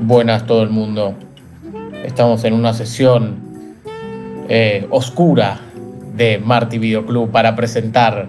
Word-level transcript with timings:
Buenas 0.00 0.46
todo 0.46 0.62
el 0.62 0.70
mundo. 0.70 1.14
Estamos 2.04 2.44
en 2.44 2.54
una 2.54 2.74
sesión 2.74 3.38
eh, 4.48 4.86
oscura 4.90 5.60
de 6.14 6.38
Marty 6.38 6.78
Video 6.78 7.06
Club 7.06 7.30
para 7.30 7.54
presentar 7.56 8.28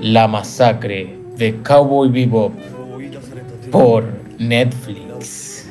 la 0.00 0.28
masacre 0.28 1.16
de 1.36 1.56
Cowboy 1.62 2.10
Bebop 2.10 2.52
por 3.70 4.04
Netflix. 4.38 5.70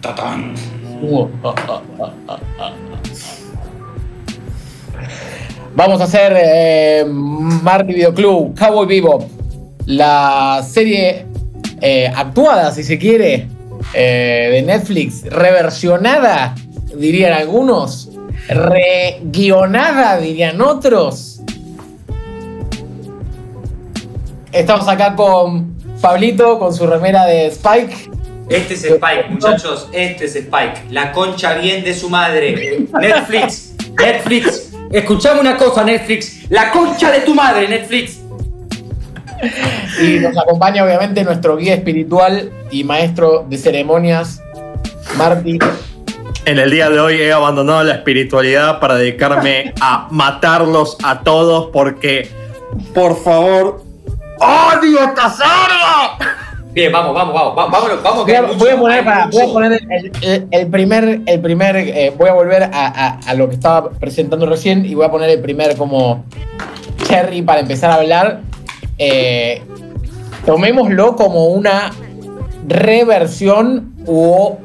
Tatán. 0.00 0.54
Vamos 5.74 6.00
a 6.00 6.04
hacer 6.04 6.36
eh, 6.36 7.04
Marty 7.08 7.94
Video 7.94 8.14
Club, 8.14 8.56
Cowboy 8.58 8.86
Bebop, 8.86 9.24
la 9.86 10.64
serie 10.66 11.26
eh, 11.80 12.10
actuada, 12.14 12.70
si 12.70 12.82
se 12.82 12.96
quiere, 12.96 13.48
eh, 13.94 14.48
de 14.52 14.62
Netflix, 14.62 15.22
reversionada, 15.24 16.54
dirían 16.96 17.32
algunos, 17.32 18.10
reguionada, 18.48 20.18
dirían 20.18 20.60
otros. 20.60 21.40
Estamos 24.52 24.86
acá 24.88 25.14
con 25.14 25.74
Pablito, 26.00 26.58
con 26.58 26.74
su 26.74 26.86
remera 26.86 27.24
de 27.26 27.46
Spike. 27.46 28.10
Este 28.48 28.74
es 28.74 28.84
Spike, 28.84 29.26
muchachos. 29.30 29.88
Este 29.92 30.26
es 30.26 30.36
Spike. 30.36 30.82
La 30.90 31.12
concha 31.12 31.54
bien 31.54 31.82
de 31.82 31.94
su 31.94 32.10
madre. 32.10 32.86
Netflix. 33.00 33.74
Netflix. 33.98 34.70
Escuchame 34.92 35.40
una 35.40 35.56
cosa, 35.56 35.82
Netflix. 35.82 36.50
La 36.50 36.70
concha 36.70 37.10
de 37.10 37.20
tu 37.20 37.34
madre, 37.34 37.66
Netflix. 37.68 38.18
Y 40.02 40.18
nos 40.20 40.36
acompaña 40.36 40.84
obviamente 40.84 41.22
nuestro 41.24 41.56
guía 41.56 41.74
espiritual 41.74 42.50
y 42.70 42.84
maestro 42.84 43.44
de 43.48 43.56
ceremonias, 43.58 44.42
Marty. 45.16 45.58
En 46.46 46.58
el 46.58 46.70
día 46.70 46.90
de 46.90 47.00
hoy 47.00 47.14
he 47.20 47.32
abandonado 47.32 47.82
la 47.84 47.94
espiritualidad 47.94 48.78
para 48.80 48.96
dedicarme 48.96 49.72
a 49.80 50.08
matarlos 50.10 50.96
a 51.02 51.20
todos 51.20 51.70
porque, 51.72 52.28
por 52.92 53.16
favor, 53.22 53.82
¡odio 54.38 54.98
esta! 55.00 55.32
Bien, 56.72 56.90
vamos, 56.90 57.14
vamos, 57.14 57.32
vamos. 57.34 57.54
Vámonos, 57.70 58.02
vamos. 58.02 58.24
Voy 58.26 58.34
que 58.34 58.42
mucho, 58.42 58.58
voy 58.58 58.70
a 58.70 58.76
poner, 58.76 59.04
para- 59.04 59.26
voy 59.28 59.42
a 59.42 59.46
poner 59.46 59.72
el, 59.90 60.12
el- 60.22 60.48
el 60.50 60.66
primer, 60.66 61.20
el 61.24 61.40
primer 61.40 61.76
eh, 61.76 62.12
voy 62.18 62.28
a 62.28 62.32
volver 62.32 62.64
a, 62.64 62.68
a- 62.72 63.20
a 63.24 63.34
lo 63.34 63.48
que 63.48 63.54
estaba 63.54 63.90
presentando 63.90 64.44
recién 64.44 64.84
y 64.84 64.94
voy 64.94 65.04
a 65.06 65.10
poner 65.10 65.30
el 65.30 65.40
primer 65.40 65.76
como 65.76 66.24
cherry 67.06 67.42
para 67.42 67.60
empezar 67.60 67.90
a 67.92 67.94
hablar. 67.94 68.40
Eh, 68.98 69.62
tomémoslo 70.46 71.16
como 71.16 71.46
una 71.48 71.90
reversión 72.66 73.94
o 74.06 74.58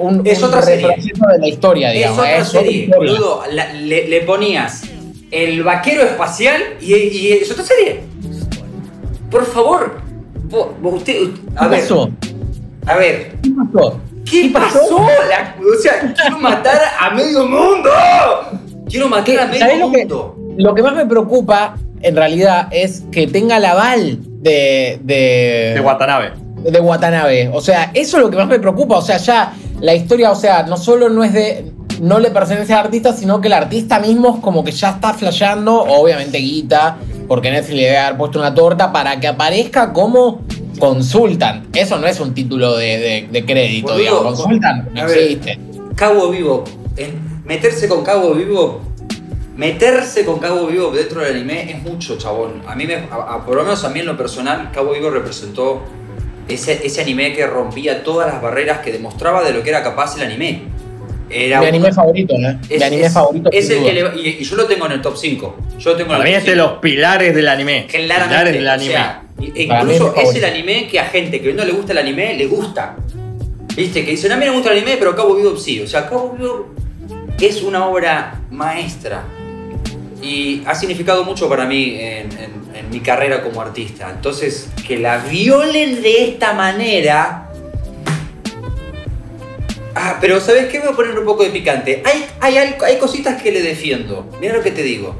un, 0.00 0.22
Es 0.26 0.38
un 0.38 0.44
otra 0.44 0.62
serie. 0.62 0.86
de 0.88 1.38
la 1.38 1.48
historia, 1.48 1.88
Es 1.92 1.96
digamos. 1.98 2.18
otra 2.18 2.36
es 2.36 2.48
otra 2.48 2.60
serie, 2.62 2.90
boludo. 2.94 3.42
La- 3.52 3.72
le, 3.72 4.08
le 4.08 4.20
ponías 4.22 4.82
el 5.30 5.62
vaquero 5.62 6.02
espacial 6.02 6.62
y, 6.80 6.94
y 6.94 7.32
es 7.32 7.50
otra 7.50 7.64
serie. 7.64 8.00
Por 9.30 9.44
favor. 9.44 10.00
Vos- 10.48 10.68
vos- 10.80 10.94
usted, 10.94 11.28
a 11.56 11.64
¿Qué 11.64 11.68
ver, 11.68 11.80
pasó? 11.80 12.10
a 12.86 12.96
ver. 12.96 13.32
¿Qué 13.42 13.50
pasó? 13.50 14.00
¿Qué, 14.24 14.42
¿Qué 14.42 14.48
pasó? 14.50 14.78
pasó? 14.80 14.98
La- 15.28 15.56
o 15.60 15.82
sea, 15.82 16.14
quiero 16.14 16.38
matar 16.38 16.80
a 17.00 17.10
medio 17.10 17.46
mundo. 17.46 17.90
Quiero 18.88 19.08
matar 19.08 19.38
a 19.40 19.42
¿Sabés 19.46 19.60
medio 19.74 19.86
lo 19.86 19.92
que, 19.92 19.98
mundo. 19.98 20.36
lo 20.56 20.74
que 20.74 20.82
más 20.82 20.94
me 20.94 21.04
preocupa, 21.06 21.76
en 22.02 22.16
realidad, 22.16 22.68
es 22.70 23.02
que 23.12 23.26
tenga 23.26 23.56
el 23.56 23.64
aval 23.64 24.18
de, 24.42 25.00
de, 25.02 25.72
De 25.74 25.80
Watanabe. 25.80 26.32
de 26.62 26.80
Watanabe. 26.80 27.50
O 27.52 27.60
sea, 27.60 27.90
eso 27.94 28.16
es 28.18 28.22
lo 28.22 28.30
que 28.30 28.36
más 28.36 28.46
me 28.48 28.58
preocupa. 28.58 28.96
O 28.98 29.02
sea, 29.02 29.16
ya 29.18 29.52
la 29.80 29.94
historia, 29.94 30.30
o 30.30 30.34
sea, 30.36 30.62
no 30.64 30.76
solo 30.76 31.08
no 31.08 31.24
es 31.24 31.32
de. 31.32 31.72
No 32.00 32.18
le 32.18 32.30
pertenece 32.30 32.74
al 32.74 32.80
artista, 32.86 33.14
sino 33.14 33.40
que 33.40 33.48
el 33.48 33.54
artista 33.54 33.98
mismo 34.00 34.34
es 34.36 34.42
como 34.42 34.62
que 34.62 34.70
ya 34.70 34.90
está 34.90 35.14
flasheando, 35.14 35.82
obviamente 35.82 36.36
guita, 36.36 36.98
porque 37.26 37.50
Netflix 37.50 37.74
le 37.76 37.84
debe 37.84 37.96
haber 37.96 38.18
puesto 38.18 38.38
una 38.38 38.54
torta 38.54 38.92
para 38.92 39.18
que 39.18 39.26
aparezca 39.28 39.94
como 39.94 40.42
consultan. 40.78 41.68
Eso 41.72 41.98
no 41.98 42.06
es 42.06 42.20
un 42.20 42.34
título 42.34 42.76
de, 42.76 42.98
de- 42.98 43.28
de 43.32 43.44
crédito, 43.46 43.96
digamos. 43.96 44.22
Consultan 44.22 44.90
no 44.92 45.04
existe. 45.06 45.58
Cabo 45.94 46.28
Vivo. 46.30 46.64
en- 46.98 47.42
meterse 47.46 47.88
con 47.88 48.04
Cabo 48.04 48.34
Vivo. 48.34 48.82
Meterse 49.56 50.24
con 50.26 50.38
Cabo 50.38 50.66
Vivo 50.66 50.90
dentro 50.90 51.22
del 51.22 51.34
anime 51.36 51.70
es 51.70 51.82
mucho, 51.82 52.18
chabón. 52.18 52.62
A 52.66 52.74
mí, 52.74 52.86
me, 52.86 52.94
a- 52.96 53.34
a- 53.36 53.44
por 53.46 53.56
lo 53.56 53.62
menos 53.62 53.82
a 53.84 53.88
mí 53.88 54.00
en 54.00 54.06
lo 54.06 54.16
personal, 54.16 54.70
Cabo 54.72 54.92
Vivo 54.92 55.08
representó 55.10 55.82
ese, 56.46 56.86
ese 56.86 57.00
anime 57.00 57.32
que 57.32 57.46
rompía 57.46 58.04
todas 58.04 58.30
las 58.32 58.42
barreras 58.42 58.80
que 58.80 58.92
demostraba 58.92 59.42
de 59.42 59.52
lo 59.54 59.62
que 59.62 59.70
era 59.70 59.82
capaz 59.82 60.16
el 60.16 60.24
anime. 60.24 60.64
Era 61.30 61.58
Mi 61.60 61.64
un- 61.64 61.68
anime 61.74 61.92
favorito, 61.92 62.34
¿eh? 62.34 62.58
Mi 62.68 62.76
es- 62.76 62.82
anime 62.82 63.06
es- 63.06 63.12
favorito. 63.14 63.50
Es 63.52 63.70
el 63.70 63.82
que 63.82 63.92
le- 63.94 64.20
y, 64.20 64.28
y 64.40 64.44
yo 64.44 64.56
lo 64.56 64.66
tengo 64.66 64.86
en 64.86 64.92
el 64.92 65.00
top 65.02 65.16
5. 65.16 65.56
Yo 65.78 65.90
lo 65.90 65.96
tengo 65.96 66.12
en 66.12 66.18
Para 66.18 66.28
el 66.28 66.34
mí 66.34 66.36
es 66.38 66.44
de 66.44 66.52
5. 66.52 66.62
los 66.68 66.78
pilares 66.78 67.34
del 67.34 67.48
anime. 67.48 67.86
Claramente. 67.90 68.28
Pilares 68.28 68.52
del 68.52 68.66
o 68.68 68.70
anime. 68.70 68.90
sea, 68.92 69.22
e- 69.54 69.66
Para 69.66 69.84
mí 69.84 69.92
incluso 69.94 70.14
es 70.16 70.22
mi 70.22 70.28
es 70.28 70.36
el 70.36 70.44
anime 70.44 70.86
que 70.88 71.00
a 71.00 71.04
gente 71.06 71.40
que 71.40 71.52
no 71.54 71.64
le 71.64 71.72
gusta 71.72 71.92
el 71.92 71.98
anime 71.98 72.34
le 72.34 72.46
gusta. 72.46 72.96
Viste, 73.74 74.04
que 74.04 74.10
dicen, 74.12 74.30
a 74.32 74.36
mí 74.36 74.44
no 74.44 74.52
me 74.52 74.58
gusta 74.58 74.72
el 74.72 74.78
anime, 74.82 74.96
pero 74.98 75.16
Cabo 75.16 75.34
Vivo 75.34 75.56
sí. 75.56 75.80
O 75.80 75.86
sea, 75.88 76.08
Cabo 76.08 76.36
Vivo 76.38 76.68
es 77.40 77.62
una 77.62 77.86
obra 77.86 78.40
maestra. 78.50 79.24
Y 80.22 80.62
ha 80.66 80.74
significado 80.74 81.24
mucho 81.24 81.48
para 81.48 81.66
mí 81.66 81.96
en, 81.98 82.30
en- 82.32 82.66
en 82.76 82.90
mi 82.90 83.00
carrera 83.00 83.42
como 83.42 83.60
artista. 83.60 84.10
Entonces, 84.10 84.68
que 84.86 84.98
la 84.98 85.18
violen 85.18 86.02
de 86.02 86.28
esta 86.28 86.52
manera. 86.54 87.42
Ah, 89.94 90.18
pero 90.20 90.40
¿sabes 90.40 90.66
qué? 90.66 90.80
Voy 90.80 90.90
a 90.90 90.92
poner 90.92 91.18
un 91.18 91.24
poco 91.24 91.42
de 91.42 91.50
picante. 91.50 92.02
Hay, 92.04 92.24
hay, 92.40 92.56
hay, 92.58 92.74
hay 92.86 92.96
cositas 92.98 93.40
que 93.42 93.50
le 93.50 93.62
defiendo. 93.62 94.26
Mira 94.40 94.54
lo 94.56 94.62
que 94.62 94.70
te 94.70 94.82
digo. 94.82 95.14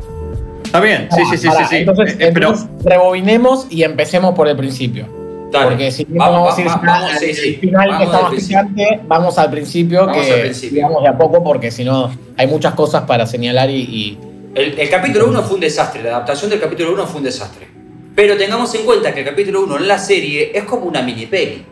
Está 0.64 0.80
bien, 0.80 1.08
sí, 1.14 1.22
sí, 1.30 1.38
sí, 1.38 1.48
sí. 1.48 1.64
sí. 1.70 1.76
Entonces, 1.76 2.12
Eh, 2.14 2.26
eh, 2.26 2.30
pero 2.34 2.48
entonces 2.50 2.68
rebobinemos 2.84 3.66
y 3.70 3.84
empecemos 3.84 4.34
por 4.34 4.48
el 4.48 4.56
principio. 4.56 5.06
Dale. 5.50 5.66
Porque 5.68 5.90
si 5.92 6.04
no 6.08 6.18
Vamos, 6.18 6.56
vamos, 6.56 6.64
vamos, 6.64 6.82
vamos, 6.86 7.10
al 7.12 7.18
sí, 7.20 7.32
sí. 7.34 7.52
final 7.54 7.88
Vamos 7.88 7.98
que 7.98 8.04
está 8.04 8.20
más 8.22 8.34
picante, 8.34 9.00
vamos 9.06 9.38
al 9.38 9.50
principio, 9.50 10.06
Vamos 10.06 10.26
que 10.26 10.32
al 10.34 10.40
principio. 10.40 10.74
digamos 10.74 11.02
de 11.04 11.08
a 11.08 11.16
poco, 11.16 11.42
porque 11.44 11.70
si 11.70 11.84
no 11.84 12.10
hay 12.36 12.46
muchas 12.48 12.74
cosas 12.74 13.04
para 13.04 13.26
señalar 13.26 13.70
y, 13.70 13.76
y- 13.76 14.18
El, 14.56 14.78
el 14.80 14.88
capítulo 14.88 15.28
1 15.28 15.42
fue 15.42 15.54
un 15.56 15.60
desastre, 15.60 16.02
la 16.02 16.08
adaptación 16.10 16.50
del 16.50 16.58
capítulo 16.60 16.94
1 16.94 17.06
fue 17.06 17.18
un 17.18 17.24
desastre. 17.24 17.68
Pero 18.14 18.36
tengamos 18.38 18.74
en 18.74 18.84
cuenta 18.86 19.12
que 19.12 19.20
el 19.20 19.26
capítulo 19.26 19.60
1 19.64 19.76
en 19.76 19.88
la 19.88 19.98
serie 19.98 20.50
es 20.54 20.64
como 20.64 20.86
una 20.86 21.02
mini 21.02 21.26
peli. 21.26 21.62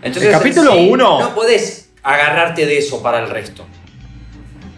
Entonces, 0.00 0.32
El 0.32 0.38
capítulo 0.38 0.72
sí, 0.72 0.88
uno- 0.90 1.20
No 1.20 1.34
podés 1.34 1.90
agarrarte 2.02 2.64
de 2.64 2.78
eso 2.78 3.02
para 3.02 3.22
el 3.22 3.28
resto. 3.30 3.66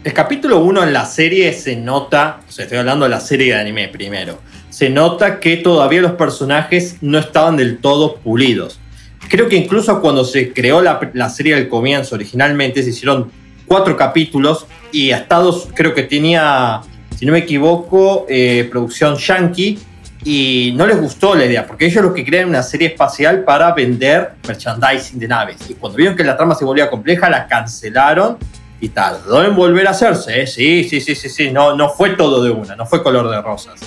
el 0.05 0.13
capítulo 0.13 0.59
1 0.61 0.83
en 0.85 0.93
la 0.93 1.05
serie 1.07 1.53
se 1.53 1.77
nota, 1.77 2.41
o 2.49 2.51
sea, 2.51 2.65
estoy 2.65 2.79
hablando 2.79 3.05
de 3.05 3.11
la 3.11 3.21
serie 3.21 3.53
de 3.55 3.61
anime 3.61 3.89
primero, 3.89 4.41
se 4.71 4.89
nota 4.91 5.39
que 5.39 5.57
todavía 5.59 6.01
los 6.01 6.13
personajes 6.13 6.97
no 7.03 7.19
estaban 7.19 7.57
del 7.57 7.79
todo 7.79 8.17
pulidos. 8.17 8.81
Creo 9.29 9.49
que 9.49 9.57
incluso 9.57 10.01
cuando 10.01 10.25
se 10.25 10.53
creó 10.53 10.81
la, 10.81 10.99
la 11.13 11.29
serie 11.29 11.55
al 11.55 11.69
comienzo, 11.69 12.15
originalmente 12.15 12.83
se 12.83 12.91
hicieron 12.91 13.31
cuatro 13.67 13.97
capítulos 13.97 14.67
y 14.93 15.13
hasta 15.13 15.37
dos, 15.37 15.69
creo 15.75 15.95
que 15.95 16.03
tenía, 16.03 16.81
si 17.17 17.27
no 17.27 17.33
me 17.33 17.39
equivoco, 17.39 18.27
eh, 18.29 18.67
producción 18.71 19.17
yankee 19.17 19.79
y 20.25 20.73
no 20.77 20.87
les 20.87 21.01
gustó 21.01 21.35
la 21.35 21.45
idea, 21.45 21.67
porque 21.67 21.87
ellos 21.87 22.05
lo 22.05 22.13
que 22.13 22.25
era 22.27 22.47
una 22.47 22.63
serie 22.63 22.89
espacial 22.89 23.45
para 23.45 23.73
vender 23.73 24.33
merchandising 24.47 25.19
de 25.19 25.29
naves. 25.29 25.57
Y 25.69 25.75
cuando 25.75 25.97
vieron 25.97 26.17
que 26.17 26.25
la 26.25 26.37
trama 26.37 26.55
se 26.55 26.65
volvía 26.65 26.91
compleja, 26.91 27.31
la 27.31 27.47
cancelaron 27.47 28.39
y 28.81 28.89
tardó 28.89 29.45
en 29.45 29.55
volver 29.55 29.87
a 29.87 29.91
hacerse. 29.91 30.43
¿eh? 30.43 30.47
Sí, 30.47 30.85
sí, 30.85 31.01
sí, 31.01 31.15
sí, 31.15 31.29
sí, 31.29 31.51
no, 31.51 31.77
no 31.77 31.89
fue 31.89 32.11
todo 32.11 32.43
de 32.43 32.51
una, 32.51 32.77
no 32.77 32.87
fue 32.87 33.03
color 33.03 33.31
de 33.31 33.41
rosas. 33.41 33.81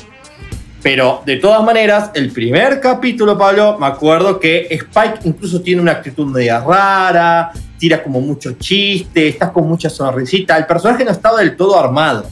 Pero 0.82 1.22
de 1.26 1.36
todas 1.36 1.64
maneras, 1.64 2.10
el 2.16 2.32
primer 2.32 2.80
capítulo, 2.80 3.38
Pablo, 3.38 3.78
me 3.80 3.86
acuerdo 3.86 4.40
que 4.40 4.68
Spike 4.72 5.20
incluso 5.26 5.62
tiene 5.62 5.82
una 5.82 5.92
actitud 5.92 6.26
media 6.26 6.60
rara, 6.60 7.52
tira 7.78 8.02
como 8.02 8.20
mucho 8.20 8.54
chiste, 8.54 9.28
estás 9.28 9.52
con 9.52 9.68
mucha 9.68 9.90
sonrisita. 9.90 10.58
El 10.58 10.66
personaje 10.66 11.06
no 11.06 11.12
estaba 11.12 11.40
del 11.40 11.56
todo 11.56 11.80
armado. 11.80 12.26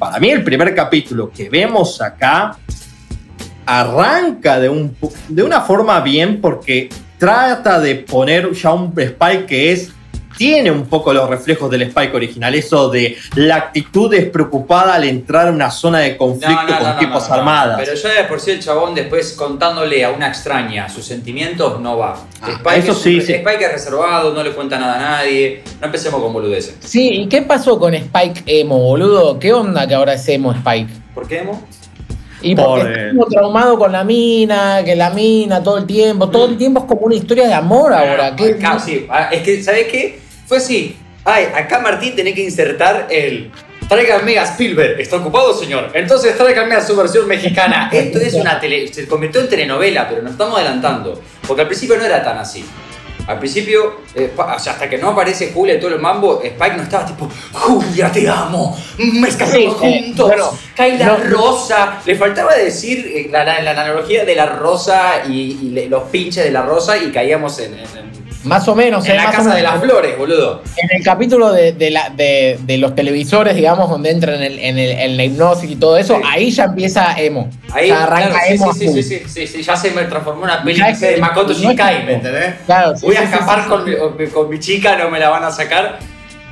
Para 0.00 0.18
mí, 0.18 0.30
el 0.30 0.42
primer 0.42 0.74
capítulo 0.74 1.30
que 1.30 1.48
vemos 1.48 2.02
acá 2.02 2.56
arranca 3.64 4.58
de, 4.58 4.68
un, 4.68 4.96
de 5.28 5.42
una 5.42 5.60
forma 5.60 6.00
bien 6.00 6.40
porque 6.40 6.88
trata 7.18 7.80
de 7.80 7.96
poner 7.96 8.52
ya 8.52 8.72
un 8.72 8.92
Spike 8.96 9.46
que 9.46 9.72
es 9.72 9.92
tiene 10.36 10.70
un 10.70 10.86
poco 10.86 11.12
los 11.12 11.28
reflejos 11.28 11.70
del 11.70 11.82
Spike 11.82 12.14
original, 12.16 12.54
eso 12.54 12.88
de 12.90 13.16
la 13.36 13.56
actitud 13.56 14.10
despreocupada 14.10 14.94
al 14.94 15.04
entrar 15.04 15.48
en 15.48 15.54
una 15.54 15.70
zona 15.70 16.00
de 16.00 16.16
conflicto 16.16 16.54
con 16.78 16.98
tipos 16.98 17.30
armadas. 17.30 17.80
Pero 17.84 17.94
ya 17.96 18.08
de 18.22 18.24
por 18.28 18.40
sí 18.40 18.50
el 18.52 18.60
chabón 18.60 18.94
después 18.94 19.32
contándole 19.32 20.04
a 20.04 20.10
una 20.10 20.28
extraña 20.28 20.88
sus 20.88 21.04
sentimientos 21.04 21.80
no 21.80 21.96
va. 21.98 22.16
Ah, 22.42 22.50
Spike, 22.50 22.78
eso 22.78 22.92
es, 22.92 22.98
sí, 22.98 23.20
sí. 23.20 23.32
Spike 23.34 23.64
es 23.64 23.72
reservado, 23.72 24.32
no 24.32 24.42
le 24.42 24.52
cuenta 24.52 24.78
nada 24.78 24.96
a 24.96 25.00
nadie. 25.18 25.62
No 25.80 25.86
empecemos 25.86 26.20
con 26.20 26.32
boludeces. 26.32 26.76
Sí, 26.80 27.08
¿y 27.22 27.28
qué 27.28 27.42
pasó 27.42 27.78
con 27.78 27.94
Spike 27.94 28.42
Emo, 28.46 28.78
boludo? 28.78 29.38
¿Qué 29.38 29.52
onda 29.52 29.86
que 29.86 29.94
ahora 29.94 30.14
es 30.14 30.28
Emo 30.28 30.52
Spike? 30.52 30.92
¿Por 31.14 31.26
qué, 31.26 31.38
Emo? 31.38 31.62
Y 32.42 32.54
Por, 32.54 32.80
porque 32.80 32.82
eh, 32.88 32.92
está 32.92 33.10
como 33.12 33.26
traumado 33.26 33.78
con 33.78 33.90
la 33.92 34.04
mina, 34.04 34.82
que 34.84 34.94
la 34.94 35.10
mina 35.10 35.62
todo 35.62 35.78
el 35.78 35.86
tiempo, 35.86 36.28
todo 36.28 36.44
el 36.46 36.56
tiempo 36.58 36.80
es 36.80 36.86
como 36.86 37.00
una 37.06 37.14
historia 37.14 37.46
de 37.48 37.54
amor 37.54 37.92
ahora. 37.94 38.26
Ah, 38.32 38.36
que- 38.36 38.50
acá, 38.52 38.78
sí. 38.78 39.06
Ah, 39.08 39.30
Es 39.32 39.42
que, 39.42 39.62
¿sabes 39.62 39.86
qué? 39.90 40.20
Fue 40.46 40.58
así. 40.58 40.96
Ay, 41.24 41.46
acá 41.54 41.80
Martín 41.80 42.14
tenía 42.14 42.34
que 42.34 42.42
insertar 42.44 43.08
el. 43.10 43.50
Tráiganme 43.88 44.36
a 44.38 44.42
Spielberg. 44.44 45.00
¿Está 45.00 45.16
ocupado, 45.16 45.54
señor? 45.54 45.90
Entonces 45.94 46.36
tráiganme 46.36 46.74
a 46.74 46.80
su 46.84 46.96
versión 46.96 47.28
mexicana. 47.28 47.88
Esto 47.92 48.18
es 48.18 48.34
una 48.34 48.58
tele. 48.58 48.92
Se 48.92 49.06
convirtió 49.06 49.40
en 49.40 49.48
telenovela, 49.48 50.08
pero 50.08 50.22
nos 50.22 50.32
estamos 50.32 50.56
adelantando. 50.58 51.20
Porque 51.46 51.62
al 51.62 51.68
principio 51.68 51.96
no 51.96 52.04
era 52.04 52.22
tan 52.24 52.36
así. 52.38 52.64
Al 53.28 53.38
principio, 53.40 54.02
eh, 54.14 54.30
pa- 54.36 54.54
o 54.54 54.58
sea, 54.58 54.74
hasta 54.74 54.88
que 54.88 54.98
no 54.98 55.08
aparece 55.10 55.50
Julia 55.52 55.74
y 55.74 55.80
todo 55.80 55.92
el 55.92 56.00
mambo, 56.00 56.40
Spike 56.44 56.76
no 56.76 56.82
estaba 56.84 57.04
tipo, 57.06 57.28
Julia, 57.52 58.10
te 58.12 58.28
amo, 58.28 58.76
me 58.98 59.26
escapamos 59.28 59.78
Sí, 59.80 59.84
eh, 59.84 60.02
juntos, 60.04 60.28
bueno, 60.28 60.50
cae 60.76 60.96
la 60.96 61.06
no- 61.06 61.16
rosa. 61.24 62.00
Le 62.06 62.14
faltaba 62.14 62.54
decir 62.54 63.04
eh, 63.12 63.28
la, 63.30 63.42
la- 63.44 63.62
la 63.62 63.70
analogía 63.72 64.24
de 64.24 64.34
la 64.36 64.46
rosa 64.46 65.24
y, 65.28 65.58
y 65.60 65.70
le- 65.70 65.88
los 65.88 66.04
pinches 66.04 66.44
de 66.44 66.52
la 66.52 66.62
rosa 66.62 66.96
y 66.98 67.10
caíamos 67.10 67.58
en, 67.58 67.74
en- 67.74 67.80
en- 67.80 68.25
Más 68.46 68.66
o 68.68 68.74
menos, 68.74 69.04
en 69.06 69.12
eh, 69.12 69.16
la 69.16 69.30
casa 69.30 69.54
de 69.54 69.62
las 69.62 69.80
flores, 69.80 70.16
boludo. 70.16 70.62
En 70.76 70.88
el 70.96 71.02
capítulo 71.04 71.52
de, 71.52 71.72
de 71.72 71.90
la- 71.90 72.10
de- 72.10 72.58
de 72.62 72.78
los 72.78 72.94
televisores, 72.94 73.56
digamos, 73.56 73.90
donde 73.90 74.10
entra 74.10 74.34
en, 74.36 74.42
el, 74.42 74.58
en, 74.58 74.78
el- 74.78 74.90
en 74.98 75.16
la 75.16 75.24
hipnosis 75.24 75.70
y 75.70 75.76
todo 75.76 75.96
eso, 75.98 76.16
Sí. 76.16 76.22
ahí 76.26 76.50
ya 76.50 76.64
empieza 76.64 77.12
emo. 77.18 77.50
Ahí, 77.72 77.88
ya 77.88 78.04
arranca 78.04 78.28
claro, 78.30 78.44
sí, 78.48 78.54
emo. 78.54 78.72
sí, 78.72 78.88
sí, 78.88 79.02
sí, 79.02 79.22
sí, 79.26 79.46
sí, 79.46 79.62
ya 79.62 79.76
se 79.76 79.90
me 79.90 80.04
transformó 80.04 80.44
una 80.44 80.62
peli 80.62 80.76
sé, 80.94 80.96
que- 80.98 81.12
de 81.14 81.16
Makoto 81.18 81.48
no 81.48 81.52
es 81.52 81.58
Shinkai. 81.60 82.06
¿me 82.06 82.14
entendés? 82.14 82.54
Claro, 82.66 82.96
sí, 82.96 83.04
Voy 83.06 83.16
a 83.16 83.22
escapar 83.24 83.66
con, 83.66 83.84
mi, 83.84 84.26
con 84.28 84.48
mi 84.48 84.58
chica, 84.60 84.96
no 84.96 85.10
me 85.10 85.18
la 85.18 85.28
van 85.28 85.44
a 85.44 85.50
sacar. 85.50 85.98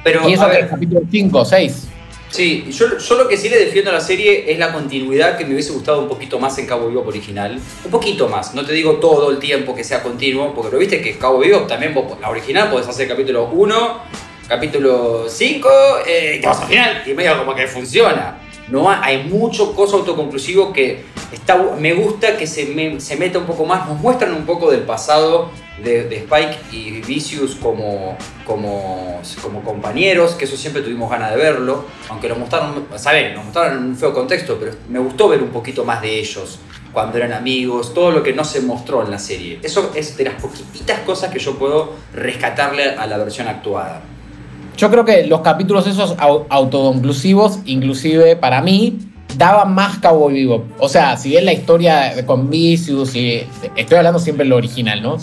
Pero, 0.03 0.29
Y 0.29 0.35
eso 0.35 0.43
a 0.43 0.51
que 0.51 0.57
ver, 0.57 0.65
es 0.65 0.71
capítulo 0.71 1.01
5, 1.11 1.45
6. 1.45 1.89
Sí, 2.35 2.67
yo, 2.69 2.99
yo 2.99 3.15
lo 3.15 3.29
que 3.29 3.37
sí 3.37 3.49
le 3.49 3.57
defiendo 3.57 3.93
a 3.93 3.95
la 3.95 4.01
serie 4.01 4.51
es 4.51 4.59
la 4.59 4.73
continuidad 4.73 5.39
que 5.39 5.45
me 5.45 5.53
hubiese 5.53 5.71
gustado 5.71 6.01
un 6.01 6.09
poquito 6.09 6.41
más 6.41 6.59
en 6.59 6.67
Cabo 6.67 6.89
Vivo 6.89 7.05
original. 7.07 7.61
Un 7.85 7.91
poquito 7.93 8.29
más, 8.29 8.57
no 8.57 8.67
te 8.67 8.73
digo 8.73 8.95
todo 8.95 9.31
el 9.31 9.39
tiempo 9.39 9.73
que 9.73 9.85
sea 9.85 10.03
continuo, 10.03 10.53
porque 10.53 10.73
lo 10.73 10.79
viste 10.79 11.01
que 11.01 11.17
Cabo 11.17 11.39
Vivo 11.39 11.61
también, 11.61 11.95
vos, 11.95 12.19
la 12.21 12.31
original 12.31 12.73
podés 12.73 12.89
hacer 12.89 13.07
capítulo 13.07 13.45
1, 13.53 14.01
capítulo 14.49 15.27
5, 15.29 15.69
eh, 16.09 16.39
que 16.41 16.47
vas 16.49 16.61
al 16.61 16.67
final 16.67 17.03
y 17.07 17.15
medio 17.15 17.39
como 17.39 17.55
que 17.55 17.69
funciona. 17.69 18.44
No 18.69 18.91
ha- 18.91 19.05
hay 19.05 19.25
mucho 19.25 19.75
cosa 19.75 19.97
autoconclusivo 19.97 20.73
que 20.73 21.05
está, 21.33 21.57
me 21.79 21.93
gusta 21.95 22.37
que 22.37 22.47
se, 22.47 22.67
me- 22.67 23.01
se 23.01 23.17
meta 23.17 23.39
un 23.39 23.47
poco 23.47 23.65
más, 23.67 23.89
nos 23.89 24.01
muestran 24.01 24.33
un 24.35 24.47
poco 24.47 24.71
del 24.71 24.81
pasado 24.83 25.51
de, 25.83 26.17
Spike 26.17 26.57
y 26.73 26.91
Vicious 27.03 27.57
como, 27.57 28.17
como, 28.47 29.21
como 29.43 29.63
compañeros, 29.63 30.33
que 30.35 30.45
eso 30.47 30.57
siempre 30.57 30.83
tuvimos 30.83 31.11
ganas 31.11 31.31
de 31.33 31.37
verlo, 31.37 31.85
aunque 32.09 32.29
lo 32.29 32.37
mostraron, 32.37 32.87
saben, 32.97 33.35
nos 33.35 33.45
mostraron 33.45 33.79
en 33.79 33.85
un 33.85 33.97
feo 33.97 34.15
contexto, 34.15 34.57
pero 34.59 34.73
me 34.89 34.99
gustó 34.99 35.29
ver 35.29 35.43
un 35.43 35.51
poquito 35.51 35.85
más 35.85 36.01
de 36.01 36.19
ellos 36.21 36.59
cuando 36.93 37.19
eran 37.19 37.33
amigos, 37.33 37.93
todo 37.93 38.13
lo 38.13 38.23
que 38.23 38.33
no 38.33 38.45
se 38.45 38.61
mostró 38.61 39.03
en 39.03 39.11
la 39.11 39.19
serie. 39.19 39.59
Eso 39.65 39.91
es 39.97 40.17
de 40.17 40.25
las 40.25 40.35
poquititas 40.41 41.01
cosas 41.01 41.33
que 41.33 41.41
yo 41.41 41.59
puedo 41.59 41.95
rescatarle 42.15 42.91
a 42.91 43.05
la 43.09 43.19
versión 43.19 43.49
actuada. 43.49 44.01
Yo 44.77 44.91
creo 44.91 45.05
que 45.05 45.27
los 45.27 45.41
capítulos 45.41 45.87
esos 45.87 46.17
au- 46.19 46.45
autoconclusivos, 46.49 47.59
inclusive 47.67 48.37
para 48.37 48.61
mí, 48.61 48.99
daban 49.37 49.75
más 49.75 49.99
Cowboy 49.99 50.33
Vivo. 50.35 50.65
O 50.79 50.89
sea, 50.89 51.17
si 51.17 51.31
bien 51.31 51.45
la 51.45 51.53
historia 51.53 52.25
con 52.27 52.51
Vicious, 52.51 53.15
y 53.17 53.43
estoy 53.77 53.99
hablando 53.99 54.19
siempre 54.19 54.45
de 54.45 54.51
lo 54.51 54.57
original, 54.57 55.03
¿no? 55.03 55.17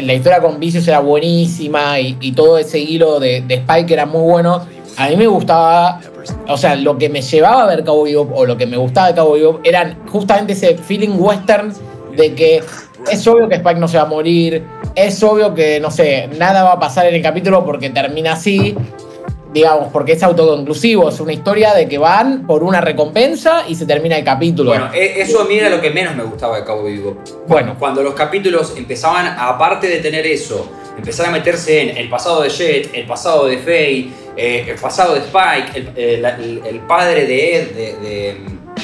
La 0.00 0.14
historia 0.14 0.40
con 0.40 0.58
Vicious 0.60 0.86
era 0.88 1.00
buenísima 1.00 1.98
y, 2.00 2.16
y 2.20 2.32
todo 2.32 2.58
ese 2.58 2.78
hilo 2.78 3.18
de, 3.20 3.42
de 3.42 3.54
Spike 3.56 3.92
era 3.92 4.06
muy 4.06 4.22
bueno. 4.22 4.60
A 4.96 5.08
mí 5.08 5.16
me 5.16 5.26
gustaba, 5.26 6.00
o 6.48 6.56
sea, 6.56 6.76
lo 6.76 6.98
que 6.98 7.08
me 7.08 7.22
llevaba 7.22 7.62
a 7.64 7.66
ver 7.66 7.84
Cowboy 7.84 8.10
Vivo 8.10 8.30
o 8.34 8.44
lo 8.46 8.56
que 8.56 8.66
me 8.66 8.76
gustaba 8.76 9.08
de 9.08 9.14
Cowboy 9.14 9.40
Vivo 9.40 9.60
eran 9.64 9.98
justamente 10.08 10.52
ese 10.52 10.76
feeling 10.76 11.16
western 11.18 11.72
de 12.16 12.34
que 12.34 12.62
es 13.10 13.26
obvio 13.26 13.48
que 13.48 13.56
Spike 13.56 13.80
no 13.80 13.88
se 13.88 13.96
va 13.96 14.04
a 14.04 14.06
morir, 14.06 14.62
es 14.94 15.22
obvio 15.22 15.54
que, 15.54 15.80
no 15.80 15.90
sé, 15.90 16.28
nada 16.38 16.62
va 16.64 16.72
a 16.72 16.80
pasar 16.80 17.06
en 17.06 17.14
el 17.14 17.22
capítulo 17.22 17.64
porque 17.64 17.90
termina 17.90 18.32
así, 18.34 18.74
digamos, 19.52 19.88
porque 19.92 20.12
es 20.12 20.22
autoconclusivo, 20.22 21.08
es 21.10 21.20
una 21.20 21.32
historia 21.32 21.74
de 21.74 21.86
que 21.88 21.98
van 21.98 22.46
por 22.46 22.62
una 22.62 22.80
recompensa 22.80 23.64
y 23.68 23.74
se 23.74 23.84
termina 23.86 24.16
el 24.16 24.24
capítulo. 24.24 24.70
Bueno, 24.70 24.88
e- 24.94 25.20
eso 25.20 25.42
a 25.42 25.44
mí 25.44 25.56
era 25.58 25.68
lo 25.68 25.80
que 25.80 25.90
menos 25.90 26.14
me 26.16 26.22
gustaba 26.22 26.56
de 26.58 26.64
Cabo 26.64 26.84
Vivo. 26.84 27.18
Bueno. 27.46 27.76
cuando 27.78 28.02
los 28.02 28.14
capítulos 28.14 28.74
empezaban, 28.76 29.26
aparte 29.38 29.88
de 29.88 29.98
tener 29.98 30.26
eso, 30.26 30.70
empezar 30.96 31.26
a 31.26 31.30
meterse 31.30 31.82
en 31.90 31.96
el 31.96 32.08
pasado 32.08 32.42
de 32.42 32.48
Jet, 32.48 32.90
el 32.94 33.06
pasado 33.06 33.46
de 33.46 33.58
Faye, 33.58 34.08
eh, 34.36 34.64
el 34.68 34.76
pasado 34.76 35.14
de 35.14 35.20
Spike, 35.20 35.78
el, 35.78 35.88
el- 35.96 36.24
el- 36.24 36.62
el 36.66 36.80
padre 36.80 37.26
de 37.26 37.56
Ed, 37.56 37.70
de, 37.72 37.82
de, 38.08 38.36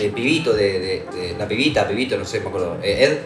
de 0.03 0.09
Pibito, 0.11 0.53
de, 0.53 0.73
de- 0.79 1.03
de 1.17 1.35
la 1.39 1.49
pibita, 1.49 1.89
Pibito, 1.89 2.19
no 2.19 2.25
sé, 2.27 2.41
me 2.41 2.49
acuerdo, 2.49 2.77
eh, 2.83 3.05
Ed, 3.05 3.19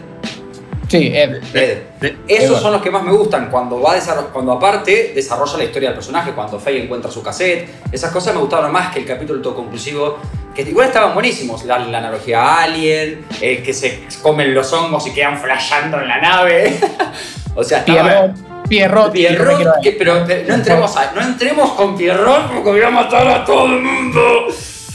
sí, 0.99 1.11
Ed. 1.13 1.35
Ed. 1.53 1.77
de- 1.99 2.17
Esos 2.27 2.49
Edward. 2.49 2.61
son 2.61 2.71
los 2.73 2.81
que 2.81 2.91
más 2.91 3.03
me 3.03 3.11
gustan, 3.11 3.49
cuando 3.49 3.81
va 3.81 3.95
cuando 4.31 4.51
aparte 4.53 5.11
desarrolla 5.15 5.57
la 5.57 5.63
historia 5.63 5.89
del 5.89 5.95
personaje, 5.97 6.31
cuando 6.33 6.59
Faye 6.59 6.83
encuentra 6.83 7.09
su 7.09 7.23
cassette, 7.23 7.67
esas 7.91 8.11
cosas 8.11 8.33
me 8.35 8.39
gustaron 8.41 8.71
más 8.71 8.93
que 8.93 8.99
el 8.99 9.05
capítulo 9.05 9.37
autoconclusivo, 9.37 10.17
que 10.53 10.61
igual 10.61 10.87
estaban 10.87 11.13
buenísimos, 11.13 11.63
la, 11.65 11.79
la 11.79 11.97
analogía 11.97 12.41
a 12.43 12.63
Alien, 12.63 13.25
el 13.41 13.63
que 13.63 13.73
se 13.73 14.03
comen 14.21 14.53
los 14.53 14.71
hongos 14.71 15.07
y 15.07 15.11
quedan 15.11 15.39
flasheando 15.39 15.99
en 15.99 16.07
la 16.07 16.21
nave, 16.21 16.77
o 17.55 17.63
sea, 17.63 17.79
estaba... 17.79 18.33
Pierrot, 18.69 19.11
Pierrot, 19.11 19.81
que- 19.83 19.91
pero 19.91 20.23
pero 20.25 20.47
no 20.47 20.55
entremos, 20.55 20.95
a- 20.95 21.11
no 21.13 21.21
entremos 21.21 21.71
con 21.73 21.97
Pierrot 21.97 22.51
porque 22.53 22.69
voy 22.71 22.81
a 22.81 22.89
matar 22.89 23.27
a 23.27 23.43
todo 23.45 23.65
el 23.65 23.81
mundo. 23.81 24.21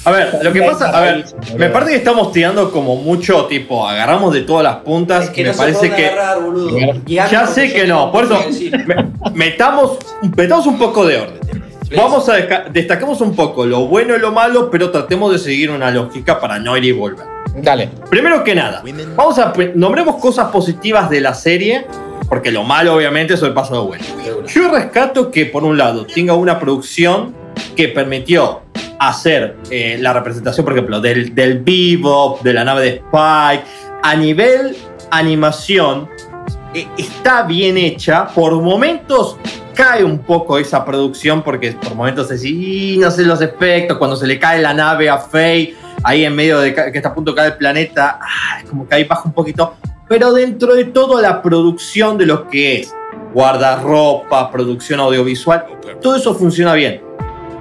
A 0.08 0.10
ver, 0.10 0.38
lo 0.42 0.52
que 0.54 0.62
pasa, 0.62 0.88
a 0.88 1.00
ver, 1.02 1.26
me 1.58 1.68
parece 1.68 1.92
que 1.92 1.98
estamos 1.98 2.32
tirando 2.32 2.70
como 2.70 2.96
mucho, 2.96 3.44
tipo, 3.44 3.86
agarramos 3.86 4.32
de 4.32 4.40
todas 4.40 4.64
las 4.64 4.76
puntas 4.76 5.24
Es 5.24 5.30
que 5.30 5.42
y 5.42 5.44
me 5.44 5.50
no 5.50 5.56
parece 5.56 5.90
que. 5.90 6.06
agarrar, 6.06 6.38
Ya 7.06 7.46
sé 7.46 7.70
que 7.70 7.86
no, 7.86 8.10
por 8.10 8.24
eso 8.24 8.40
metamos, 9.34 9.98
metamos 10.34 10.66
un 10.66 10.78
poco 10.78 11.04
de 11.04 11.18
orden. 11.18 11.38
Vamos 11.94 12.26
a 12.30 12.36
destacamos 12.70 13.20
un 13.20 13.36
poco 13.36 13.66
lo 13.66 13.86
bueno 13.86 14.16
y 14.16 14.18
lo 14.18 14.32
malo, 14.32 14.70
pero 14.70 14.90
tratemos 14.90 15.30
de 15.30 15.38
seguir 15.38 15.70
una 15.70 15.90
lógica 15.90 16.40
para 16.40 16.58
no 16.58 16.74
ir 16.78 16.84
y 16.84 16.92
volver. 16.92 17.26
Dale. 17.56 17.90
Primero 18.08 18.42
que 18.42 18.54
nada, 18.54 18.82
vamos 19.14 19.38
a 19.38 19.52
nombremos 19.74 20.16
cosas 20.16 20.50
positivas 20.50 21.10
de 21.10 21.20
la 21.20 21.34
serie, 21.34 21.86
porque 22.30 22.50
lo 22.50 22.64
malo 22.64 22.94
obviamente 22.94 23.34
es 23.34 23.42
el 23.42 23.52
pasado 23.52 23.86
bueno. 23.86 24.04
Yo 24.46 24.70
rescato 24.70 25.30
que 25.30 25.44
por 25.44 25.64
un 25.64 25.76
lado 25.76 26.06
tenga 26.06 26.32
una 26.32 26.58
producción 26.58 27.34
que 27.76 27.88
permitió 27.88 28.62
hacer 28.98 29.56
eh, 29.70 29.96
la 30.00 30.12
representación, 30.12 30.64
por 30.64 30.72
ejemplo, 30.72 31.00
del, 31.00 31.34
del 31.34 31.60
bebop, 31.60 32.42
de 32.42 32.52
la 32.52 32.64
nave 32.64 32.82
de 32.82 32.88
Spike, 32.96 33.64
a 34.02 34.14
nivel 34.16 34.76
animación, 35.10 36.08
eh, 36.74 36.86
está 36.96 37.42
bien 37.42 37.78
hecha. 37.78 38.26
Por 38.28 38.60
momentos 38.60 39.36
cae 39.74 40.02
un 40.02 40.18
poco 40.18 40.58
esa 40.58 40.84
producción, 40.84 41.42
porque 41.42 41.72
por 41.72 41.94
momentos 41.94 42.30
es, 42.30 42.44
"Y, 42.44 42.98
no 42.98 43.10
sé 43.10 43.22
los 43.24 43.40
efectos, 43.40 43.96
cuando 43.98 44.16
se 44.16 44.26
le 44.26 44.38
cae 44.38 44.60
la 44.60 44.74
nave 44.74 45.08
a 45.08 45.18
Faye, 45.18 45.74
ahí 46.02 46.24
en 46.24 46.34
medio 46.34 46.58
de 46.58 46.74
que 46.74 46.90
está 46.94 47.10
a 47.10 47.14
punto 47.14 47.32
de 47.32 47.36
caer 47.36 47.52
el 47.52 47.58
planeta, 47.58 48.18
ah, 48.20 48.60
es 48.62 48.68
como 48.68 48.88
que 48.88 48.94
ahí 48.96 49.04
baja 49.04 49.22
un 49.24 49.32
poquito. 49.32 49.74
Pero 50.08 50.32
dentro 50.32 50.74
de 50.74 50.86
todo 50.86 51.20
la 51.20 51.42
producción 51.42 52.16
de 52.18 52.26
lo 52.26 52.48
que 52.48 52.80
es 52.80 52.94
guardarropa, 53.32 54.50
producción 54.50 55.00
audiovisual, 55.00 55.66
todo 56.00 56.16
eso 56.16 56.34
funciona 56.34 56.72
bien. 56.74 57.02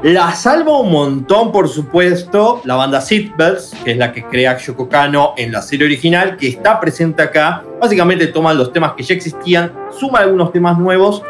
La 0.04 0.32
salva 0.36 0.80
un 0.80 0.92
montón, 0.92 1.52
por 1.52 1.68
supuesto, 1.68 2.62
la 2.66 2.76
banda 2.76 3.02
Seatbelts, 3.02 3.74
que 3.84 3.92
es 3.94 3.98
la 3.98 4.14
que 4.14 4.24
crea 4.24 4.56
Yoko 4.56 4.88
Kano 4.88 5.34
en 5.38 5.52
la 5.52 5.64
serie 5.64 5.88
original, 5.88 6.38
que 6.38 6.50
está 6.50 6.80
presente 6.80 7.24
acá. 7.24 7.64
Básicamente 7.82 8.28
toman 8.28 8.60
los 8.60 8.72
temas 8.72 8.94
que 8.94 9.02
ya 9.02 9.16
existían, 9.16 9.74
suma 9.90 10.20
algunos 10.20 10.52
temas 10.52 10.78
nuevos. 10.78 11.24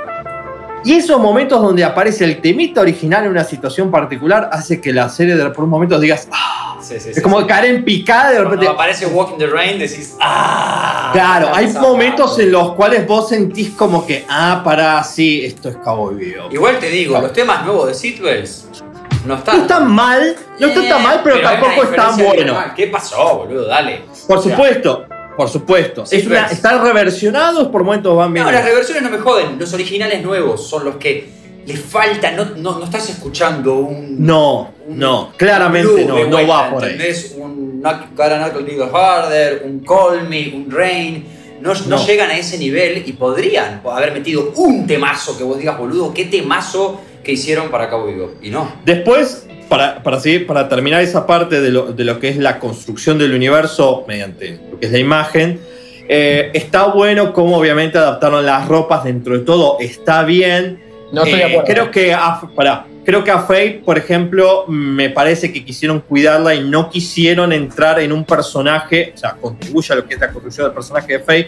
Y 0.87 0.93
esos 0.93 1.19
momentos 1.19 1.61
donde 1.61 1.83
aparece 1.83 2.23
el 2.23 2.39
temita 2.39 2.79
original 2.79 3.25
en 3.25 3.31
una 3.31 3.43
situación 3.43 3.91
particular 3.91 4.49
hace 4.53 4.79
que 4.79 4.93
la 4.93 5.09
serie 5.09 5.35
de 5.35 5.49
por 5.49 5.65
un 5.65 5.69
momento 5.69 5.99
digas, 5.99 6.29
"Ah", 6.31 6.77
Sí, 6.81 6.97
sí, 6.97 7.09
es 7.09 7.15
sí, 7.17 7.21
como 7.21 7.45
caer 7.45 7.65
en 7.75 7.83
picada 7.83 8.31
de 8.31 8.37
repente. 8.39 8.65
Cuando 8.67 8.71
aparece 8.81 9.05
Walking 9.07 9.37
the 9.37 9.47
Rain 9.47 9.79
decís, 9.79 10.15
¡ah! 10.21 11.09
Claro, 11.11 11.49
hay 11.53 11.67
momentos 11.73 12.39
en 12.39 12.53
los 12.53 12.71
cuales 12.75 13.05
vos 13.05 13.27
sentís 13.27 13.71
como 13.71 14.07
que, 14.07 14.23
ah, 14.29 14.61
pará, 14.63 15.03
sí, 15.03 15.43
esto 15.43 15.67
es 15.67 15.75
Cowboy 15.75 16.15
Vivo. 16.15 16.47
Igual 16.51 16.79
te 16.79 16.87
digo, 16.89 17.19
los 17.19 17.33
temas 17.33 17.65
nuevos 17.65 17.87
de 17.87 17.93
Seatbelts 17.93 18.67
no 19.25 19.35
están. 19.35 19.57
No 19.57 19.61
están 19.63 19.91
mal, 19.91 20.37
no 20.57 20.67
están 20.67 20.87
tan 20.87 21.03
mal, 21.03 21.19
pero, 21.21 21.41
tampoco 21.41 21.83
están 21.83 22.15
buenos. 22.17 22.57
¿Qué 22.77 22.87
pasó, 22.87 23.39
boludo? 23.39 23.67
Dale. 23.67 24.03
Por 24.25 24.37
O 24.37 24.41
sea, 24.41 24.51
supuesto, 24.55 25.05
por 25.37 25.47
supuesto. 25.49 26.05
Sí, 26.05 26.17
Es 26.17 26.25
una- 26.27 26.41
pues. 26.47 26.53
están 26.53 26.83
reversionados, 26.83 27.67
por 27.69 27.83
momentos 27.83 28.15
van 28.17 28.33
bien. 28.33 28.45
No, 28.45 28.51
las 28.51 28.65
reversiones 28.65 29.03
no 29.03 29.09
me 29.09 29.19
joden. 29.19 29.57
Los 29.59 29.71
originales 29.73 30.21
nuevos 30.23 30.67
son 30.67 30.83
los 30.83 30.95
que 30.97 31.29
le 31.65 31.77
falta. 31.77 32.31
No, 32.31 32.45
no, 32.57 32.79
no 32.79 32.85
estás 32.85 33.09
escuchando 33.09 33.75
un. 33.75 34.25
No, 34.25 34.73
un- 34.87 34.97
no, 34.99 35.31
claramente 35.37 35.87
un 36.03 36.07
no, 36.07 36.19
no 36.25 36.27
vuelta, 36.31 36.51
va 36.53 36.69
por 36.71 36.83
ahí. 36.83 36.91
¿entendés? 36.91 37.35
Un 37.37 37.81
Knock- 37.81 38.09
Gotta 38.15 38.37
Knock 38.39 38.55
a 38.55 38.59
Little 38.59 38.89
Harder, 38.91 39.61
un 39.65 39.79
Call 39.81 40.27
Me, 40.27 40.51
un 40.55 40.69
Rain. 40.71 41.25
No, 41.61 41.73
no 41.73 41.79
No. 41.97 42.05
llegan 42.05 42.29
a 42.29 42.37
ese 42.37 42.57
nivel 42.59 43.03
y 43.05 43.13
podrían 43.13 43.81
haber 43.91 44.11
metido 44.13 44.51
un 44.57 44.85
temazo 44.85 45.35
que 45.37 45.43
vos 45.43 45.57
digas, 45.57 45.77
boludo, 45.77 46.13
qué 46.13 46.25
temazo 46.25 47.01
que 47.23 47.31
hicieron 47.31 47.69
para 47.69 47.89
Cabo 47.89 48.05
Vivo. 48.05 48.33
Y 48.43 48.49
no. 48.51 48.71
Después, 48.85 49.46
para, 49.67 50.01
para, 50.03 50.19
seguir, 50.19 50.47
para 50.47 50.67
terminar 50.69 51.01
esa 51.01 51.25
parte 51.27 51.61
de 51.61 51.69
lo, 51.71 51.91
de 51.93 52.03
lo 52.03 52.19
que 52.19 52.29
es 52.29 52.37
la 52.37 52.59
construcción 52.59 53.17
del 53.17 53.33
universo 53.33 54.05
mediante 54.07 54.59
lo 54.71 54.79
que 54.79 54.85
es 54.87 54.91
la 54.91 54.99
imagen, 54.99 55.59
eh, 56.09 56.51
está 56.53 56.85
bueno 56.85 57.33
como 57.33 57.57
obviamente 57.57 57.97
adaptaron 57.97 58.45
las 58.45 58.67
ropas 58.67 59.03
dentro 59.03 59.37
de 59.37 59.43
todo, 59.45 59.77
está 59.79 60.23
bien. 60.23 60.79
No 61.11 61.23
estoy 61.23 61.39
de 61.39 61.45
Eh, 61.45 61.49
acuerdo. 61.49 61.65
creo 61.73 61.91
que 61.91 62.13
a, 62.13 62.41
pará, 62.55 62.85
creo 63.05 63.23
que 63.23 63.31
a 63.31 63.39
Faye, 63.39 63.81
por 63.85 63.97
ejemplo, 63.97 64.65
me 64.67 65.09
parece 65.09 65.51
que 65.53 65.63
quisieron 65.63 65.99
cuidarla 66.01 66.53
y 66.55 66.63
no 66.63 66.89
quisieron 66.89 67.51
entrar 67.53 67.99
en 67.99 68.11
un 68.11 68.23
personaje, 68.25 69.13
o 69.15 69.17
sea, 69.17 69.33
contribuye 69.33 69.93
a 69.93 69.95
lo 69.97 70.05
que 70.05 70.15
es 70.15 70.19
la 70.19 70.29
construcción 70.31 70.67
del 70.67 70.73
personaje 70.73 71.13
de 71.13 71.19
Faye, 71.19 71.47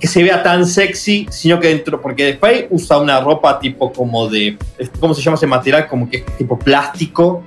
que 0.00 0.06
se 0.08 0.22
vea 0.22 0.42
tan 0.42 0.66
sexy, 0.66 1.26
sino 1.30 1.58
que 1.58 1.68
dentro, 1.68 2.02
porque 2.02 2.36
Faye 2.40 2.66
usa 2.70 2.98
una 2.98 3.18
ropa 3.20 3.58
tipo 3.58 3.92
como 3.92 4.28
de, 4.28 4.56
¿cómo 5.00 5.14
se 5.14 5.22
llama 5.22 5.36
ese 5.36 5.46
material? 5.46 5.86
Como 5.88 6.10
que 6.10 6.18
es 6.18 6.24
tipo 6.36 6.58
plástico, 6.58 7.44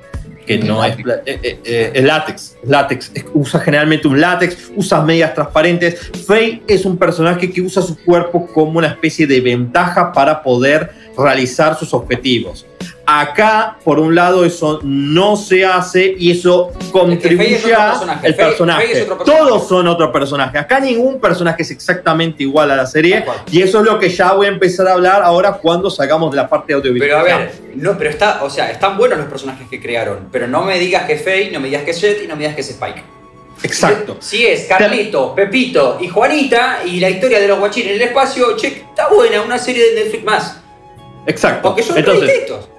que 0.50 0.58
no 0.58 0.84
es, 0.84 0.98
eh, 0.98 1.40
eh, 1.44 1.92
eh, 1.94 2.02
látex, 2.02 2.56
es 2.64 2.68
látex, 2.70 3.12
Es- 3.14 3.26
usa 3.36 3.60
generalmente 3.60 4.08
un 4.08 4.20
látex, 4.20 4.72
usa 4.76 5.00
medias 5.02 5.36
transparentes. 5.36 6.10
Faye 6.26 6.64
es 6.68 6.86
un 6.86 6.98
personaje 6.98 7.52
que 7.52 7.62
usa 7.62 7.84
su 7.84 7.96
cuerpo 8.04 8.48
como 8.48 8.80
una 8.80 8.88
especie 8.88 9.28
de 9.28 9.42
ventaja 9.42 10.12
para 10.12 10.42
poder 10.42 10.90
realizar 11.16 11.78
sus 11.78 11.94
objetivos. 11.94 12.66
Acá, 13.12 13.78
por 13.84 14.00
un 14.00 14.14
lado, 14.14 14.46
eso 14.46 14.82
no 14.84 15.36
se 15.36 15.66
hace 15.66 16.14
y 16.16 16.30
eso 16.30 16.72
contribuye 16.92 17.56
es 17.56 17.66
a 17.74 17.90
personaje. 17.90 18.28
el 18.28 18.36
Faye- 18.36 18.50
personaje. 18.50 19.08
Todos 19.26 19.68
son 19.68 19.88
otro 19.88 20.12
personaje. 20.12 20.60
Acá 20.60 20.80
ningún 20.80 21.20
personaje 21.20 21.64
es 21.64 21.72
exactamente 21.72 22.44
igual 22.44 22.70
a 22.70 22.76
la 22.76 22.86
serie 22.86 23.26
y 23.52 23.64
eso 23.64 23.80
es 23.80 23.86
lo 23.86 23.98
que 23.98 24.10
ya 24.10 24.34
voy 24.34 24.46
a 24.46 24.50
empezar 24.50 24.88
a 24.88 24.94
hablar 24.94 25.24
ahora 25.24 25.54
cuando 25.54 25.90
salgamos 25.90 26.30
de 26.30 26.38
la 26.38 26.48
parte 26.48 26.72
audiovisual. 26.74 27.10
Pero 27.10 27.18
a 27.20 27.24
ver, 27.24 27.52
no, 27.74 27.98
pero 27.98 28.12
está, 28.12 28.44
o 28.44 28.50
sea, 28.52 28.70
están 28.70 28.96
buenos 28.96 29.18
los 29.18 29.28
personajes 29.28 29.68
que 29.68 29.82
crearon, 29.82 30.30
pero 30.32 30.48
no 30.48 30.62
me 30.62 30.78
digas 30.78 31.06
que 31.06 31.14
es 31.14 31.24
Faye, 31.24 31.50
no 31.52 31.60
me 31.60 31.70
digas 31.70 31.82
que 31.82 31.92
es 31.92 32.00
Jet 32.02 32.22
y 32.24 32.28
no 32.28 32.36
me 32.36 32.42
digas 32.42 32.54
que 32.54 32.62
es 32.62 32.70
Spike. 32.70 33.02
Exacto. 33.64 34.18
Si 34.20 34.46
es 34.46 34.66
Carlito, 34.66 35.34
Pepito 35.34 35.98
y 36.00 36.08
Juanita 36.10 36.82
y 36.86 37.00
la 37.00 37.10
historia 37.10 37.40
de 37.40 37.48
los 37.48 37.58
guachines 37.58 37.90
en 37.90 37.96
el 37.96 38.02
espacio, 38.04 38.56
che, 38.56 38.68
está 38.68 39.10
buena, 39.10 39.42
una 39.42 39.58
serie 39.58 39.84
de 39.96 40.04
Netflix 40.04 40.24
más. 40.24 40.58
Exacto. 41.26 41.70
Porque 41.70 41.82
son 41.82 41.98
Entonces, 41.98 42.28
distintos. 42.30 42.70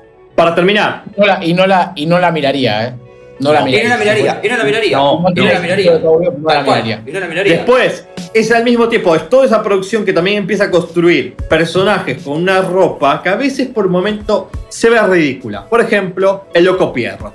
Para 0.41 0.55
terminar, 0.55 1.03
No 1.19 1.27
la- 1.27 1.45
y, 1.45 1.53
no 1.53 1.67
la, 1.67 1.93
y 1.95 2.07
no 2.07 2.19
la 2.19 2.31
miraría, 2.33 2.87
¿eh? 2.89 2.95
No, 3.41 3.53
la 3.53 3.61
No, 3.61 3.67
miraría. 3.67 3.89
no 3.91 3.95
la 3.95 3.99
miraría, 3.99 4.41
y 4.43 4.49
no 4.49 4.57
la 4.57 4.65
miraría. 4.65 4.97
No, 4.97 5.25
y 5.29 5.35
no 5.35 5.45
la 5.53 5.61
miraría. 5.61 5.99
No 5.99 6.19
la 6.19 6.31
Tal 6.55 6.65
cual, 6.65 6.83
miraría. 6.83 7.03
y 7.07 7.13
no 7.13 7.21
la 7.21 7.27
miraría. 7.27 7.53
Después, 7.59 8.07
es 8.33 8.53
al 8.53 8.65
mismo 8.65 8.89
tiempo, 8.89 9.15
es 9.15 9.29
toda 9.29 9.45
esa 9.45 9.63
producción 9.63 10.03
que 10.07 10.15
también 10.15 10.39
empieza 10.39 10.65
a 10.65 10.71
construir 10.71 11.37
personajes 11.49 12.23
con 12.23 12.39
una 12.41 12.63
ropa 12.63 13.23
que 13.23 13.29
a 13.29 13.35
veces 13.37 13.69
por 13.69 13.87
momento 13.91 14.51
se 14.71 14.89
ve 14.89 14.99
ridícula. 15.03 15.67
Por 15.67 15.83
ejemplo, 15.83 16.45
el 16.55 16.65
Loco 16.65 16.91
Pierro. 16.91 17.35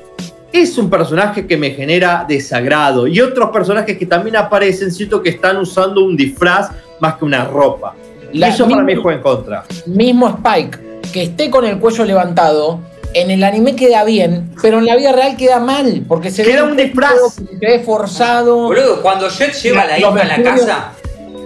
Es 0.52 0.76
un 0.80 0.90
personaje 0.90 1.46
que 1.46 1.58
me 1.58 1.72
genera 1.72 2.26
desagrado. 2.28 3.06
Y 3.06 3.20
otros 3.22 3.52
personajes 3.52 3.98
que 4.00 4.08
también 4.08 4.36
aparecen, 4.36 4.92
siento 4.92 5.22
que 5.22 5.30
están 5.30 5.58
usando 5.58 6.02
un 6.04 6.18
disfraz 6.18 6.72
más 7.02 7.16
que 7.18 7.26
una 7.26 7.46
ropa. 7.46 7.94
Y 8.34 8.44
eso 8.44 8.68
para 8.68 8.82
mí 8.82 8.96
juega 8.96 9.18
en 9.18 9.24
contra. 9.24 9.64
mismo 9.86 10.28
Spike, 10.30 10.80
que 11.12 11.24
esté 11.24 11.50
con 11.50 11.66
el 11.66 11.78
cuello 11.80 12.04
levantado, 12.06 12.80
en 13.16 13.32
el 13.32 13.44
anime 13.44 13.76
queda 13.76 14.04
bien, 14.04 14.52
pero 14.62 14.78
en 14.80 14.86
la 14.86 14.96
vida 14.96 15.12
real 15.14 15.36
queda 15.38 15.60
mal, 15.60 16.04
porque 16.08 16.30
se 16.30 16.44
Queda 16.44 16.64
ve 16.64 16.72
un 16.72 16.78
disfraz. 16.78 17.14
que 17.38 17.58
se 17.60 17.66
ve 17.66 17.80
forzado. 17.80 18.64
Boludo, 18.64 19.02
cuando 19.02 19.30
Jet 19.30 19.54
lleva 19.54 19.82
a 19.82 19.86
la 19.88 19.98
hija 19.98 20.08
a 20.10 20.26
la 20.26 20.44
casa, 20.44 20.92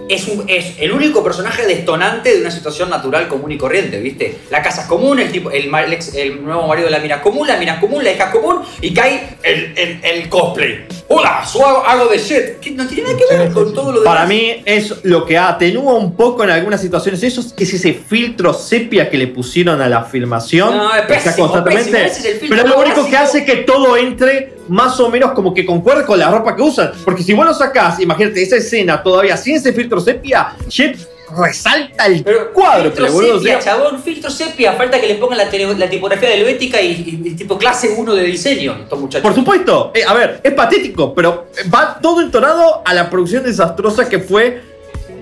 es, 0.08 0.26
un- 0.26 0.44
es 0.48 0.74
el 0.80 0.90
único 0.90 1.22
personaje 1.22 1.64
destonante 1.66 2.34
de 2.34 2.40
una 2.40 2.50
situación 2.50 2.90
natural 2.90 3.28
común 3.28 3.52
y 3.52 3.56
corriente, 3.56 4.00
¿viste? 4.00 4.38
La 4.50 4.60
casa 4.60 4.82
es 4.82 4.86
común, 4.88 5.20
el, 5.20 5.30
tipo, 5.30 5.50
el, 5.52 5.68
ma- 5.68 5.82
el 5.84 5.92
ex- 5.92 6.14
el 6.16 6.44
nuevo 6.44 6.66
marido 6.66 6.86
de 6.86 6.90
la 6.92 6.98
mina 6.98 7.14
es 7.16 7.22
común, 7.22 7.46
la 7.46 7.56
mina 7.56 7.74
es 7.74 7.78
común, 7.80 8.02
la 8.02 8.10
hija 8.12 8.24
es 8.24 8.30
común, 8.30 8.62
y 8.80 8.92
cae 8.92 9.36
el, 9.44 9.72
el, 9.78 10.00
el 10.02 10.28
cosplay. 10.28 10.84
¡Hola! 11.12 11.42
Yo 11.52 11.66
hago, 11.66 12.06
de 12.06 12.18
Jet. 12.18 12.60
Que 12.60 12.70
no 12.70 12.86
tiene 12.86 13.02
nada 13.02 13.18
que 13.18 13.36
ver 13.36 13.50
con 13.50 13.74
todo 13.74 13.90
lo 13.90 13.98
demás. 13.98 14.14
Para 14.14 14.26
mí 14.26 14.62
es 14.64 15.04
lo 15.04 15.26
que 15.26 15.36
atenúa 15.36 15.94
un 15.94 16.14
poco 16.14 16.44
en 16.44 16.50
algunas 16.50 16.80
situaciones. 16.80 17.20
Eso 17.24 17.40
es 17.40 17.74
ese 17.74 17.94
filtro 17.94 18.54
sepia 18.54 19.10
que 19.10 19.18
le 19.18 19.26
pusieron 19.26 19.80
a 19.82 19.88
la 19.88 20.04
filmación. 20.04 20.76
No, 20.76 20.94
es 20.94 21.02
pésimo, 21.06 21.48
constantemente. 21.48 21.90
pésimo. 21.90 22.06
Ese 22.06 22.20
es 22.20 22.24
el 22.26 22.32
filtro 22.38 22.48
Pero 22.56 22.62
es 22.62 22.74
lo 22.76 22.80
único 22.80 23.10
que 23.10 23.16
hace 23.16 23.44
que 23.44 23.56
todo 23.56 23.96
entre 23.96 24.54
más 24.68 25.00
o 25.00 25.10
menos 25.10 25.32
como 25.32 25.52
que 25.52 25.66
concuerde 25.66 26.06
con 26.06 26.16
la 26.16 26.30
ropa 26.30 26.54
que 26.54 26.62
usan. 26.62 26.92
Porque 27.04 27.24
si 27.24 27.32
vos 27.32 27.44
lo 27.44 27.54
sacás, 27.54 27.98
imagínate 27.98 28.40
esa 28.40 28.58
escena 28.58 29.02
todavía 29.02 29.36
sin 29.36 29.56
ese 29.56 29.72
filtro 29.72 29.98
sepia, 30.00 30.54
Jet 30.68 30.96
resalta 31.36 32.06
el 32.06 32.22
Pero 32.24 32.52
cuádruple, 32.52 32.90
filtro 33.08 33.12
boludo. 33.12 33.36
o 33.36 33.38
sepia, 33.40 33.60
sea, 33.60 33.72
chabón, 33.74 34.02
filtro 34.02 34.30
sepia. 34.30 34.72
Falta 34.74 35.00
que 35.00 35.06
le 35.06 35.14
pongan 35.16 35.38
la, 35.38 35.48
tipografía 35.50 36.28
de 36.28 36.40
helvética 36.40 36.80
y, 36.80 36.90
y- 37.24 37.28
y 37.28 37.30
tipo 37.36 37.56
clase 37.58 37.94
1 37.96 38.14
de 38.14 38.22
diseño, 38.24 38.76
estos 38.82 38.98
muchachos. 38.98 39.22
por 39.22 39.34
supuesto, 39.34 39.92
eh, 39.94 40.02
a 40.06 40.14
ver, 40.14 40.40
es 40.42 40.52
patético, 40.52 41.14
pero 41.14 41.46
va 41.72 41.98
todo 42.00 42.20
entonado 42.20 42.82
a 42.84 42.94
la 42.94 43.08
producción 43.10 43.42
desastrosa 43.44 44.08
que 44.08 44.18
fue 44.18 44.62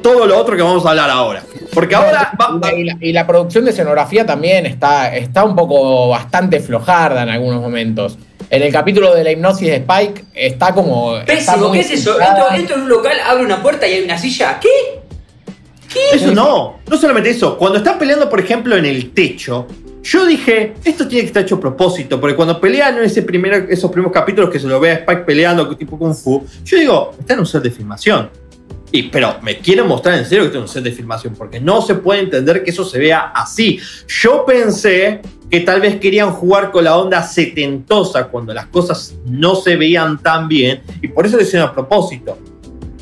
todo 0.02 0.26
lo 0.26 0.38
otro 0.38 0.56
que 0.56 0.62
vamos 0.62 0.86
a 0.86 0.90
hablar 0.90 1.10
ahora. 1.10 1.42
Porque 1.74 1.94
ahora 1.94 2.32
va- 2.40 2.56
Y 2.56 2.60
la, 2.60 2.74
y 2.78 2.84
la- 2.84 2.96
y 3.08 3.12
la 3.12 3.26
producción 3.26 3.64
de 3.64 3.72
escenografía 3.72 4.24
también 4.24 4.64
está, 4.66 5.14
está 5.14 5.44
un 5.44 5.54
poco 5.56 6.08
bastante 6.08 6.60
flojarda 6.60 7.22
en 7.24 7.28
algunos 7.30 7.60
momentos. 7.60 8.16
En 8.50 8.62
el 8.62 8.72
capítulo 8.72 9.14
de 9.14 9.22
la 9.24 9.30
hipnosis 9.32 9.68
de 9.68 9.76
Spike 9.76 10.24
está 10.34 10.72
como. 10.72 11.18
Pésimo, 11.26 11.70
¿qué 11.70 11.80
es 11.80 11.90
eso? 11.90 12.18
Entro, 12.18 12.46
entro 12.54 12.76
en 12.76 12.82
un 12.82 12.88
local, 12.88 13.16
abro 13.26 13.44
una 13.44 13.62
puerta 13.62 13.86
y 13.86 13.92
hay 13.92 14.02
una 14.04 14.16
silla. 14.16 14.58
¿Qué? 14.58 14.97
Eso 16.12 16.32
no, 16.32 16.80
no 16.88 16.96
solamente 16.96 17.30
eso. 17.30 17.56
Cuando 17.56 17.78
están 17.78 17.98
peleando, 17.98 18.28
por 18.28 18.40
ejemplo, 18.40 18.76
en 18.76 18.84
el 18.84 19.10
techo, 19.12 19.66
yo 20.02 20.24
dije, 20.26 20.74
esto 20.84 21.06
tiene 21.06 21.22
que 21.22 21.26
estar 21.28 21.42
hecho 21.42 21.56
a 21.56 21.60
propósito, 21.60 22.20
porque 22.20 22.36
cuando 22.36 22.60
pelean 22.60 22.98
en 22.98 23.04
ese 23.04 23.22
primer, 23.22 23.66
esos 23.70 23.90
primeros 23.90 24.12
capítulos 24.12 24.50
que 24.50 24.58
se 24.58 24.66
lo 24.66 24.78
ve 24.80 24.90
a 24.90 24.94
Spike 24.94 25.22
peleando 25.22 25.76
tipo 25.76 25.98
Kung 25.98 26.14
Fu, 26.14 26.44
yo 26.64 26.78
digo, 26.78 27.14
está 27.18 27.34
en 27.34 27.40
un 27.40 27.46
set 27.46 27.62
de 27.62 27.70
filmación. 27.70 28.30
Y, 28.90 29.04
pero 29.04 29.36
me 29.42 29.58
quiero 29.58 29.84
mostrar 29.84 30.18
en 30.18 30.24
serio 30.24 30.44
que 30.44 30.46
está 30.46 30.58
en 30.58 30.62
un 30.62 30.68
set 30.68 30.82
de 30.82 30.92
filmación, 30.92 31.34
porque 31.34 31.60
no 31.60 31.82
se 31.82 31.94
puede 31.94 32.20
entender 32.20 32.64
que 32.64 32.70
eso 32.70 32.84
se 32.84 32.98
vea 32.98 33.32
así. 33.34 33.78
Yo 34.06 34.46
pensé 34.46 35.20
que 35.50 35.60
tal 35.60 35.80
vez 35.80 35.96
querían 35.96 36.30
jugar 36.30 36.70
con 36.70 36.84
la 36.84 36.96
onda 36.96 37.22
setentosa 37.22 38.28
cuando 38.28 38.54
las 38.54 38.66
cosas 38.66 39.14
no 39.26 39.56
se 39.56 39.76
veían 39.76 40.22
tan 40.22 40.48
bien, 40.48 40.80
y 41.02 41.08
por 41.08 41.26
eso 41.26 41.36
lo 41.36 41.42
hicieron 41.42 41.68
a 41.68 41.74
propósito. 41.74 42.38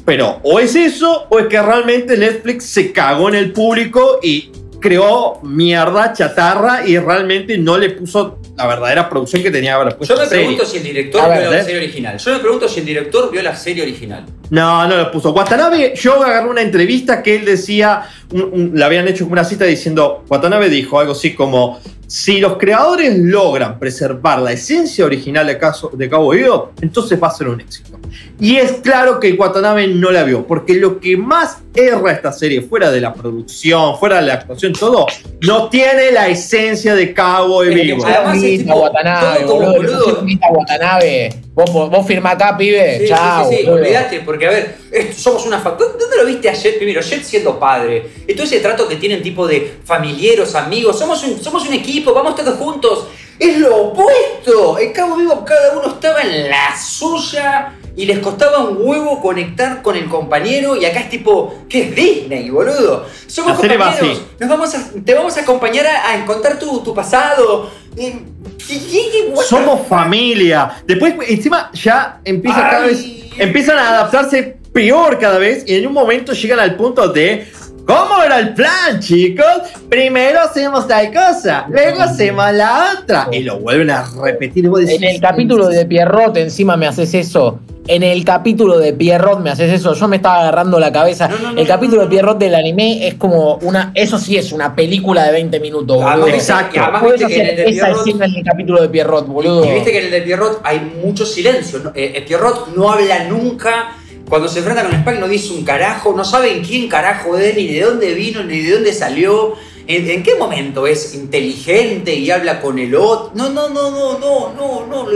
Pero 0.06 0.38
o 0.44 0.60
es 0.60 0.74
eso, 0.76 1.26
o 1.28 1.38
es 1.40 1.48
que 1.48 1.60
realmente 1.60 2.16
Netflix 2.16 2.64
se 2.64 2.92
cagó 2.92 3.28
en 3.28 3.34
el 3.34 3.52
público 3.52 4.20
y 4.22 4.52
creó 4.80 5.40
mierda, 5.42 6.12
chatarra, 6.12 6.86
y 6.86 6.96
realmente 6.96 7.58
no 7.58 7.76
le 7.76 7.90
puso 7.90 8.38
la 8.56 8.68
verdadera 8.68 9.10
producción 9.10 9.42
que 9.42 9.50
tenía 9.50 9.72
que 9.72 9.80
haber 9.82 9.96
puesto. 9.96 10.14
Yo 10.14 10.18
me 10.18 10.24
la 10.24 10.30
serie. 10.30 10.44
pregunto 10.46 10.64
si 10.70 10.76
el 10.78 10.82
director 10.84 11.20
A 11.20 11.28
ver, 11.28 11.40
vio 11.40 11.50
la 11.50 11.58
¿eh? 11.58 11.64
serie 11.64 11.78
original. 11.78 12.18
Yo 12.18 12.32
me 12.32 12.38
pregunto 12.38 12.68
si 12.68 12.80
el 12.80 12.86
director 12.86 13.30
vio 13.32 13.42
la 13.42 13.56
serie 13.56 13.82
original. 13.82 14.24
No, 14.50 14.86
no 14.86 14.96
lo 14.96 15.10
puso. 15.10 15.32
Watanabe, 15.32 15.94
yo 15.96 16.22
agarré 16.22 16.48
una 16.48 16.62
entrevista 16.62 17.22
que 17.22 17.36
él 17.36 17.44
decía, 17.44 18.02
un- 18.32 18.42
un- 18.52 18.70
le 18.74 18.84
habían 18.84 19.08
hecho 19.08 19.24
como 19.24 19.32
una 19.32 19.44
cita 19.44 19.64
diciendo, 19.64 20.24
Watanabe 20.28 20.68
dijo 20.68 21.00
algo 21.00 21.12
así 21.12 21.34
como, 21.34 21.80
si 22.06 22.38
los 22.38 22.56
creadores 22.56 23.18
logran 23.18 23.80
preservar 23.80 24.38
la 24.38 24.52
esencia 24.52 25.04
original 25.04 25.44
de, 25.48 25.58
caso, 25.58 25.90
de 25.92 26.08
Cabo 26.08 26.30
Vivo, 26.30 26.70
entonces 26.80 27.20
va 27.20 27.26
a 27.26 27.30
ser 27.32 27.48
un 27.48 27.60
éxito. 27.60 27.98
Y 28.38 28.56
es 28.56 28.74
claro 28.74 29.18
que 29.18 29.32
Watanabe 29.32 29.88
no 29.88 30.12
la 30.12 30.22
vio, 30.22 30.46
porque 30.46 30.74
lo 30.74 31.00
que 31.00 31.16
más 31.16 31.58
erra 31.74 32.12
esta 32.12 32.32
serie, 32.32 32.62
fuera 32.62 32.92
de 32.92 33.00
la 33.00 33.12
producción, 33.12 33.98
fuera 33.98 34.16
de 34.20 34.26
la 34.28 34.34
actuación, 34.34 34.72
todo, 34.74 35.06
no 35.42 35.68
tiene 35.68 36.12
la 36.12 36.28
esencia 36.28 36.94
de 36.94 37.12
Cabo 37.12 37.64
Es 37.64 37.70
que 37.70 37.82
Vivo. 37.82 38.06
además 38.06 38.36
es 38.36 38.58
tipo, 38.60 38.74
Watanabe, 38.76 39.40
todo 39.40 39.56
como 39.58 39.72
boludo. 39.72 40.04
boludo. 40.04 40.22
Mita 40.22 40.46
Watanabe. 40.52 41.30
Vos, 41.56 41.70
vos 41.90 42.06
firma 42.06 42.32
acá, 42.32 42.54
pibe. 42.56 42.98
Sí, 43.00 43.08
Chao. 43.08 43.48
sí, 43.48 43.56
sí, 43.56 43.60
sí, 43.62 43.66
boludo. 43.66 43.82
olvídate, 43.82 44.20
porque 44.20 44.46
a 44.46 44.50
ver, 44.50 44.76
esto- 44.92 45.18
somos 45.22 45.46
una 45.46 45.58
fa- 45.58 45.70
¿Dónde 45.70 45.98
dónde 45.98 46.16
lo 46.18 46.26
viste 46.26 46.50
a 46.50 46.52
Jet 46.52 46.76
primero? 46.76 47.00
Jet 47.00 47.24
siendo 47.24 47.58
padre. 47.58 48.06
Y 48.28 48.34
todo 48.34 48.44
ese 48.44 48.60
trato 48.60 48.86
que 48.86 48.96
tienen 48.96 49.22
tipo 49.22 49.46
de 49.48 49.76
familiares, 49.84 50.54
amigos, 50.54 50.98
somos 50.98 51.24
un, 51.24 51.42
somos 51.42 51.66
un 51.66 51.72
equipo, 51.72 52.12
vamos 52.12 52.36
todos 52.36 52.58
juntos. 52.58 53.06
Es 53.38 53.58
lo 53.58 53.74
opuesto. 53.86 54.78
En 54.78 54.92
Cabo 54.92 55.16
Vivo 55.16 55.44
cada 55.46 55.78
uno 55.78 55.88
estaba 55.94 56.20
en 56.22 56.50
la 56.50 56.76
suya 56.78 57.72
y 57.96 58.04
les 58.04 58.18
costaba 58.18 58.58
un 58.60 58.76
huevo 58.80 59.20
conectar 59.22 59.80
con 59.82 59.96
el 59.96 60.06
compañero 60.06 60.76
y 60.76 60.84
acá 60.84 61.00
es 61.00 61.08
tipo, 61.10 61.62
¿qué 61.68 61.82
es 61.88 61.94
Disney, 61.96 62.50
boludo? 62.50 63.06
Somos 63.26 63.52
La 63.52 63.56
compañeros, 63.56 64.22
nos 64.38 64.48
vamos 64.50 64.74
a, 64.74 64.84
te 65.04 65.14
vamos 65.14 65.36
a 65.36 65.40
acompañar 65.40 65.86
a, 65.86 66.10
a 66.10 66.16
encontrar 66.16 66.58
tu, 66.58 66.80
tu 66.80 66.94
pasado. 66.94 67.70
¿qué- 67.96 68.22
qué- 68.68 68.78
qué- 69.10 69.28
what 69.30 69.40
the 69.42 69.48
Somos 69.48 69.86
familia. 69.88 70.72
Después, 70.86 71.14
encima, 71.28 71.70
ya 71.72 72.20
empieza 72.24 72.60
cada 72.70 72.86
vez. 72.86 73.04
Empiezan 73.38 73.78
a 73.78 73.88
adaptarse 73.90 74.56
peor 74.72 75.18
cada 75.18 75.38
vez 75.38 75.64
y 75.66 75.74
en 75.76 75.86
un 75.86 75.92
momento 75.94 76.32
llegan 76.34 76.60
al 76.60 76.76
punto 76.76 77.08
de 77.08 77.46
¿Cómo 77.86 78.20
era 78.22 78.40
el 78.40 78.52
plan, 78.54 78.98
chicos? 78.98 79.44
Primero 79.88 80.40
hacemos 80.40 80.88
tal 80.88 81.12
cosa, 81.12 81.66
luego 81.68 82.00
hacemos 82.02 82.52
la 82.52 82.94
otra. 83.00 83.28
Y 83.30 83.40
lo 83.44 83.60
vuelven 83.60 83.90
a 83.90 84.04
repetir. 84.22 84.64
y 84.64 84.68
vos 84.68 84.80
decís, 84.80 84.96
En 84.96 85.04
el 85.04 85.20
capítulo 85.20 85.68
de 85.68 85.86
Pierrot 85.86 86.36
encima 86.36 86.76
me 86.76 86.88
haces 86.88 87.14
eso. 87.14 87.60
En 87.88 88.02
el 88.02 88.24
capítulo 88.24 88.78
de 88.80 88.92
Pierrot 88.92 89.38
me 89.38 89.50
haces 89.50 89.72
eso. 89.72 89.94
Yo 89.94 90.08
me 90.08 90.16
estaba 90.16 90.40
agarrando 90.40 90.80
la 90.80 90.90
cabeza. 90.90 91.28
No, 91.28 91.38
no, 91.38 91.52
no, 91.52 91.60
el 91.60 91.66
capítulo 91.68 92.02
de 92.02 92.08
Pierrot 92.08 92.36
del 92.38 92.56
anime 92.56 93.06
es 93.06 93.14
como 93.14 93.54
una. 93.62 93.92
Eso 93.94 94.18
sí 94.18 94.36
es 94.36 94.50
una 94.50 94.74
película 94.74 95.22
de 95.22 95.30
20 95.30 95.60
minutos, 95.60 95.96
Además, 95.98 96.18
boludo. 96.18 96.34
exacto. 96.34 96.74
y 96.74 96.78
además 96.80 97.02
Puedes 97.04 97.20
viste 97.20 97.32
que 97.34 97.40
en 97.40 97.46
hacer 97.46 97.58
el 97.60 97.64
de 97.66 97.70
esa 97.76 97.86
Pierrot, 97.86 98.06
escena 98.08 98.24
en 98.26 98.34
el 98.34 98.44
capítulo 98.44 98.82
de 98.82 98.88
Pierrot, 98.88 99.26
boludo. 99.28 99.64
y 99.64 99.70
viste 99.74 99.92
que 99.92 99.98
en 100.00 100.04
el 100.06 100.10
de 100.10 100.22
Pierrot 100.22 100.60
hay 100.64 100.80
mucho 101.04 101.24
silencio. 101.24 101.92
Eh, 101.94 102.14
eh, 102.16 102.24
Pierrot 102.26 102.74
no 102.74 102.90
habla 102.90 103.22
nunca. 103.28 103.92
Cuando 104.28 104.48
se 104.48 104.58
enfrenta 104.58 104.82
con 104.82 104.92
Spike 104.92 105.20
no 105.20 105.28
dice 105.28 105.52
un 105.52 105.64
carajo, 105.64 106.12
no 106.16 106.24
saben 106.24 106.62
quién 106.64 106.88
carajo 106.88 107.38
es, 107.38 107.54
ni 107.56 107.68
de 107.68 107.80
dónde 107.82 108.12
vino, 108.14 108.42
ni 108.42 108.60
de 108.60 108.72
dónde 108.72 108.92
salió. 108.92 109.54
¿En, 109.86 110.10
en 110.10 110.22
qué 110.24 110.34
momento 110.34 110.86
es 110.86 111.14
inteligente 111.14 112.12
y 112.14 112.30
habla 112.32 112.60
con 112.60 112.78
el 112.78 112.94
otro? 112.96 113.30
No, 113.34 113.48
no, 113.50 113.68
no, 113.68 113.90
no, 113.92 114.18
no, 114.18 114.52
no, 114.54 114.86
no. 114.86 115.06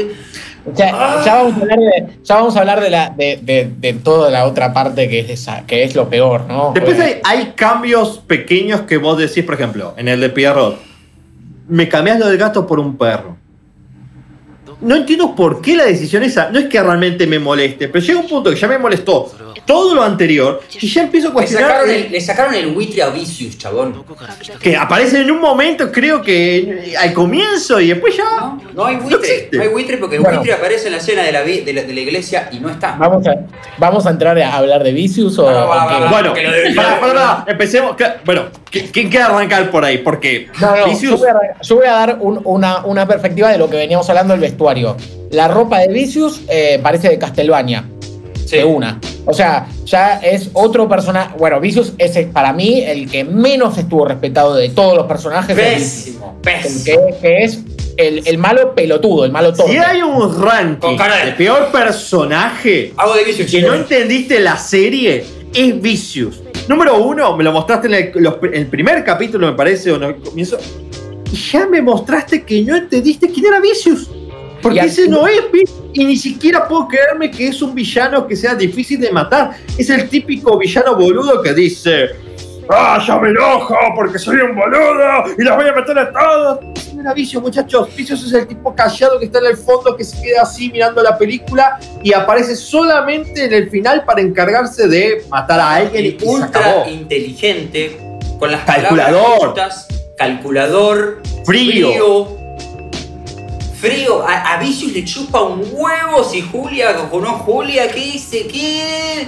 Ya, 0.74 0.90
Ah. 0.92 1.22
ya 1.24 1.34
vamos 1.36 1.54
a 1.54 1.60
hablar 1.62 1.78
de, 1.78 2.06
ya 2.22 2.34
vamos 2.36 2.56
a 2.56 2.60
hablar 2.60 2.80
de, 2.82 2.90
la, 2.90 3.10
de, 3.10 3.40
de, 3.42 3.70
de 3.78 3.92
toda 3.94 4.30
la 4.30 4.44
otra 4.46 4.72
parte 4.72 5.08
que 5.08 5.20
es, 5.20 5.30
esa, 5.30 5.66
que 5.66 5.82
es 5.82 5.96
lo 5.96 6.08
peor, 6.08 6.42
¿no? 6.46 6.72
Después 6.74 7.00
hay, 7.00 7.14
hay 7.24 7.52
cambios 7.56 8.18
pequeños 8.26 8.82
que 8.82 8.98
vos 8.98 9.18
decís, 9.18 9.42
por 9.42 9.54
ejemplo, 9.54 9.94
en 9.96 10.06
el 10.06 10.20
de 10.20 10.28
Pierrot. 10.28 10.78
Me 11.66 11.88
cambiás 11.88 12.18
lo 12.20 12.28
del 12.28 12.36
gato 12.38 12.66
por 12.66 12.78
un 12.78 12.96
perro. 12.96 13.38
No 14.80 14.96
entiendo 14.96 15.34
por 15.34 15.60
qué 15.60 15.76
la 15.76 15.84
decisión 15.84 16.22
esa. 16.22 16.50
No 16.50 16.58
es 16.58 16.66
que 16.66 16.82
realmente 16.82 17.26
me 17.26 17.38
moleste, 17.38 17.88
pero 17.88 18.04
llega 18.04 18.18
un 18.20 18.28
punto 18.28 18.50
que 18.50 18.56
ya 18.56 18.66
me 18.68 18.78
molestó 18.78 19.30
todo 19.66 19.94
lo 19.94 20.02
anterior 20.02 20.60
y 20.80 20.88
ya 20.88 21.02
empiezo 21.02 21.28
a 21.28 21.30
Le 21.30 21.34
cuestionar 21.34 21.70
sacaron, 21.70 21.90
el, 21.90 22.10
le 22.10 22.20
sacaron 22.20 22.54
el 22.54 22.66
buitre 22.68 23.02
a 23.02 23.08
Vicious, 23.10 23.56
chabón. 23.58 24.04
que 24.60 24.76
aparece 24.76 25.20
en 25.20 25.30
un 25.30 25.40
momento, 25.40 25.92
creo 25.92 26.20
que 26.22 26.94
al 26.98 27.12
comienzo 27.12 27.78
y 27.80 27.88
después 27.88 28.16
ya. 28.16 28.24
No, 28.24 28.60
no 28.74 28.84
hay 28.86 28.96
buitre. 28.96 29.48
No 29.52 29.62
hay 29.62 29.68
buitre 29.68 29.96
porque 29.98 30.16
el 30.16 30.22
Bueno. 30.22 30.38
buitre 30.38 30.54
aparece 30.54 30.86
en 30.86 30.92
la 30.92 30.98
escena 30.98 31.22
de 31.22 31.32
la, 31.32 31.42
vi- 31.42 31.60
de 31.60 31.72
la, 31.72 31.82
de 31.82 31.92
la 31.92 32.00
iglesia 32.00 32.48
y 32.50 32.58
no 32.58 32.70
está. 32.70 32.96
Vamos 32.98 33.26
a, 33.26 33.34
vamos 33.78 34.06
a 34.06 34.10
entrar 34.10 34.38
a 34.38 34.56
hablar 34.56 34.82
de 34.82 34.92
Vicious 34.92 35.38
o. 35.38 35.42
No, 35.50 35.60
no, 35.60 35.68
va, 35.68 35.84
o 35.84 35.88
qué? 35.88 35.94
va, 35.94 36.00
va. 36.00 37.00
Bueno, 37.00 37.44
empecemos. 37.46 37.96
Bueno, 38.24 38.44
¿qui- 38.72 38.88
¿quién 38.90 39.08
quiere 39.10 39.24
arrancar 39.24 39.70
por 39.70 39.84
ahí? 39.84 39.98
Porque 39.98 40.48
No, 40.60 40.74
no, 40.74 40.98
yo 41.00 41.16
voy 41.16 41.28
a, 41.28 41.60
yo 41.62 41.76
voy 41.76 41.86
a 41.86 41.92
dar 41.92 42.16
un- 42.20 42.40
una, 42.44 42.84
una 42.86 43.06
perspectiva 43.06 43.50
de 43.50 43.58
lo 43.58 43.68
que 43.68 43.76
veníamos 43.76 44.08
hablando 44.08 44.32
del 44.32 44.40
vestuario. 44.40 44.69
La 45.30 45.48
ropa 45.48 45.78
de 45.80 45.88
Vicious 45.88 46.40
eh, 46.48 46.78
parece 46.82 47.08
de 47.08 47.18
Castlevania, 47.18 47.84
Sí. 48.46 48.56
de 48.56 48.64
una. 48.64 48.98
O 49.26 49.32
sea, 49.32 49.68
ya 49.84 50.18
es 50.18 50.50
otro 50.54 50.88
personaje. 50.88 51.34
Bueno, 51.38 51.60
Vicious 51.60 51.92
es 51.98 52.16
el- 52.16 52.26
para 52.30 52.52
mí 52.52 52.82
el 52.84 53.08
que 53.08 53.22
menos 53.24 53.78
estuvo 53.78 54.04
respetado 54.06 54.56
de 54.56 54.70
todos 54.70 54.96
los 54.96 55.06
personajes. 55.06 55.56
es 55.56 55.64
Pésimo, 55.64 56.34
El 56.36 56.40
pésimo. 56.62 56.84
que, 56.84 57.14
que 57.20 57.44
es 57.44 57.60
el, 57.96 58.26
el 58.26 58.38
malo 58.38 58.74
pelotudo, 58.74 59.24
el 59.24 59.30
malo 59.30 59.52
torpe. 59.52 59.72
Si 59.72 59.78
hay 59.78 60.02
un 60.02 60.42
ranking 60.42 60.80
Con 60.80 60.96
cara 60.96 61.18
de- 61.18 61.26
de 61.26 61.32
peor 61.32 61.70
personaje 61.70 62.92
Hago 62.96 63.14
de 63.14 63.24
Vicious. 63.24 63.50
que 63.50 63.62
no 63.62 63.74
entendiste 63.74 64.40
la 64.40 64.56
serie, 64.56 65.24
es 65.54 65.80
Vicious. 65.80 66.40
Número 66.66 67.02
uno, 67.04 67.36
me 67.36 67.44
lo 67.44 67.52
mostraste 67.52 67.86
en 67.88 67.94
el, 67.94 68.10
los- 68.16 68.36
el 68.52 68.66
primer 68.66 69.04
capítulo, 69.04 69.46
me 69.46 69.52
parece, 69.54 69.92
o 69.92 69.96
en 69.96 70.02
el 70.04 70.16
comienzo. 70.16 70.56
Y 71.32 71.36
ya 71.36 71.66
me 71.66 71.80
mostraste 71.82 72.42
que 72.42 72.62
no 72.62 72.74
entendiste 72.74 73.28
quién 73.30 73.46
era 73.46 73.60
Vicious. 73.60 74.08
Porque 74.62 74.80
ese 74.80 75.08
no 75.08 75.26
es. 75.26 75.40
Y 75.92 76.04
ni 76.04 76.16
siquiera 76.16 76.68
puedo 76.68 76.86
creerme 76.88 77.30
que 77.30 77.48
es 77.48 77.60
un 77.62 77.74
villano 77.74 78.26
que 78.26 78.36
sea 78.36 78.54
difícil 78.54 79.00
de 79.00 79.10
matar. 79.10 79.56
Es 79.76 79.90
el 79.90 80.08
típico 80.08 80.56
villano 80.58 80.94
boludo 80.96 81.42
que 81.42 81.52
dice. 81.52 82.10
¡Ah, 82.72 83.02
ya 83.04 83.18
me 83.18 83.30
enojo 83.30 83.74
porque 83.96 84.16
soy 84.16 84.36
un 84.36 84.54
boludo 84.54 85.24
y 85.36 85.42
las 85.42 85.56
voy 85.56 85.66
a 85.66 85.72
meter 85.72 85.98
a 85.98 86.12
todos! 86.12 86.60
Era 87.00 87.12
Vicious, 87.12 87.42
muchachos. 87.42 87.88
Vicious 87.96 88.24
es 88.24 88.32
el 88.32 88.46
tipo 88.46 88.72
callado 88.76 89.18
que 89.18 89.24
está 89.24 89.40
en 89.40 89.46
el 89.46 89.56
fondo, 89.56 89.96
que 89.96 90.04
se 90.04 90.22
queda 90.22 90.42
así 90.42 90.70
mirando 90.70 91.02
la 91.02 91.18
película 91.18 91.80
y 92.04 92.12
aparece 92.12 92.54
solamente 92.54 93.46
en 93.46 93.54
el 93.54 93.70
final 93.70 94.04
para 94.04 94.20
encargarse 94.20 94.86
de 94.86 95.24
matar 95.28 95.58
a 95.58 95.74
alguien 95.74 96.06
y, 96.06 96.20
se 96.20 96.24
ultra 96.24 96.88
inteligente, 96.88 97.98
con 98.38 98.52
las 98.52 98.62
Calculador. 98.64 99.18
palabras 99.18 99.38
justas, 99.40 99.88
calculador, 100.16 101.22
Frío. 101.44 101.88
frío. 101.88 102.39
Frío, 103.80 104.22
a, 104.28 104.54
a 104.54 104.58
Vicious 104.58 104.92
le 104.92 105.04
chupa 105.04 105.40
un 105.40 105.62
huevo 105.72 106.22
si 106.22 106.42
Julia 106.42 107.08
o 107.10 107.18
no 107.18 107.38
Julia, 107.38 107.90
¿qué 107.90 108.00
dice? 108.00 108.46
¿Qué? 108.46 109.26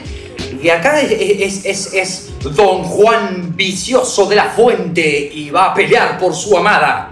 Y 0.63 0.69
acá 0.69 1.01
es, 1.01 1.11
es, 1.11 1.65
es, 1.65 1.95
es 1.95 2.33
Don 2.55 2.83
Juan 2.83 3.57
Vicioso 3.57 4.27
de 4.27 4.37
la 4.37 4.51
Fuente 4.51 5.31
y 5.33 5.49
va 5.49 5.71
a 5.71 5.75
pelear 5.75 6.19
por 6.19 6.35
su 6.35 6.55
amada. 6.57 7.09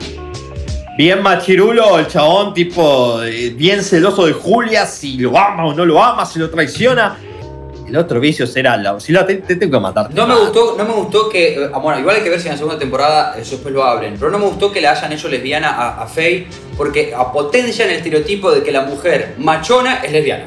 Bien 0.98 1.22
machirulo, 1.22 1.98
el 1.98 2.08
chabón, 2.08 2.52
tipo, 2.52 3.22
eh, 3.22 3.54
bien 3.56 3.82
celoso 3.82 4.26
de 4.26 4.34
Julia, 4.34 4.84
si 4.84 5.16
lo 5.16 5.38
ama 5.38 5.64
o 5.64 5.72
no 5.72 5.86
lo 5.86 6.02
ama, 6.02 6.26
si 6.26 6.38
lo 6.38 6.50
traiciona. 6.50 7.18
El 7.90 7.96
otro 7.98 8.20
vicio 8.20 8.46
será, 8.46 8.76
la, 8.76 8.98
si 9.00 9.12
lo 9.12 9.24
te, 9.26 9.36
te 9.36 9.56
tengo 9.56 9.72
que 9.78 9.80
matar. 9.82 10.12
No 10.14 10.26
me 10.26 10.34
gustó, 10.36 10.74
no 10.78 10.84
me 10.84 10.92
gustó 10.94 11.28
que. 11.28 11.54
eh, 11.64 11.68
Bueno, 11.82 11.98
igual 12.00 12.16
hay 12.16 12.22
que 12.22 12.30
ver 12.30 12.40
si 12.40 12.46
en 12.46 12.52
la 12.52 12.58
segunda 12.58 12.78
temporada 12.78 13.34
eso 13.38 13.52
después 13.52 13.74
lo 13.74 13.84
hablen. 13.84 14.14
Pero 14.18 14.30
no 14.30 14.38
me 14.38 14.46
gustó 14.46 14.72
que 14.72 14.80
le 14.80 14.88
hayan 14.88 15.12
hecho 15.12 15.28
lesbiana 15.28 15.70
a, 15.70 16.02
a 16.02 16.06
Faye. 16.06 16.46
Porque 16.76 17.12
potencian 17.32 17.90
el 17.90 17.96
estereotipo 17.96 18.50
de 18.52 18.62
que 18.62 18.72
la 18.72 18.82
mujer 18.82 19.34
machona 19.38 19.96
es 20.04 20.12
lesbiana. 20.12 20.46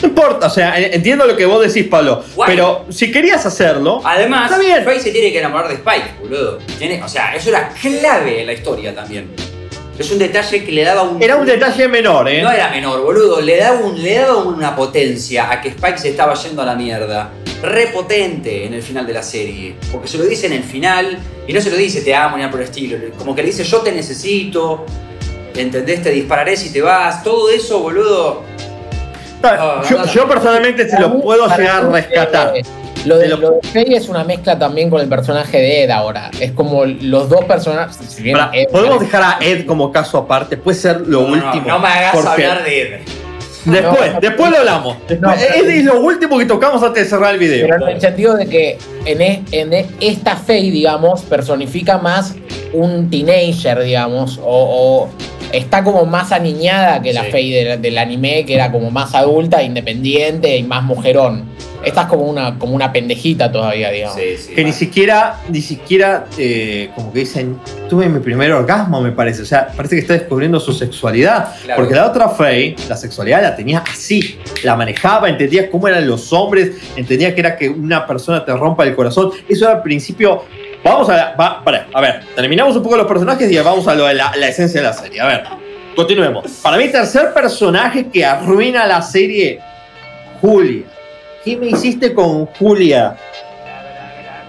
No 0.00 0.08
importa, 0.08 0.46
o 0.46 0.50
sea, 0.50 0.78
en- 0.78 0.94
entiendo 0.94 1.26
lo 1.26 1.36
que 1.36 1.44
vos 1.44 1.60
decís, 1.66 1.88
Pablo. 1.90 2.22
Guay. 2.36 2.50
Pero 2.50 2.84
si 2.88 3.10
querías 3.10 3.44
hacerlo, 3.46 4.00
Además, 4.04 4.48
Está 4.50 4.62
bien. 4.62 4.84
Faye 4.84 5.00
se 5.00 5.10
tiene 5.10 5.32
que 5.32 5.40
enamorar 5.40 5.66
de 5.68 5.74
Spike, 5.74 6.10
boludo. 6.20 6.58
Tiene, 6.78 7.02
o 7.02 7.08
sea, 7.08 7.34
eso 7.34 7.48
era 7.48 7.70
clave 7.80 8.42
en 8.42 8.46
la 8.46 8.52
historia 8.52 8.94
también. 8.94 9.28
Es 9.98 10.12
un 10.12 10.18
detalle 10.18 10.64
que 10.64 10.70
le 10.70 10.84
daba 10.84 11.02
un. 11.02 11.20
era 11.20 11.36
un 11.36 11.44
detalle 11.44 11.88
menor, 11.88 12.28
¿eh? 12.28 12.40
No 12.40 12.52
era 12.52 12.70
menor, 12.70 13.02
boludo. 13.02 13.40
Le 13.40 13.56
daba, 13.56 13.80
un, 13.80 14.00
le 14.00 14.14
daba 14.14 14.36
una 14.36 14.76
potencia 14.76 15.50
a 15.50 15.60
que 15.60 15.70
Spike 15.70 15.98
se 15.98 16.10
estaba 16.10 16.34
yendo 16.34 16.62
a 16.62 16.66
la 16.66 16.76
mierda. 16.76 17.30
Repotente 17.62 18.64
en 18.64 18.74
el 18.74 18.82
final 18.82 19.04
de 19.06 19.12
la 19.12 19.22
serie. 19.22 19.74
Porque 19.90 20.06
se 20.06 20.18
lo 20.18 20.24
dice 20.24 20.46
en 20.46 20.52
el 20.52 20.62
final 20.62 21.18
y 21.48 21.52
no 21.52 21.60
se 21.60 21.70
lo 21.70 21.76
dice 21.76 22.02
te 22.02 22.14
amo 22.14 22.36
ni 22.36 22.42
nada 22.42 22.52
por 22.52 22.60
el 22.60 22.68
estilo. 22.68 22.96
Como 23.18 23.34
que 23.34 23.42
le 23.42 23.48
dice 23.48 23.64
yo 23.64 23.78
te 23.78 23.90
necesito. 23.90 24.86
¿Entendés? 25.56 26.00
Te 26.04 26.10
dispararé 26.10 26.56
si 26.56 26.72
te 26.72 26.80
vas. 26.80 27.24
Todo 27.24 27.50
eso, 27.50 27.80
boludo. 27.80 28.44
Yo, 29.88 30.04
yo 30.06 30.28
personalmente 30.28 30.88
se 30.88 30.98
lo 31.00 31.20
puedo 31.20 31.48
llegar 31.56 31.84
a 31.84 31.88
rescatar. 31.88 32.54
Lo 33.04 33.16
de, 33.18 33.28
lo- 33.28 33.36
lo 33.36 33.50
de 33.52 33.68
Faye 33.68 33.96
es 33.96 34.08
una 34.08 34.24
mezcla 34.24 34.58
también 34.58 34.90
con 34.90 35.00
el 35.00 35.08
personaje 35.08 35.58
de 35.58 35.84
Ed 35.84 35.90
ahora. 35.90 36.30
Es 36.40 36.52
como 36.52 36.84
los 36.84 37.28
dos 37.28 37.44
personajes. 37.44 37.96
Si 38.08 38.22
bien 38.22 38.36
Pará, 38.36 38.50
Ed- 38.52 38.68
Podemos 38.70 39.00
dejar 39.00 39.22
a 39.22 39.38
Ed 39.44 39.66
como 39.66 39.90
caso 39.92 40.18
aparte, 40.18 40.56
puede 40.56 40.76
ser 40.76 41.00
lo 41.02 41.22
No, 41.22 41.32
último. 41.32 41.66
No, 41.68 41.78
me 41.78 41.88
hagas 41.88 42.12
porque 42.14 42.28
hablar 42.44 42.64
de 42.64 42.82
él. 42.82 42.88
Después, 43.64 44.14
No, 44.14 44.20
después 44.20 44.50
lo 44.50 44.56
hablamos. 44.58 44.96
Después- 45.06 45.20
No, 45.20 45.28
pero- 45.36 45.68
es, 45.70 45.84
lo 45.84 46.00
último 46.00 46.38
que 46.38 46.46
tocamos 46.46 46.82
antes 46.82 47.04
de 47.04 47.10
cerrar 47.10 47.34
el 47.34 47.40
video. 47.40 47.66
Pero 47.68 47.88
en 47.88 47.94
el 47.96 48.00
sentido 48.00 48.34
de 48.34 48.46
que 48.46 48.78
en, 49.04 49.20
e- 49.20 49.42
en 49.52 49.72
e- 49.74 49.86
esta 50.00 50.36
Faye, 50.36 50.70
digamos, 50.70 51.22
personifica 51.22 51.98
más 51.98 52.34
un 52.72 53.10
teenager, 53.10 53.80
digamos, 53.82 54.38
o, 54.42 54.44
o 54.44 55.08
está 55.52 55.82
como 55.84 56.04
más 56.06 56.32
aniñada 56.32 57.02
que 57.02 57.12
la 57.12 57.24
Sí. 57.24 57.30
Faye 57.30 57.64
del, 57.64 57.82
del 57.82 57.98
anime, 57.98 58.44
que 58.46 58.54
era 58.54 58.70
como 58.72 58.90
más 58.90 59.14
adulta, 59.14 59.62
independiente 59.62 60.56
y 60.56 60.62
más 60.62 60.82
mujerón. 60.84 61.44
Esta 61.84 62.02
es 62.02 62.06
como 62.08 62.24
una, 62.24 62.58
como 62.58 62.74
una 62.74 62.92
pendejita 62.92 63.50
todavía, 63.52 63.90
digamos. 63.90 64.16
Sí, 64.16 64.36
sí. 64.36 64.54
que 64.54 64.64
ni 64.64 64.72
siquiera, 64.72 65.40
ni 65.48 65.60
siquiera, 65.60 66.26
eh, 66.36 66.90
como 66.94 67.12
que 67.12 67.20
dicen, 67.20 67.58
tuve 67.88 68.08
mi 68.08 68.18
primer 68.18 68.52
orgasmo, 68.52 69.00
me 69.00 69.12
parece. 69.12 69.42
O 69.42 69.46
sea, 69.46 69.68
parece 69.68 69.94
que 69.94 70.00
está 70.00 70.14
descubriendo 70.14 70.58
su 70.58 70.72
sexualidad. 70.72 71.54
Claro. 71.62 71.80
Porque 71.80 71.94
la 71.94 72.06
otra 72.06 72.28
Faye, 72.28 72.74
la 72.88 72.96
sexualidad 72.96 73.42
la 73.42 73.54
tenía 73.54 73.78
así. 73.78 74.38
La 74.64 74.74
manejaba, 74.74 75.28
entendía 75.28 75.70
cómo 75.70 75.86
eran 75.88 76.06
los 76.06 76.32
hombres, 76.32 76.72
entendía 76.96 77.34
que 77.34 77.40
era 77.40 77.56
que 77.56 77.68
una 77.68 78.06
persona 78.06 78.44
te 78.44 78.52
rompa 78.52 78.84
el 78.84 78.96
corazón. 78.96 79.30
Eso 79.48 79.66
era 79.66 79.76
al 79.76 79.82
principio. 79.82 80.44
Vamos 80.82 81.08
a. 81.08 81.34
Va, 81.36 81.62
para, 81.62 81.86
a 81.92 82.00
ver, 82.00 82.22
terminamos 82.34 82.76
un 82.76 82.82
poco 82.82 82.96
los 82.96 83.06
personajes 83.06 83.50
y 83.50 83.58
vamos 83.58 83.86
a 83.86 83.94
lo 83.94 84.06
de 84.06 84.14
la, 84.14 84.34
la 84.36 84.48
esencia 84.48 84.80
de 84.80 84.86
la 84.86 84.92
serie. 84.92 85.20
A 85.20 85.26
ver, 85.26 85.44
continuemos. 85.94 86.44
Para 86.62 86.76
mí, 86.76 86.88
tercer 86.88 87.32
personaje 87.32 88.08
que 88.08 88.24
arruina 88.24 88.86
la 88.86 89.00
serie, 89.00 89.60
Julia. 90.40 90.97
¿Qué 91.44 91.56
me 91.56 91.68
hiciste 91.68 92.12
con 92.12 92.46
Julia? 92.46 93.16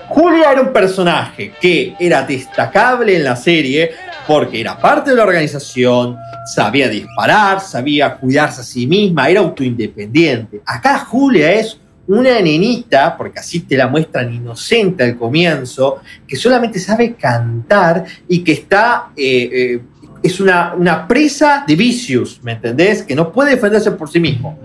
Julia 0.07 0.51
era 0.51 0.61
un 0.61 0.73
personaje 0.73 1.53
que 1.61 1.95
era 1.99 2.23
destacable 2.23 3.15
en 3.15 3.23
la 3.23 3.35
serie 3.35 3.91
porque 4.27 4.59
era 4.59 4.77
parte 4.77 5.11
de 5.11 5.15
la 5.15 5.23
organización, 5.23 6.17
sabía 6.45 6.87
disparar, 6.89 7.61
sabía 7.61 8.15
cuidarse 8.15 8.61
a 8.61 8.63
sí 8.63 8.87
misma, 8.87 9.29
era 9.29 9.39
autoindependiente. 9.39 10.61
Acá 10.65 10.99
Julia 10.99 11.53
es 11.53 11.79
una 12.07 12.39
nenita, 12.39 13.15
porque 13.15 13.39
así 13.39 13.61
te 13.61 13.77
la 13.77 13.87
muestran 13.87 14.33
inocente 14.33 15.03
al 15.03 15.15
comienzo, 15.15 16.01
que 16.27 16.35
solamente 16.35 16.79
sabe 16.79 17.13
cantar 17.13 18.03
y 18.27 18.43
que 18.43 18.53
está... 18.53 19.09
eh, 19.15 19.49
eh, 19.51 19.81
es 20.21 20.41
una, 20.41 20.73
una 20.73 21.07
presa 21.07 21.63
de 21.65 21.77
vicios, 21.77 22.41
¿me 22.43 22.51
entendés? 22.51 23.03
Que 23.03 23.15
no 23.15 23.31
puede 23.31 23.51
defenderse 23.51 23.91
por 23.91 24.09
sí 24.09 24.19
mismo. 24.19 24.59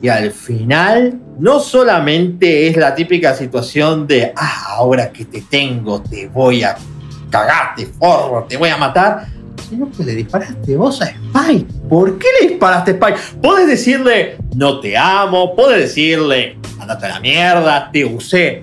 Y 0.00 0.08
al 0.08 0.30
final, 0.30 1.18
no 1.38 1.58
solamente 1.58 2.68
es 2.68 2.76
la 2.76 2.94
típica 2.94 3.34
situación 3.34 4.06
de, 4.06 4.32
ah, 4.36 4.66
ahora 4.76 5.10
que 5.10 5.24
te 5.24 5.40
tengo, 5.42 6.00
te 6.02 6.28
voy 6.28 6.62
a 6.62 6.76
cagarte, 7.30 7.86
forro, 7.86 8.46
te 8.48 8.56
voy 8.56 8.68
a 8.68 8.76
matar, 8.76 9.26
sino 9.68 9.90
que 9.90 10.04
le 10.04 10.14
disparaste 10.14 10.76
vos 10.76 11.02
a 11.02 11.06
Spike. 11.06 11.66
¿Por 11.88 12.16
qué 12.18 12.26
le 12.40 12.48
disparaste 12.50 12.92
a 12.92 12.94
Spike? 12.94 13.18
Podés 13.42 13.66
decirle, 13.66 14.36
no 14.54 14.78
te 14.80 14.96
amo, 14.96 15.56
podés 15.56 15.80
decirle, 15.80 16.56
andate 16.80 17.06
a 17.06 17.08
la 17.10 17.20
mierda, 17.20 17.90
te 17.92 18.04
usé. 18.04 18.62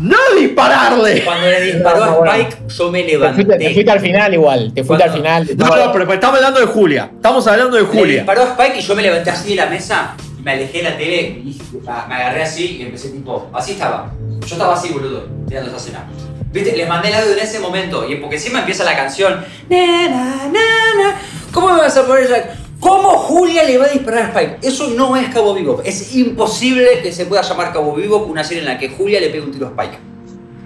¡No 0.00 0.16
dispararle! 0.36 1.22
Cuando 1.22 1.46
le 1.46 1.60
disparó 1.60 2.24
a 2.24 2.36
Spike, 2.36 2.56
yo 2.66 2.90
me 2.90 3.02
Te 3.04 3.18
fuiste, 3.18 3.34
te 3.34 3.38
levanté. 3.38 3.74
fuiste 3.74 3.90
al 3.92 4.00
final 4.00 4.34
igual, 4.34 4.72
te 4.74 4.82
fuiste 4.82 5.04
al 5.04 5.12
final. 5.12 5.48
No, 5.56 5.76
no, 5.76 5.92
pero 5.92 6.12
estamos 6.12 6.36
hablando 6.38 6.58
de 6.58 6.66
Julia. 6.66 7.10
Estamos 7.14 7.46
hablando 7.46 7.76
de 7.76 7.82
Le 7.84 7.88
Julia. 7.88 8.16
disparó 8.16 8.42
a 8.42 8.46
Spike 8.46 8.78
y 8.78 8.82
yo 8.82 8.96
me 8.96 9.02
levanté 9.02 9.30
así 9.30 9.50
de 9.50 9.54
la 9.56 9.66
mesa 9.66 10.16
me 10.42 10.52
alejé 10.52 10.78
de 10.78 10.84
la 10.84 10.96
tele 10.98 11.20
y 11.44 11.58
ah, 11.86 12.06
me 12.08 12.14
agarré 12.14 12.42
así 12.42 12.76
y 12.78 12.82
empecé 12.82 13.10
tipo, 13.10 13.48
así 13.52 13.72
estaba. 13.72 14.12
Yo 14.40 14.54
estaba 14.54 14.74
así, 14.74 14.88
boludo, 14.92 15.26
mirando 15.48 15.70
esa 15.70 15.78
escena. 15.78 16.08
¿Viste? 16.52 16.76
Les 16.76 16.86
mandé 16.88 17.08
el 17.08 17.14
audio 17.14 17.32
en 17.32 17.38
ese 17.38 17.60
momento 17.60 18.08
y 18.08 18.16
porque 18.16 18.36
encima 18.36 18.58
empieza 18.60 18.84
la 18.84 18.94
canción. 18.96 19.44
Na, 19.70 20.08
na, 20.08 20.50
na. 20.52 21.20
¿Cómo 21.52 21.68
me 21.72 21.78
vas 21.80 21.96
a 21.96 22.06
poner 22.06 22.24
esa- 22.24 22.56
¿Cómo 22.80 23.10
Julia 23.10 23.62
le 23.62 23.78
va 23.78 23.84
a 23.86 23.88
disparar 23.88 24.24
a 24.24 24.26
Spike? 24.40 24.58
Eso 24.66 24.88
no 24.90 25.16
es 25.16 25.28
Cabo 25.32 25.54
Vivo. 25.54 25.80
Es 25.84 26.14
imposible 26.16 27.00
que 27.02 27.12
se 27.12 27.26
pueda 27.26 27.40
llamar 27.42 27.72
Cabo 27.72 27.94
Vivo 27.94 28.18
una 28.24 28.42
serie 28.42 28.62
en 28.62 28.68
la 28.68 28.76
que 28.78 28.88
Julia 28.88 29.20
le 29.20 29.28
pegue 29.28 29.42
un 29.44 29.52
tiro 29.52 29.68
a 29.68 29.70
Spike. 29.70 29.98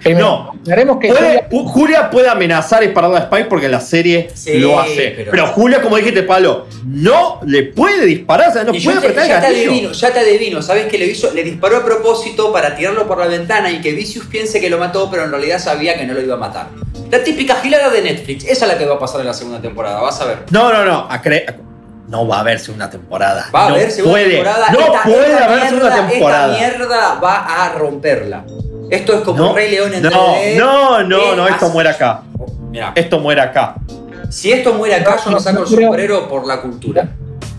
Primero, 0.07 0.53
No. 0.85 0.99
que 0.99 1.07
Puede- 1.09 1.47
Julia 1.67 2.09
puede 2.09 2.29
amenazar 2.29 2.83
y 2.83 2.87
dispararle 2.87 3.17
a 3.17 3.21
Spike 3.21 3.45
porque 3.45 3.69
la 3.69 3.79
serie 3.79 4.29
Sí, 4.33 4.55
lo 4.59 4.79
hace. 4.79 5.13
pero- 5.15 5.31
Pero... 5.31 5.47
Julia, 5.47 5.81
como 5.81 5.95
dijiste, 5.97 6.23
Palo, 6.23 6.65
no 6.85 7.39
le 7.45 7.63
puede 7.63 8.05
disparar, 8.05 8.49
o 8.49 8.53
sea, 8.53 8.63
no 8.63 8.73
y 8.73 8.79
puede 8.81 8.97
apretar 8.97 9.23
el 9.23 9.29
ya 9.29 9.39
te 9.41 9.47
gatillo. 9.47 9.71
adivino, 9.71 9.91
ya 9.91 10.13
te 10.13 10.19
adivino. 10.19 10.61
¿Sabes 10.61 10.85
qué 10.87 10.97
le 10.97 11.05
hizo? 11.07 11.33
Le 11.33 11.43
disparó 11.43 11.77
a 11.77 11.85
propósito 11.85 12.51
para 12.51 12.75
tirarlo 12.75 13.07
por 13.07 13.17
la 13.19 13.27
ventana 13.27 13.71
y 13.71 13.81
que 13.81 13.91
Vicious 13.93 14.25
piense 14.25 14.59
que 14.59 14.69
lo 14.69 14.77
mató, 14.77 15.09
pero 15.09 15.23
en 15.23 15.31
realidad 15.31 15.59
sabía 15.59 15.97
que 15.97 16.05
no 16.05 16.13
lo 16.13 16.21
iba 16.21 16.35
a 16.35 16.37
matar. 16.37 16.67
La 17.11 17.23
típica 17.23 17.55
gilada 17.55 17.89
de 17.89 18.01
Netflix. 18.01 18.43
Esa 18.45 18.65
es 18.65 18.71
la 18.73 18.77
que 18.77 18.85
va 18.85 18.95
a 18.95 18.99
pasar 18.99 19.21
en 19.21 19.27
la 19.27 19.33
segunda 19.33 19.61
temporada. 19.61 20.01
Vas 20.01 20.19
a 20.21 20.25
ver. 20.25 20.37
No, 20.51 20.71
no, 20.73 20.83
no. 20.83 21.07
No 22.09 22.25
va 22.25 22.37
a 22.37 22.39
haber 22.39 22.57
segunda 22.59 22.89
temporada. 22.89 23.49
Va 23.53 23.65
a 23.65 23.69
no 23.69 23.75
haber 23.75 23.91
segunda 23.91 24.13
puede. 24.13 24.29
temporada. 24.29 24.69
No 24.71 24.79
Esta- 24.79 25.03
puede 25.03 25.25
esta 25.31 25.45
haber 25.45 25.57
mierda- 25.57 25.69
segunda 25.69 26.07
temporada. 26.09 26.53
Esta 26.57 26.77
mierda 26.77 27.13
va 27.19 27.65
a 27.65 27.69
romperla. 27.73 28.45
Esto 28.89 29.13
es 29.13 29.21
como 29.21 29.37
no, 29.37 29.53
Rey 29.55 29.71
León 29.71 29.93
en 29.93 30.03
no, 30.03 30.09
3D. 30.09 30.57
no, 30.57 31.03
no, 31.03 31.35
no, 31.35 31.47
esto 31.47 31.69
muere 31.69 31.89
acá. 31.89 32.21
Esto 32.95 33.19
muere 33.19 33.41
acá. 33.41 33.75
si 34.29 34.51
esto 34.51 34.73
muere 34.73 34.95
acá, 34.95 35.17
yo 35.23 35.31
me 35.31 35.39
saco 35.39 35.63
el 35.63 35.71
No 35.71 35.77
sombrero 35.81 36.27
por 36.27 36.45
la 36.47 36.61
cultura. 36.61 37.09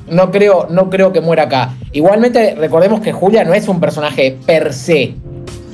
no 0.09 0.31
creo, 0.31 0.67
no 0.71 0.89
creo 0.91 1.13
que 1.13 1.21
muera 1.21 1.45
acá. 1.45 1.75
Igualmente, 1.93 2.55
recordemos 2.55 3.01
que 3.01 3.13
Julia 3.13 3.45
no 3.45 3.53
es 3.55 3.69
un 3.69 3.81
personaje 3.81 4.37
per 4.47 4.73
se 4.73 5.15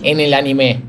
en 0.03 0.21
el 0.21 0.35
anime. 0.35 0.83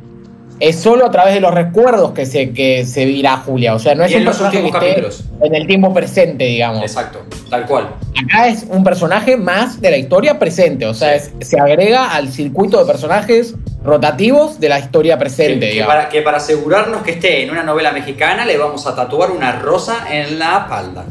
Es 0.60 0.78
solo 0.80 1.06
a 1.06 1.12
través 1.12 1.34
de 1.34 1.41
los 1.41 1.54
recuerdos 1.54 2.12
que 2.13 2.26
se, 2.26 2.52
que 2.52 2.86
se 2.86 3.06
virá 3.06 3.38
Julia. 3.38 3.76
O 3.76 3.80
sea, 3.80 3.94
no 3.94 4.06
es 4.06 4.12
Y 4.12 4.15
un 4.15 4.24
los 4.26 4.38
personaje 4.38 4.62
que 4.72 4.88
esté 4.96 5.08
en 5.41 5.54
el 5.56 5.68
tiempo 5.68 5.94
presente, 5.94 6.46
digamos. 6.46 6.82
Exacto, 6.82 7.20
tal 7.50 7.65
cual. 7.65 7.89
Acá 8.24 8.48
es 8.48 8.65
un 8.70 8.84
personaje 8.84 9.36
más 9.36 9.82
de 9.82 9.91
la 9.91 9.98
historia 9.98 10.39
presente. 10.39 10.86
O 10.86 10.94
sea, 10.94 11.13
es- 11.15 11.32
se 11.41 11.60
agrega 11.60 12.15
al 12.15 12.30
circuito 12.32 12.80
de 12.80 12.86
personajes 12.86 13.54
rotativos 13.84 14.60
de 14.60 14.70
la 14.70 14.80
historia 14.80 15.18
presente, 15.20 15.70
Que, 15.70 15.80
que 15.80 15.84
para, 15.84 16.10
que 16.10 16.22
para 16.22 16.38
asegurarnos 16.38 17.04
que 17.04 17.12
esté 17.12 17.44
en 17.44 17.52
una 17.52 17.63
novela 17.63 17.91
mexicana 17.91 18.46
le 18.46 18.58
vamos 18.58 18.88
a 18.88 18.96
tatuar 18.96 19.32
una 19.32 19.52
rosa 19.60 20.06
en 20.10 20.39
la 20.39 20.60
espalda. 20.60 21.04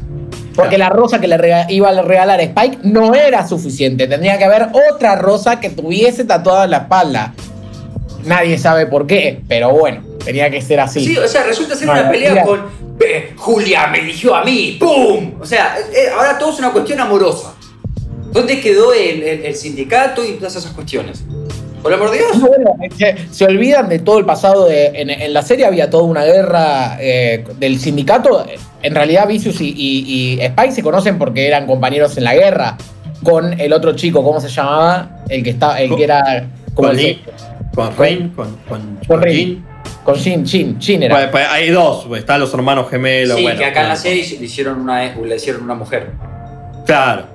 Porque 0.56 0.78
la 0.78 0.88
rosa 0.88 1.20
que 1.20 1.28
le 1.28 1.36
iba 1.68 1.88
a 1.90 2.02
regalar 2.02 2.38
a 2.40 2.42
Spike 2.44 2.78
no 2.84 3.14
era 3.14 3.46
suficiente. 3.46 4.06
Tendría 4.06 4.38
que 4.38 4.44
haber 4.44 4.68
otra 4.92 5.16
rosa 5.16 5.60
que 5.60 5.68
tuviese 5.70 6.24
tatuada 6.24 6.64
en 6.64 6.70
la 6.70 6.76
espalda. 6.78 7.34
Nadie 8.24 8.58
sabe 8.58 8.86
por 8.86 9.06
qué, 9.06 9.40
pero 9.48 9.70
bueno, 9.70 10.02
tenía 10.24 10.50
que 10.50 10.60
ser 10.62 10.80
así. 10.80 11.04
Sí, 11.04 11.16
o 11.18 11.28
sea, 11.28 11.44
resulta 11.44 11.74
ser 11.74 11.88
una 11.88 12.10
pelea 12.10 12.30
mira. 12.30 12.44
con 12.44 12.60
eh, 13.04 13.32
Julia 13.36 13.86
me 13.88 13.98
eligió 14.00 14.34
a 14.34 14.44
mí, 14.44 14.76
¡pum! 14.80 15.34
O 15.40 15.44
sea, 15.46 15.76
eh, 15.92 16.08
ahora 16.16 16.38
todo 16.38 16.52
es 16.52 16.58
una 16.58 16.70
cuestión 16.72 17.00
amorosa. 17.00 17.54
¿Dónde 18.32 18.60
quedó 18.60 18.92
el, 18.92 19.22
el- 19.22 19.44
el 19.44 19.54
sindicato 19.54 20.24
y 20.24 20.32
todas 20.32 20.56
esas 20.56 20.72
cuestiones? 20.72 21.22
Por 21.82 21.92
amor 21.92 22.10
de 22.10 22.18
Dios. 22.18 22.36
No, 22.38 22.46
bueno, 22.48 22.74
se, 22.96 23.14
se 23.30 23.44
olvidan 23.44 23.88
de 23.90 23.98
todo 23.98 24.18
el 24.18 24.24
pasado. 24.24 24.64
De, 24.66 24.86
en, 24.86 25.10
en 25.10 25.32
la 25.34 25.42
serie 25.42 25.66
había 25.66 25.90
toda 25.90 26.04
una 26.04 26.24
guerra 26.24 26.96
eh, 26.98 27.44
del 27.58 27.78
sindicato. 27.78 28.46
En 28.82 28.94
realidad, 28.94 29.28
Vicious 29.28 29.60
y, 29.60 29.68
y- 29.76 30.34
y 30.38 30.40
Spike 30.40 30.72
se 30.72 30.82
conocen 30.82 31.18
porque 31.18 31.46
eran 31.46 31.66
compañeros 31.66 32.16
en 32.16 32.24
la 32.24 32.34
guerra. 32.34 32.78
Con 33.22 33.60
el 33.60 33.72
otro 33.72 33.94
chico, 33.94 34.24
¿cómo 34.24 34.40
se 34.40 34.48
llamaba? 34.48 35.24
El 35.28 35.42
que 35.44 35.50
estaba, 35.50 35.78
el 35.80 35.94
que 35.94 36.04
era 36.04 36.46
como 36.74 36.90
el- 36.90 37.20
con 37.74 37.96
Rain, 37.96 38.28
con, 38.30 38.56
con, 38.68 38.98
Con 39.06 39.22
Rain. 39.22 39.36
Jin. 39.36 39.64
con 40.04 40.14
Shin, 40.16 40.44
Shin, 40.44 40.78
Shin 40.78 41.02
era. 41.02 41.14
Pues, 41.16 41.28
pues, 41.28 41.46
hay 41.48 41.70
dos, 41.70 42.04
pues, 42.06 42.20
están 42.20 42.40
los 42.40 42.52
hermanos 42.54 42.88
gemelos. 42.90 43.36
sí, 43.36 43.42
bueno, 43.42 43.58
que 43.58 43.64
acá 43.64 43.82
en 43.82 43.88
la 43.88 43.96
serie 43.96 44.24
le 44.38 44.44
hicieron 44.44 44.80
una, 44.80 45.14
le 45.14 45.36
hicieron 45.36 45.62
una 45.62 45.74
mujer. 45.74 46.12
Claro. 46.86 47.26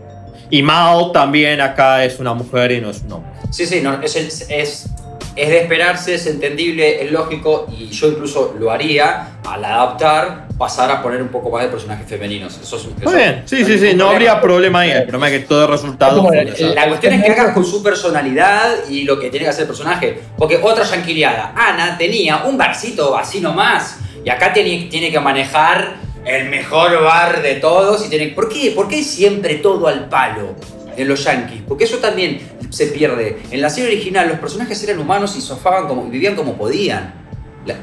Y 0.49 0.63
Mao 0.63 1.11
también 1.11 1.61
acá 1.61 2.03
es 2.03 2.19
una 2.19 2.33
mujer 2.33 2.71
y 2.71 2.81
no 2.81 2.89
es 2.89 3.03
un 3.03 3.13
hombre. 3.13 3.31
Sí, 3.51 3.65
sí, 3.65 3.81
no, 3.81 4.01
es, 4.01 4.15
es, 4.15 4.89
es 5.35 5.49
de 5.49 5.61
esperarse, 5.61 6.15
es 6.15 6.27
entendible, 6.27 7.03
es 7.03 7.11
lógico 7.11 7.67
y 7.77 7.87
yo 7.89 8.07
incluso 8.09 8.55
lo 8.59 8.71
haría 8.71 9.39
al 9.47 9.63
adaptar, 9.63 10.48
pasar 10.59 10.91
a 10.91 11.01
poner 11.01 11.21
un 11.21 11.29
poco 11.29 11.49
más 11.49 11.63
de 11.63 11.69
personajes 11.69 12.05
femeninos. 12.05 12.59
Eso 12.61 12.75
es 12.75 12.83
un 12.83 12.93
Muy 13.01 13.15
bien, 13.15 13.43
sí, 13.45 13.63
sí, 13.63 13.79
sí, 13.79 13.93
no 13.95 14.09
habría 14.09 14.41
problema 14.41 14.81
ahí. 14.81 14.91
El 14.91 15.03
problema 15.03 15.29
es 15.29 15.39
que 15.39 15.47
todo 15.47 15.63
el 15.63 15.69
resultado 15.69 16.21
fue 16.21 16.43
esa. 16.43 16.67
La 16.75 16.89
cuestión 16.89 17.13
es 17.13 17.23
que 17.23 17.31
hagas 17.31 17.53
con 17.53 17.65
su 17.65 17.81
personalidad 17.81 18.89
y 18.89 19.03
lo 19.03 19.17
que 19.17 19.29
tiene 19.29 19.45
que 19.45 19.51
hacer 19.51 19.61
el 19.61 19.67
personaje. 19.67 20.21
Porque 20.37 20.59
otra 20.61 20.83
yanquiliada, 20.83 21.53
Ana, 21.55 21.97
tenía 21.97 22.43
un 22.43 22.57
barcito 22.57 23.17
así 23.17 23.39
nomás. 23.39 23.99
Y 24.23 24.29
acá 24.29 24.51
tiene, 24.51 24.89
tiene 24.91 25.09
que 25.09 25.19
manejar 25.21 25.95
el 26.25 26.49
mejor 26.49 27.03
bar 27.03 27.41
de 27.41 27.55
todos. 27.55 28.05
Y 28.05 28.09
tiene, 28.09 28.27
¿por, 28.27 28.49
qué? 28.49 28.71
¿Por 28.75 28.89
qué 28.89 29.01
siempre 29.01 29.55
todo 29.55 29.87
al 29.87 30.09
palo 30.09 30.55
en 30.97 31.07
los 31.07 31.23
yankees? 31.23 31.61
Porque 31.65 31.85
eso 31.85 31.99
también 31.99 32.41
se 32.69 32.87
pierde. 32.87 33.43
En 33.49 33.61
la 33.61 33.69
serie 33.69 33.91
original 33.91 34.27
los 34.27 34.39
personajes 34.39 34.83
eran 34.83 34.99
humanos 34.99 35.37
y 35.37 35.41
sofaban 35.41 35.87
como, 35.87 36.03
vivían 36.03 36.35
como 36.35 36.55
podían. 36.55 37.13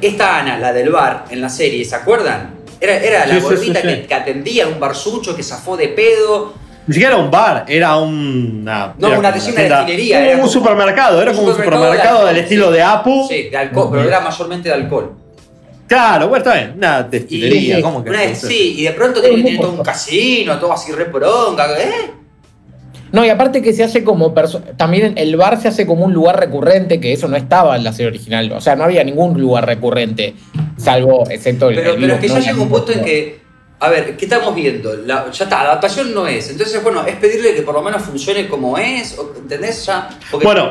Esta 0.03 0.41
Ana, 0.41 0.59
la 0.59 0.75
del 0.75 0.91
bar, 0.91 1.25
en 1.31 1.41
la 1.41 1.49
serie, 1.49 1.83
¿se 1.87 1.95
acuerdan? 1.95 2.56
Era, 2.81 2.97
era 2.99 3.27
la 3.27 3.35
Sí, 3.35 3.41
gordita 3.41 3.81
sí, 3.81 3.89
sí. 3.89 3.95
Que, 3.95 4.07
que 4.07 4.15
atendía 4.15 4.67
un 4.67 4.79
barsucho 4.79 5.35
que 5.37 5.43
zafó 5.43 5.77
de 5.77 5.89
pedo. 5.89 6.55
Ni 6.87 6.95
siquiera 6.95 7.15
era 7.15 7.23
un 7.25 7.31
bar, 7.31 7.65
era 7.69 7.97
una. 7.97 8.95
No, 8.99 9.09
era 9.09 9.19
una- 9.19 9.33
destilería, 9.33 10.17
como 10.19 10.25
era 10.27 10.35
un 10.37 10.41
como- 10.43 10.53
supermercado, 10.53 11.21
era 11.23 11.33
como 11.33 11.47
un 11.49 11.53
supermercado 11.53 11.85
de 11.85 11.91
supermercado 11.97 12.27
del 12.27 12.37
estilo 12.37 12.67
sí. 12.69 12.73
de 12.75 12.83
Apu. 12.83 13.27
Sí, 13.29 13.43
de 13.51 13.57
alcohol, 13.57 13.89
pero 13.91 14.03
era 14.09 14.21
mayormente 14.21 14.69
de 14.69 14.75
alcohol. 14.75 15.13
Claro, 15.89 16.29
bueno, 16.29 16.45
está 16.45 16.55
bien, 16.57 16.75
una 16.77 17.03
destilería, 17.05 17.77
sí, 17.77 17.83
¿cómo 17.83 18.03
que? 18.03 18.11
Una 18.11 18.35
sí, 18.35 18.75
y 18.79 18.83
de 18.85 18.91
pronto 18.91 19.21
tiene, 19.21 19.43
tiene 19.43 19.59
todo 19.59 19.73
un 19.73 19.83
casino, 19.85 20.59
todo 20.59 20.73
así 20.73 20.93
re 20.93 21.05
poronga, 21.07 21.67
¿eh? 21.81 22.11
No, 23.13 23.25
y 23.25 23.29
aparte 23.31 23.63
que 23.63 23.73
se 23.73 23.85
hace 23.85 24.03
como 24.03 24.35
también 24.77 25.15
el 25.17 25.37
bar 25.37 25.61
se 25.61 25.69
hace 25.69 25.87
como 25.87 26.05
un 26.05 26.13
lugar 26.13 26.39
recurrente, 26.41 27.01
que 27.01 27.13
eso 27.13 27.29
no 27.29 27.37
estaba 27.37 27.77
en 27.77 27.85
la 27.85 27.93
serie 27.93 28.09
original. 28.09 28.51
O 28.53 28.61
sea, 28.61 28.75
no 28.75 28.83
había 28.85 29.03
ningún 29.05 29.41
lugar 29.41 29.65
recurrente, 29.65 30.35
salvo, 30.77 31.25
excepto 31.31 31.69
el. 31.71 31.77
Pero, 31.77 31.93
el 31.95 32.01
pero 32.01 32.15
es 32.15 32.21
que 32.21 32.29
¿no? 32.29 32.35
ya 32.35 32.41
llega 32.41 32.63
un 32.63 32.69
punto 32.69 32.93
en 32.93 33.05
que, 33.05 33.41
a 33.81 33.91
ver, 33.91 34.17
¿qué 34.17 34.25
estamos 34.25 34.55
viendo? 34.55 34.95
La- 34.97 35.31
ya 35.31 35.45
está, 35.45 35.61
adaptación 35.63 36.15
no 36.15 36.27
es. 36.27 36.51
Entonces, 36.51 36.83
bueno, 36.83 37.05
es 37.07 37.17
pedirle 37.17 37.55
que 37.55 37.63
por 37.63 37.75
lo 37.75 37.83
menos 37.83 38.03
funcione 38.03 38.49
como 38.49 38.77
es, 38.79 39.17
¿entendés? 39.39 39.85
Ya. 39.87 40.09
Porque- 40.31 40.47
Bueno, 40.47 40.71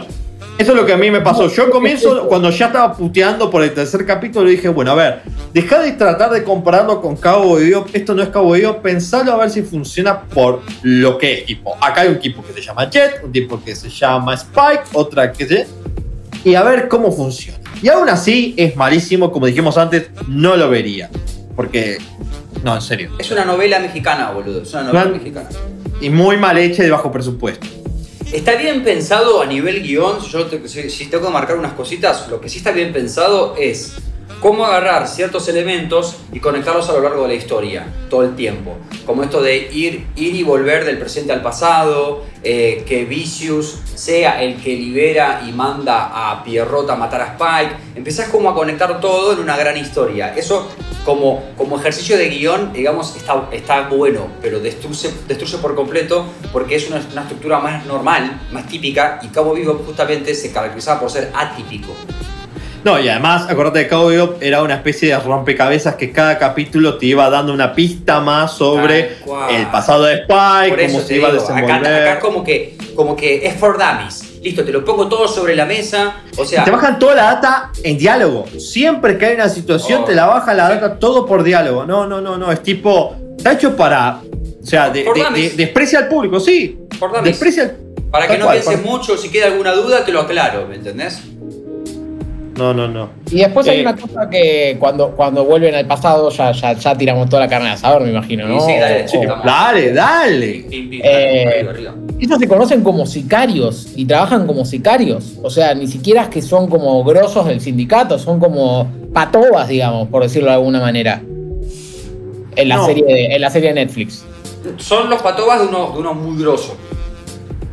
eso 0.57 0.71
es 0.71 0.77
lo 0.77 0.85
que 0.85 0.93
a 0.93 0.97
mí 0.97 1.11
me 1.11 1.21
pasó. 1.21 1.49
Yo 1.49 1.69
comienzo, 1.69 2.27
cuando 2.27 2.49
ya 2.49 2.67
estaba 2.67 2.93
puteando 2.95 3.49
por 3.49 3.61
el 3.63 3.73
tercer 3.73 4.05
capítulo, 4.05 4.49
dije, 4.49 4.69
bueno, 4.69 4.91
a 4.91 4.95
ver, 4.95 5.21
dejá 5.53 5.79
de 5.79 5.91
tratar 5.93 6.31
de 6.31 6.43
compararlo 6.43 7.01
con 7.01 7.15
Cabo 7.17 7.55
Vivo. 7.57 7.85
Esto 7.91 8.13
no 8.15 8.23
es 8.23 8.29
Cabo 8.29 8.51
Vivo, 8.53 8.81
pensalo 8.81 9.33
a 9.33 9.37
ver 9.37 9.49
si 9.49 9.63
funciona 9.63 10.21
por 10.21 10.61
lo 10.83 11.17
que 11.17 11.39
es. 11.39 11.45
Tipo, 11.45 11.75
acá 11.81 12.01
hay 12.01 12.09
un 12.09 12.19
tipo 12.19 12.43
que 12.43 12.53
se 12.53 12.61
llama 12.61 12.89
Jet, 12.89 13.21
un 13.23 13.31
tipo 13.31 13.61
que 13.63 13.75
se 13.75 13.89
llama 13.89 14.33
Spike, 14.35 14.83
otra 14.93 15.31
que 15.31 15.45
se... 15.47 15.67
Y 16.43 16.53
a 16.55 16.63
ver 16.63 16.87
cómo 16.87 17.11
funciona. 17.11 17.57
Y 17.81 17.89
aún 17.89 18.09
así, 18.09 18.53
es 18.57 18.75
malísimo, 18.75 19.31
como 19.31 19.45
dijimos 19.45 19.77
antes, 19.77 20.07
no 20.27 20.55
lo 20.55 20.69
vería. 20.69 21.09
Porque, 21.55 21.97
no, 22.63 22.75
en 22.75 22.81
serio. 22.81 23.11
Es 23.19 23.29
una 23.31 23.45
novela 23.45 23.79
mexicana, 23.79 24.31
boludo. 24.31 24.61
Es 24.63 24.73
una 24.73 24.83
novela 24.83 25.05
mexicana. 25.05 25.49
Y 26.01 26.09
muy 26.09 26.37
mal 26.37 26.57
hecha 26.57 26.81
y 26.83 26.85
de 26.85 26.91
bajo 26.91 27.11
presupuesto. 27.11 27.67
Está 28.33 28.55
bien 28.55 28.83
pensado 28.83 29.41
a 29.41 29.45
nivel 29.45 29.83
guion, 29.83 30.19
yo 30.21 30.45
te- 30.47 30.67
si, 30.67 30.89
si 30.89 31.05
tengo 31.05 31.27
que 31.27 31.31
marcar 31.33 31.57
unas 31.57 31.73
cositas, 31.73 32.27
lo 32.29 32.41
que 32.41 32.49
sí 32.49 32.57
está 32.57 32.71
bien 32.71 32.91
pensado 32.91 33.55
es 33.57 33.93
cómo 34.41 34.65
agarrar 34.65 35.07
ciertos 35.07 35.47
elementos 35.47 36.17
y 36.31 36.39
conectarlos 36.39 36.89
a 36.89 36.93
lo 36.93 37.01
largo 37.01 37.23
de 37.23 37.29
la 37.29 37.33
historia, 37.33 37.87
todo 38.09 38.23
el 38.23 38.35
tiempo. 38.35 38.77
Como 39.05 39.23
esto 39.23 39.41
de 39.41 39.69
ir, 39.71 40.07
ir 40.15 40.35
y 40.35 40.43
volver 40.43 40.85
del 40.85 40.97
presente 40.97 41.33
al 41.33 41.41
pasado, 41.41 42.23
eh, 42.43 42.83
que 42.87 43.05
Vicious 43.05 43.79
sea 43.95 44.43
el 44.43 44.61
que 44.61 44.75
libera 44.75 45.43
y 45.47 45.51
manda 45.51 46.11
a 46.13 46.43
Pierrot 46.43 46.89
a 46.89 46.95
matar 46.95 47.21
a 47.21 47.25
Spike. 47.33 47.75
Empezás 47.95 48.29
como 48.29 48.49
a 48.49 48.53
conectar 48.53 48.99
todo 48.99 49.33
en 49.33 49.39
una 49.39 49.57
gran 49.57 49.77
historia. 49.77 50.35
Eso 50.35 50.69
como, 51.05 51.43
como 51.57 51.79
ejercicio 51.79 52.17
de 52.17 52.29
guion, 52.29 52.73
digamos, 52.73 53.15
está, 53.15 53.47
está 53.51 53.87
bueno, 53.89 54.27
pero 54.41 54.59
destruye, 54.59 55.11
destruye 55.27 55.57
por 55.59 55.75
completo 55.75 56.25
porque 56.51 56.75
es 56.75 56.87
una, 56.89 57.01
una 57.11 57.21
estructura 57.21 57.59
más 57.59 57.85
normal, 57.85 58.41
más 58.51 58.67
típica, 58.67 59.19
y 59.21 59.27
Cabo 59.27 59.53
Vivo 59.53 59.81
justamente 59.85 60.33
se 60.33 60.51
caracterizaba 60.51 60.99
por 60.99 61.11
ser 61.11 61.31
atípico. 61.33 61.93
No, 62.85 62.99
y 62.99 63.09
además, 63.09 63.47
acordate 63.49 63.79
de 63.79 63.87
Cowboy 63.87 64.15
Bebop 64.15 64.43
era 64.43 64.61
una 64.61 64.75
especie 64.75 65.09
de 65.09 65.19
rompecabezas 65.19 65.95
que 65.95 66.11
cada 66.11 66.37
capítulo 66.37 66.99
te 66.99 67.07
iba 67.07 67.27
dando 67.31 67.51
una 67.51 67.73
pista 67.73 68.19
más 68.19 68.53
sobre 68.55 69.17
el 69.49 69.65
pasado 69.71 70.03
de 70.03 70.17
Spike, 70.21 70.85
cómo 70.87 70.99
se 71.01 71.15
iba 71.15 71.29
a 71.29 71.33
desenvolver. 71.33 71.71
Acá, 71.87 72.11
acá 72.11 72.19
como, 72.19 72.43
que, 72.43 72.77
como 72.95 73.15
que 73.15 73.43
es 73.47 73.55
for 73.55 73.79
dummies. 73.79 74.39
Listo, 74.43 74.63
te 74.63 74.71
lo 74.71 74.85
pongo 74.85 75.07
todo 75.09 75.27
sobre 75.27 75.55
la 75.55 75.65
mesa. 75.65 76.17
O 76.37 76.45
sea, 76.45 76.63
te 76.63 76.69
bajan 76.69 76.99
toda 76.99 77.15
la 77.15 77.23
data 77.23 77.71
en 77.83 77.97
diálogo. 77.97 78.45
Siempre 78.59 79.17
que 79.17 79.25
hay 79.25 79.33
una 79.33 79.49
situación, 79.49 80.01
Oh, 80.03 80.05
te 80.05 80.13
la 80.13 80.27
bajan 80.27 80.55
la 80.55 80.69
data 80.69 80.99
todo 80.99 81.25
por 81.25 81.41
diálogo. 81.43 81.85
No, 81.87 82.05
no, 82.05 82.21
no, 82.21 82.37
no. 82.37 82.51
Es 82.51 82.61
tipo. 82.61 83.15
Está 83.35 83.53
hecho 83.53 83.75
para. 83.75 84.19
O 84.61 84.65
sea, 84.65 84.91
de- 84.91 85.01
Por 85.01 85.15
de- 85.17 85.23
dummies. 85.23 85.57
de- 85.57 85.65
desprecia 85.65 85.97
al 85.97 86.07
público, 86.07 86.39
sí. 86.39 86.77
For. 86.99 87.23
Desprecia 87.23 87.63
al. 87.63 87.77
para 88.11 88.27
que 88.27 88.37
no 88.37 88.45
cual, 88.45 88.59
pienses 88.59 88.79
por- 88.81 88.91
mucho, 88.91 89.17
si 89.17 89.29
queda 89.29 89.47
alguna 89.47 89.71
duda, 89.73 90.05
te 90.05 90.11
lo 90.11 90.21
aclaro, 90.21 90.67
¿me 90.67 90.75
entendés? 90.75 91.19
No, 92.57 92.73
no, 92.73 92.87
no. 92.87 93.09
Y 93.31 93.39
después 93.39 93.67
hay 93.67 93.79
Eh, 93.79 93.81
una 93.81 93.95
cosa 93.97 94.29
que 94.29 94.77
cuando, 94.79 95.11
cuando 95.11 95.43
vuelven 95.43 95.75
al 95.75 95.85
pasado 95.87 96.29
ya, 96.29 96.51
ya, 96.53 96.73
ya 96.73 96.97
tiramos 96.97 97.29
toda 97.29 97.41
la 97.41 97.49
carne 97.49 97.67
de 97.67 97.73
asador, 97.73 98.03
me 98.03 98.11
imagino, 98.11 98.47
¿no? 98.47 98.61
Sí, 98.61 98.71
sí, 98.73 98.79
dale, 98.79 99.03
O- 99.03 99.07
sí. 99.09 99.17
Dale, 99.45 99.91
dale. 99.93 100.65
Eh. 100.71 101.67
Ellos 102.17 102.39
se 102.39 102.47
conocen 102.47 102.81
como 102.81 103.05
sicarios 103.05 103.89
y 103.95 104.05
trabajan 104.05 104.47
como 104.47 104.63
sicarios. 104.63 105.33
O 105.43 105.49
sea, 105.49 105.73
ni 105.75 105.87
siquiera 105.87 106.21
es 106.23 106.29
que 106.29 106.41
son 106.41 106.67
como 106.69 107.03
grosos 107.03 107.45
del 107.45 107.59
sindicato, 107.59 108.17
son 108.17 108.39
como 108.39 108.89
patobas, 109.13 109.67
digamos, 109.67 110.07
por 110.07 110.23
decirlo 110.23 110.47
de 110.49 110.55
alguna 110.55 110.79
manera. 110.79 111.21
En 112.55 112.69
la, 112.69 112.77
No. 112.77 112.85
serie, 112.85 113.03
de, 113.03 113.25
en 113.35 113.41
la 113.41 113.49
serie 113.49 113.69
de 113.73 113.75
Netflix. 113.85 114.23
Son 114.77 115.09
los 115.09 115.21
patobas 115.21 115.59
de 115.59 115.67
uno, 115.67 115.91
de 115.91 115.99
uno 115.99 116.13
muy 116.13 116.41
grosso. 116.41 116.77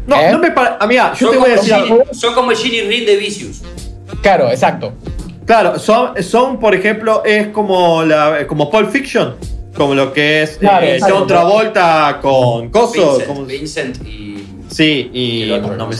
No, 0.08 0.20
¿Eh? 0.20 0.32
no 0.32 0.40
me 0.40 0.50
parece. 0.50 0.74
Amiga, 0.80 1.12
yo 1.14 1.26
son, 1.28 1.30
te 1.36 1.38
voy 1.40 1.50
a 1.50 1.54
decir 1.54 1.74
son 2.10 2.34
como 2.34 2.50
el 2.50 2.56
Ginny 2.56 2.80
Rin 2.80 3.06
de 3.06 3.16
Vicious. 3.16 3.61
Claro, 4.22 4.48
exacto. 4.50 4.92
Claro, 5.44 5.78
son, 5.78 6.22
son, 6.22 6.58
por 6.60 6.74
ejemplo, 6.74 7.22
es 7.24 7.48
como 7.48 8.02
la 8.04 8.46
como 8.46 8.70
Pulp 8.70 8.90
Fiction. 8.90 9.34
Como 9.74 9.94
lo 9.94 10.12
que 10.12 10.42
es 10.42 10.58
Claro, 10.58 10.86
eh. 10.86 10.98
John 11.00 11.26
Travolta 11.26 12.18
con 12.22 12.68
Coso. 12.70 12.92
Vincent, 13.18 13.26
como- 13.26 13.44
Vincent 13.46 14.06
y. 14.06 14.46
sí, 14.68 15.10
y. 15.12 15.42
El 15.44 15.52
otro, 15.52 15.70
no 15.72 15.76
no 15.78 15.86
me- 15.88 15.96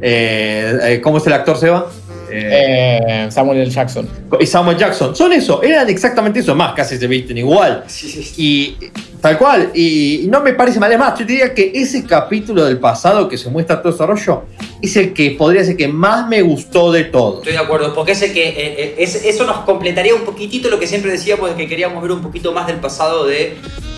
eh, 0.00 0.78
eh, 0.82 1.00
¿Cómo 1.02 1.18
es 1.18 1.26
el 1.26 1.32
actor, 1.32 1.56
Seba? 1.58 1.86
Eh, 2.32 3.00
Eh, 3.26 3.30
Samuel 3.30 3.58
L. 3.58 3.70
Jackson. 3.70 4.08
y 4.40 4.46
Samuel 4.46 4.76
Jackson. 4.78 5.14
Son 5.14 5.32
eso, 5.32 5.62
eran 5.62 5.88
exactamente 5.88 6.40
eso, 6.40 6.54
más 6.54 6.72
casi 6.74 6.96
se 6.98 7.06
visten 7.06 7.36
igual. 7.38 7.84
Sí, 7.86 8.08
sí, 8.08 8.22
sí. 8.22 8.34
Y 8.36 8.76
tal 9.20 9.38
cual, 9.38 9.70
y, 9.74 10.26
no 10.28 10.40
me 10.40 10.52
parece 10.54 10.80
mal. 10.80 10.90
Es 10.92 10.98
más, 10.98 11.18
yo 11.18 11.26
te 11.26 11.32
diría 11.32 11.54
que 11.54 11.72
ese 11.74 12.04
capítulo 12.04 12.64
del 12.64 12.78
pasado 12.78 13.28
que 13.28 13.36
se 13.38 13.48
muestra 13.50 13.80
todo 13.82 13.92
desarrollo 13.92 14.44
es 14.80 14.96
el 14.96 15.12
que 15.12 15.30
podría 15.32 15.64
ser 15.64 15.76
que 15.76 15.88
más 15.88 16.26
me 16.28 16.42
gustó 16.42 16.90
de 16.90 17.04
todos. 17.04 17.38
Estoy 17.38 17.52
de 17.52 17.58
acuerdo, 17.58 17.94
porque 17.94 18.12
es 18.12 18.22
el 18.22 18.32
que. 18.32 18.48
eh, 18.48 18.54
eh, 18.56 18.94
es- 18.98 19.24
eso 19.24 19.44
nos 19.44 19.58
completaría 19.60 20.14
un 20.14 20.22
poquitito 20.22 20.68
lo 20.70 20.78
que 20.78 20.86
siempre 20.86 21.10
decíamos 21.12 21.50
de 21.50 21.56
que 21.56 21.68
queríamos 21.68 22.02
ver 22.02 22.12
un 22.12 22.22
poquito 22.22 22.52
más 22.52 22.66
del 22.66 22.76
pasado 22.76 23.26
de, 23.26 23.54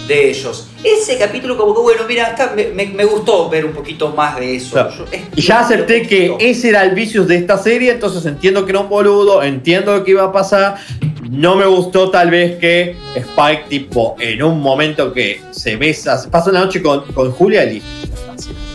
de 0.07 0.31
ellos. 0.31 0.69
Ese 0.83 1.17
capítulo, 1.19 1.57
como 1.57 1.75
que 1.75 1.81
bueno, 1.81 2.03
mira, 2.07 2.27
acá 2.29 2.53
me, 2.55 2.67
me- 2.69 2.87
me 2.87 3.05
gustó 3.05 3.49
ver 3.49 3.65
un 3.65 3.73
poquito 3.73 4.11
más 4.11 4.37
de 4.39 4.57
eso. 4.57 4.73
Claro. 4.73 4.91
Yo- 4.97 5.07
es- 5.11 5.23
Y 5.37 5.41
ya 5.43 5.61
acepté 5.61 6.03
que 6.07 6.37
ese 6.41 6.69
era 6.71 6.83
el 6.85 6.95
vicios 6.95 7.27
de 7.27 7.37
esta 7.37 7.57
serie, 7.59 7.93
entonces 7.93 8.25
entiendo 8.27 8.65
que 8.67 8.73
era 8.73 8.81
un 8.81 8.89
boludo, 8.89 9.43
entiendo 9.43 9.95
lo 9.97 10.05
que 10.05 10.11
iba 10.13 10.25
a 10.25 10.33
pasar. 10.33 10.77
No 11.31 11.57
me 11.57 11.67
gustó 11.67 12.11
tal 12.11 12.31
vez 12.31 12.59
que 12.59 12.97
Spike, 13.17 13.65
tipo, 13.69 14.15
en 14.21 14.43
un 14.43 14.61
momento 14.61 15.13
que 15.13 15.41
se 15.51 15.77
besa, 15.77 16.19
se 16.19 16.29
pasa 16.29 16.51
una 16.51 16.61
noche 16.61 16.83
con, 16.83 17.01
con 17.13 17.33
Julia 17.33 17.65
y 17.65 17.83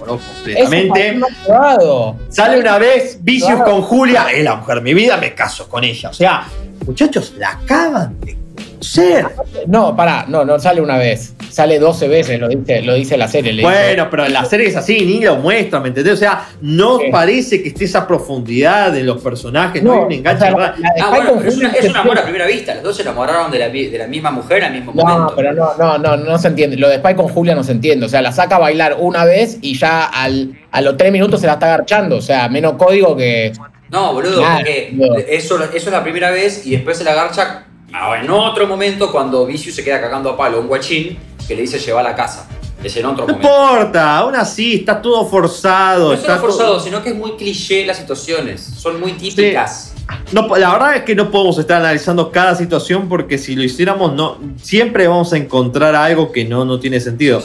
completamente. 0.05 1.19
Eso. 1.45 2.15
Sale 2.29 2.59
una 2.59 2.77
vez 2.79 3.19
Vicious 3.21 3.55
Claro. 3.55 3.71
con 3.71 3.81
Julia, 3.83 4.27
es 4.31 4.43
la 4.43 4.55
mujer 4.55 4.75
de 4.77 4.81
mi 4.81 4.93
vida, 4.93 5.17
me 5.17 5.33
caso 5.35 5.67
con 5.69 5.83
ella. 5.83 6.09
O 6.09 6.13
sea, 6.13 6.47
muchachos, 6.85 7.33
la 7.37 7.51
acaban 7.51 8.19
de 8.21 8.35
conocer. 8.79 9.25
No, 9.67 9.95
pará, 9.95 10.25
no, 10.27 10.45
no 10.45 10.59
sale 10.59 10.81
una 10.81 10.97
vez. 10.97 11.33
Sale 11.49 11.79
12 11.79 12.07
veces, 12.07 12.39
lo 12.39 12.47
dice, 12.47 12.81
lo 12.81 12.93
dice 12.93 13.17
la 13.17 13.27
serie. 13.27 13.51
le 13.53 13.61
dice- 13.63 13.73
Bueno, 13.73 14.07
pero 14.09 14.25
en 14.25 14.33
la 14.33 14.45
serie 14.45 14.67
es 14.67 14.75
así, 14.75 15.05
ni 15.05 15.19
lo 15.23 15.37
muestra, 15.37 15.79
¿me 15.79 15.89
entendés? 15.89 16.13
O 16.13 16.17
sea, 16.17 16.47
no 16.61 16.99
Sí. 16.99 17.05
parece 17.11 17.61
que 17.61 17.69
esté 17.69 17.85
esa 17.85 18.07
profundidad 18.07 18.95
en 18.95 19.05
los 19.05 19.21
personajes, 19.21 19.81
no, 19.83 19.93
hay 19.93 19.99
un 19.99 20.11
enganche, 20.11 20.43
o 20.45 20.47
sea, 20.47 20.55
¿verdad? 20.55 20.75
la- 20.77 20.87
la 20.89 20.93
de 20.93 21.01
Ah, 21.01 21.09
bueno, 21.09 21.41
es, 21.47 21.57
una, 21.57 21.71
es 21.71 21.89
un 21.89 21.97
amor 21.97 22.17
a 22.19 22.23
primera 22.23 22.45
vista. 22.45 22.73
Los 22.75 22.83
dos 22.83 22.95
se 22.95 23.01
enamoraron 23.01 23.51
de 23.51 23.59
la, 23.59 23.69
de 23.69 23.95
la 23.97 24.07
misma 24.07 24.31
mujer 24.31 24.63
al 24.63 24.73
mismo 24.73 24.91
No, 24.95 25.03
momento. 25.03 25.33
pero 25.35 25.53
no, 25.53 25.75
no, 25.77 25.97
no, 25.97 26.17
no 26.17 26.37
se 26.37 26.47
entiende. 26.47 26.77
Lo 26.77 26.87
de 26.89 26.95
Spike 26.95 27.15
con 27.15 27.27
Julia 27.29 27.55
no 27.55 27.63
se 27.63 27.71
entiende. 27.71 28.05
O 28.05 28.09
sea, 28.09 28.21
la 28.21 28.31
saca 28.31 28.55
a 28.57 28.59
bailar 28.59 28.95
una 28.99 29.25
vez 29.25 29.57
y 29.61 29.77
ya 29.77 30.05
al, 30.05 30.53
a 30.71 30.81
los 30.81 30.95
tres 30.97 31.11
minutos 31.11 31.41
se 31.41 31.47
la 31.47 31.53
está 31.53 31.65
agarchando. 31.73 32.17
O 32.17 32.21
sea, 32.21 32.47
menos 32.49 32.73
código 32.73 33.15
que. 33.17 33.51
No, 33.89 34.13
boludo, 34.13 34.37
Claro, 34.37 34.57
porque 34.57 35.25
eso, 35.29 35.55
eso 35.63 35.69
es 35.73 35.91
la 35.91 36.03
primera 36.03 36.29
vez 36.29 36.65
y 36.67 36.71
después 36.71 36.95
se 36.99 37.03
la 37.03 37.15
garcha 37.15 37.65
ah, 37.93 38.17
en 38.21 38.29
otro 38.29 38.67
momento 38.67 39.11
cuando 39.11 39.45
Vicious 39.45 39.75
se 39.75 39.83
queda 39.83 39.99
cagando 40.01 40.29
a 40.29 40.37
palo 40.37 40.57
a 40.57 40.61
un 40.61 40.67
guachín 40.67 41.17
que 41.47 41.55
le 41.55 41.61
dice 41.61 41.79
llevar 41.79 42.05
a 42.05 42.09
la 42.11 42.15
casa. 42.15 42.47
Es 42.83 42.95
en 42.95 43.05
otro 43.05 43.27
No 43.27 43.33
momento. 43.33 43.47
importa, 43.49 44.17
aún 44.17 44.35
así, 44.35 44.75
está 44.75 45.01
todo 45.01 45.25
forzado. 45.25 46.07
No 46.09 46.13
es 46.13 46.21
está 46.21 46.37
solo 46.37 46.47
forzado, 46.49 46.71
todo- 46.75 46.79
sino 46.79 47.03
que 47.03 47.09
es 47.09 47.15
muy 47.15 47.31
cliché 47.33 47.85
las 47.85 47.97
situaciones. 47.97 48.61
Son 48.61 48.97
muy 49.01 49.13
típicas. 49.13 49.88
No, 50.31 50.47
la 50.57 50.71
verdad 50.73 50.95
es 50.97 51.03
que 51.03 51.15
no 51.15 51.29
podemos 51.31 51.57
estar 51.59 51.79
analizando 51.81 52.31
cada 52.31 52.55
situación 52.55 53.07
porque 53.09 53.37
si 53.37 53.55
lo 53.55 53.63
hiciéramos, 53.63 54.13
no, 54.13 54.37
siempre 54.61 55.07
vamos 55.07 55.33
a 55.33 55.37
encontrar 55.37 55.95
algo 55.95 56.31
que 56.31 56.45
no, 56.45 56.65
no 56.65 56.79
tiene 56.79 56.99
sentido. 56.99 57.43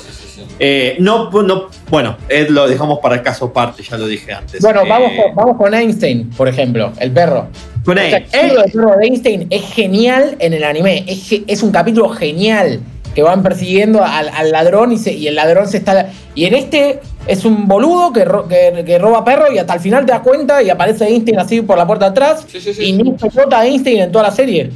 Eh, 0.59 0.97
no, 1.01 1.31
no, 1.31 1.69
bueno, 1.91 2.17
Ed 2.29 2.49
lo 2.51 2.69
dejamos 2.69 3.01
para 3.01 3.17
el 3.17 3.23
caso 3.23 3.47
aparte, 3.47 3.83
ya 3.83 3.97
lo 3.99 4.07
dije 4.07 4.33
antes. 4.33 4.61
Bueno, 4.61 4.83
Eh, 4.83 4.89
vamos, 4.89 5.13
con, 5.17 5.35
vamos 5.35 5.57
con 5.57 5.75
Einstein, 5.75 6.31
por 6.31 6.47
ejemplo, 6.49 6.93
el 7.01 7.11
perro. 7.11 7.49
con 7.85 7.99
O 7.99 8.01
sea, 8.01 8.19
Ed. 8.19 8.25
el 8.25 8.25
capítulo 8.31 8.63
del 8.63 8.73
perro 8.73 8.97
de 8.99 9.07
Einstein 9.07 9.47
es 9.51 9.63
genial 9.73 10.37
en 10.39 10.53
el 10.53 10.63
anime. 10.65 11.05
Es, 11.09 11.27
es 11.47 11.63
un 11.63 11.73
capítulo 11.73 12.09
genial 12.11 12.81
que 13.15 13.23
van 13.23 13.43
persiguiendo 13.43 14.03
al, 14.05 14.29
al 14.29 14.51
ladrón 14.51 14.93
y, 14.93 14.99
se- 14.99 15.13
y 15.15 15.29
el 15.29 15.35
ladrón 15.37 15.69
se 15.69 15.77
está. 15.79 16.11
Y 16.35 16.45
en 16.47 16.55
este 16.55 17.01
es 17.27 17.45
un 17.45 17.69
boludo 17.69 18.13
que, 18.13 18.25
ro- 18.25 18.47
que- 18.49 18.83
que 18.85 18.99
roba 18.99 19.25
perro 19.25 19.53
y 19.53 19.59
hasta 19.59 19.75
el 19.75 19.81
final 19.81 20.05
te 20.05 20.13
das 20.13 20.21
cuenta 20.23 20.63
y 20.63 20.71
aparece 20.71 21.07
Einstein 21.07 21.39
así 21.39 21.61
por 21.63 21.79
la 21.79 21.87
puerta 21.87 22.07
atrás. 22.07 22.45
Sí, 22.51 22.61
sí, 22.61 22.75
sí. 22.75 22.83
Y 22.85 22.93
ni 22.93 23.17
se 23.19 23.29
nota 23.37 23.61
a 23.61 23.67
Einstein 23.67 24.01
en 24.01 24.13
toda 24.13 24.25
la 24.25 24.31
serie. 24.33 24.71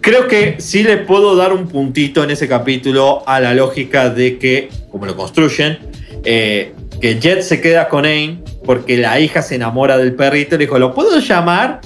Creo 0.00 0.26
que 0.26 0.56
sí 0.58 0.82
le 0.82 0.96
puedo 0.98 1.36
dar 1.36 1.52
un 1.52 1.68
puntito 1.68 2.24
en 2.24 2.30
ese 2.30 2.48
capítulo 2.48 3.22
a 3.26 3.38
la 3.40 3.54
lógica 3.54 4.10
de 4.10 4.36
que, 4.38 4.68
como 4.90 5.06
lo 5.06 5.16
construyen, 5.16 5.78
eh, 6.24 6.72
que 7.00 7.18
Jet 7.20 7.42
se 7.42 7.60
queda 7.60 7.88
con 7.88 8.04
Aang 8.04 8.42
porque 8.64 8.96
la 8.96 9.18
hija 9.20 9.42
se 9.42 9.54
enamora 9.54 9.96
del 9.98 10.14
perrito 10.14 10.54
y 10.56 10.58
le 10.58 10.64
dijo, 10.66 10.78
¿lo 10.78 10.92
puedo 10.92 11.18
llamar? 11.20 11.80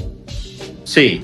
Sí. 0.84 1.22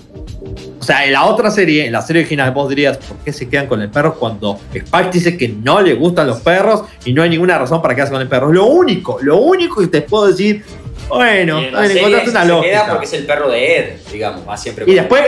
O 0.83 0.85
sea, 0.85 1.07
en 1.07 1.13
la 1.13 1.27
otra 1.27 1.49
serie, 1.53 1.87
en 1.87 1.93
la 1.93 2.03
serie 2.03 2.23
original, 2.23 2.51
vos 2.51 2.69
dirías, 2.69 2.97
¿por 2.99 3.17
qué 3.19 3.33
se 3.33 3.49
quedan 3.49 3.69
con 3.69 3.81
el 3.81 3.89
perro 3.89 4.17
cuando 4.19 4.59
Spike 4.75 5.11
dice 5.13 5.37
que 5.39 5.47
no 5.47 5.81
le 5.81 5.95
gustan 5.95 6.27
los 6.27 6.41
perros 6.41 6.83
y 7.05 7.13
no 7.13 7.23
hay 7.23 7.31
ninguna 7.31 7.57
razón 7.57 7.81
para 7.81 7.95
quedarse 7.95 8.13
con 8.13 8.21
el 8.21 8.27
perro? 8.27 8.53
Lo 8.53 8.67
único, 8.67 9.17
lo 9.23 9.37
único 9.43 9.81
que 9.81 9.87
te 9.87 10.03
puedo 10.03 10.27
decir, 10.27 10.65
bueno, 11.09 11.61
en 11.61 11.73
la 11.73 11.87
encontraste 11.87 12.31
una 12.31 12.43
se 12.45 12.61
queda 12.63 12.87
porque 12.89 13.05
es 13.05 13.13
el 13.13 13.27
perro 13.27 13.49
de 13.49 13.77
Ed, 13.79 13.85
digamos, 14.11 14.43
va 14.49 14.57
siempre 14.57 14.85
Y 14.91 14.95
después, 14.95 15.23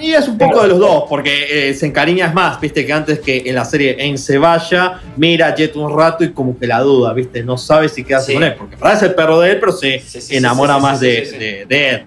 y, 0.00 0.06
y 0.06 0.14
es 0.14 0.26
un 0.26 0.38
poco 0.38 0.60
de 0.62 0.68
los 0.70 0.80
dos, 0.80 1.04
porque 1.08 1.68
eh, 1.70 1.74
se 1.74 1.86
encariñas 1.86 2.34
más, 2.34 2.60
viste, 2.60 2.84
que 2.84 2.92
antes 2.92 3.20
que 3.20 3.44
en 3.46 3.54
la 3.54 3.64
serie 3.64 3.94
en 4.00 4.18
se 4.18 4.38
vaya, 4.38 5.00
mira 5.16 5.46
a 5.46 5.54
Jet 5.54 5.76
un 5.76 5.96
rato 5.96 6.24
y 6.24 6.32
como 6.32 6.58
que 6.58 6.66
la 6.66 6.80
duda, 6.80 7.12
viste, 7.12 7.44
no 7.44 7.56
sabe 7.58 7.88
si 7.88 8.02
quedarse 8.02 8.26
Sí. 8.28 8.34
con 8.34 8.42
él, 8.42 8.54
porque 8.58 8.76
parece 8.76 9.06
el 9.06 9.14
perro 9.14 9.38
de 9.38 9.52
él, 9.52 9.60
pero 9.60 9.70
se 9.70 10.00
Sí, 10.00 10.04
sí, 10.08 10.20
sí, 10.20 10.36
enamora 10.36 10.78
más 10.78 10.98
de, 10.98 11.08
de- 11.30 11.66
de 11.68 11.90
Ed. 11.90 12.00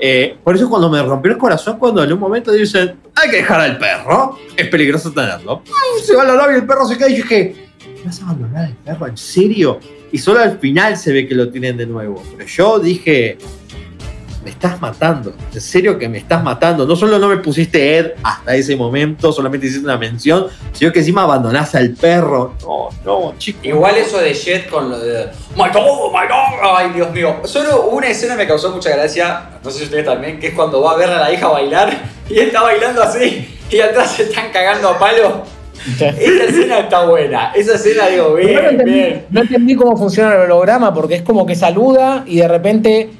Eh, 0.00 0.36
por 0.42 0.56
eso 0.56 0.68
cuando 0.68 0.88
me 0.88 1.02
rompió 1.02 1.30
el 1.30 1.38
corazón, 1.38 1.78
cuando 1.78 2.02
en 2.02 2.12
un 2.12 2.18
momento 2.18 2.50
dicen, 2.52 2.94
hay 3.14 3.30
que 3.30 3.36
dejar 3.36 3.60
al 3.60 3.78
perro, 3.78 4.38
es 4.56 4.66
peligroso 4.68 5.12
tenerlo. 5.12 5.62
Se 6.02 6.16
va 6.16 6.24
la 6.24 6.34
labia 6.34 6.56
y 6.56 6.60
el 6.60 6.66
perro 6.66 6.86
se 6.86 6.96
cae 6.96 7.10
y 7.10 7.16
yo 7.16 7.22
dije, 7.22 7.70
¿vas 8.04 8.20
a 8.20 8.24
abandonar 8.24 8.64
al 8.64 8.74
perro? 8.76 9.06
¿En 9.06 9.16
serio? 9.16 9.78
Y 10.10 10.18
solo 10.18 10.40
al 10.40 10.58
final 10.58 10.96
se 10.96 11.12
ve 11.12 11.28
que 11.28 11.34
lo 11.34 11.50
tienen 11.50 11.76
de 11.76 11.86
nuevo. 11.86 12.22
Pero 12.36 12.48
yo 12.48 12.78
dije, 12.78 13.36
me 14.44 14.50
estás 14.50 14.80
matando. 14.80 15.32
En 15.52 15.60
serio 15.60 15.98
que 15.98 16.08
me 16.08 16.18
estás 16.18 16.42
matando. 16.42 16.86
No 16.86 16.96
solo 16.96 17.18
no 17.18 17.28
me 17.28 17.38
pusiste 17.38 17.98
Ed 17.98 18.12
hasta 18.22 18.54
ese 18.54 18.76
momento, 18.76 19.32
solamente 19.32 19.66
hiciste 19.66 19.84
una 19.84 19.98
mención, 19.98 20.46
sino 20.72 20.92
que 20.92 21.00
encima 21.00 21.22
abandonás 21.22 21.74
al 21.74 21.90
perro. 21.90 22.54
No, 22.62 22.88
no, 23.04 23.34
chico. 23.38 23.60
Igual 23.62 23.96
eso 23.96 24.18
de 24.18 24.32
Jet 24.32 24.68
con 24.68 24.90
lo 24.90 24.98
de 24.98 25.26
My 25.56 25.70
dog, 25.72 26.12
my 26.12 26.26
dog. 26.28 26.60
Ay, 26.62 26.90
Dios 26.94 27.10
mío. 27.12 27.36
Solo 27.44 27.88
una 27.90 28.08
escena 28.08 28.36
me 28.36 28.46
causó 28.46 28.70
mucha 28.70 28.90
gracia, 28.90 29.50
no 29.62 29.70
sé 29.70 29.78
si 29.78 29.84
ustedes 29.84 30.04
también, 30.04 30.38
que 30.38 30.48
es 30.48 30.54
cuando 30.54 30.80
va 30.82 30.92
a 30.92 30.96
ver 30.96 31.10
a 31.10 31.20
la 31.20 31.32
hija 31.32 31.48
bailar 31.48 31.96
y 32.28 32.38
está 32.38 32.62
bailando 32.62 33.02
así 33.02 33.58
y 33.70 33.80
atrás 33.80 34.12
se 34.12 34.24
están 34.24 34.50
cagando 34.52 34.88
a 34.88 34.98
palo. 34.98 35.42
Esa 35.98 36.44
escena 36.44 36.78
está 36.80 37.06
buena. 37.06 37.52
Esa 37.54 37.74
escena 37.74 38.08
digo, 38.08 38.34
bien, 38.34 38.54
no, 38.54 38.70
entendí, 38.70 38.92
bien. 38.92 39.26
no 39.30 39.40
entendí 39.40 39.74
cómo 39.74 39.96
funciona 39.96 40.34
el 40.34 40.42
holograma 40.42 40.92
porque 40.92 41.14
es 41.14 41.22
como 41.22 41.46
que 41.46 41.54
saluda 41.54 42.24
y 42.26 42.36
de 42.36 42.48
repente 42.48 43.10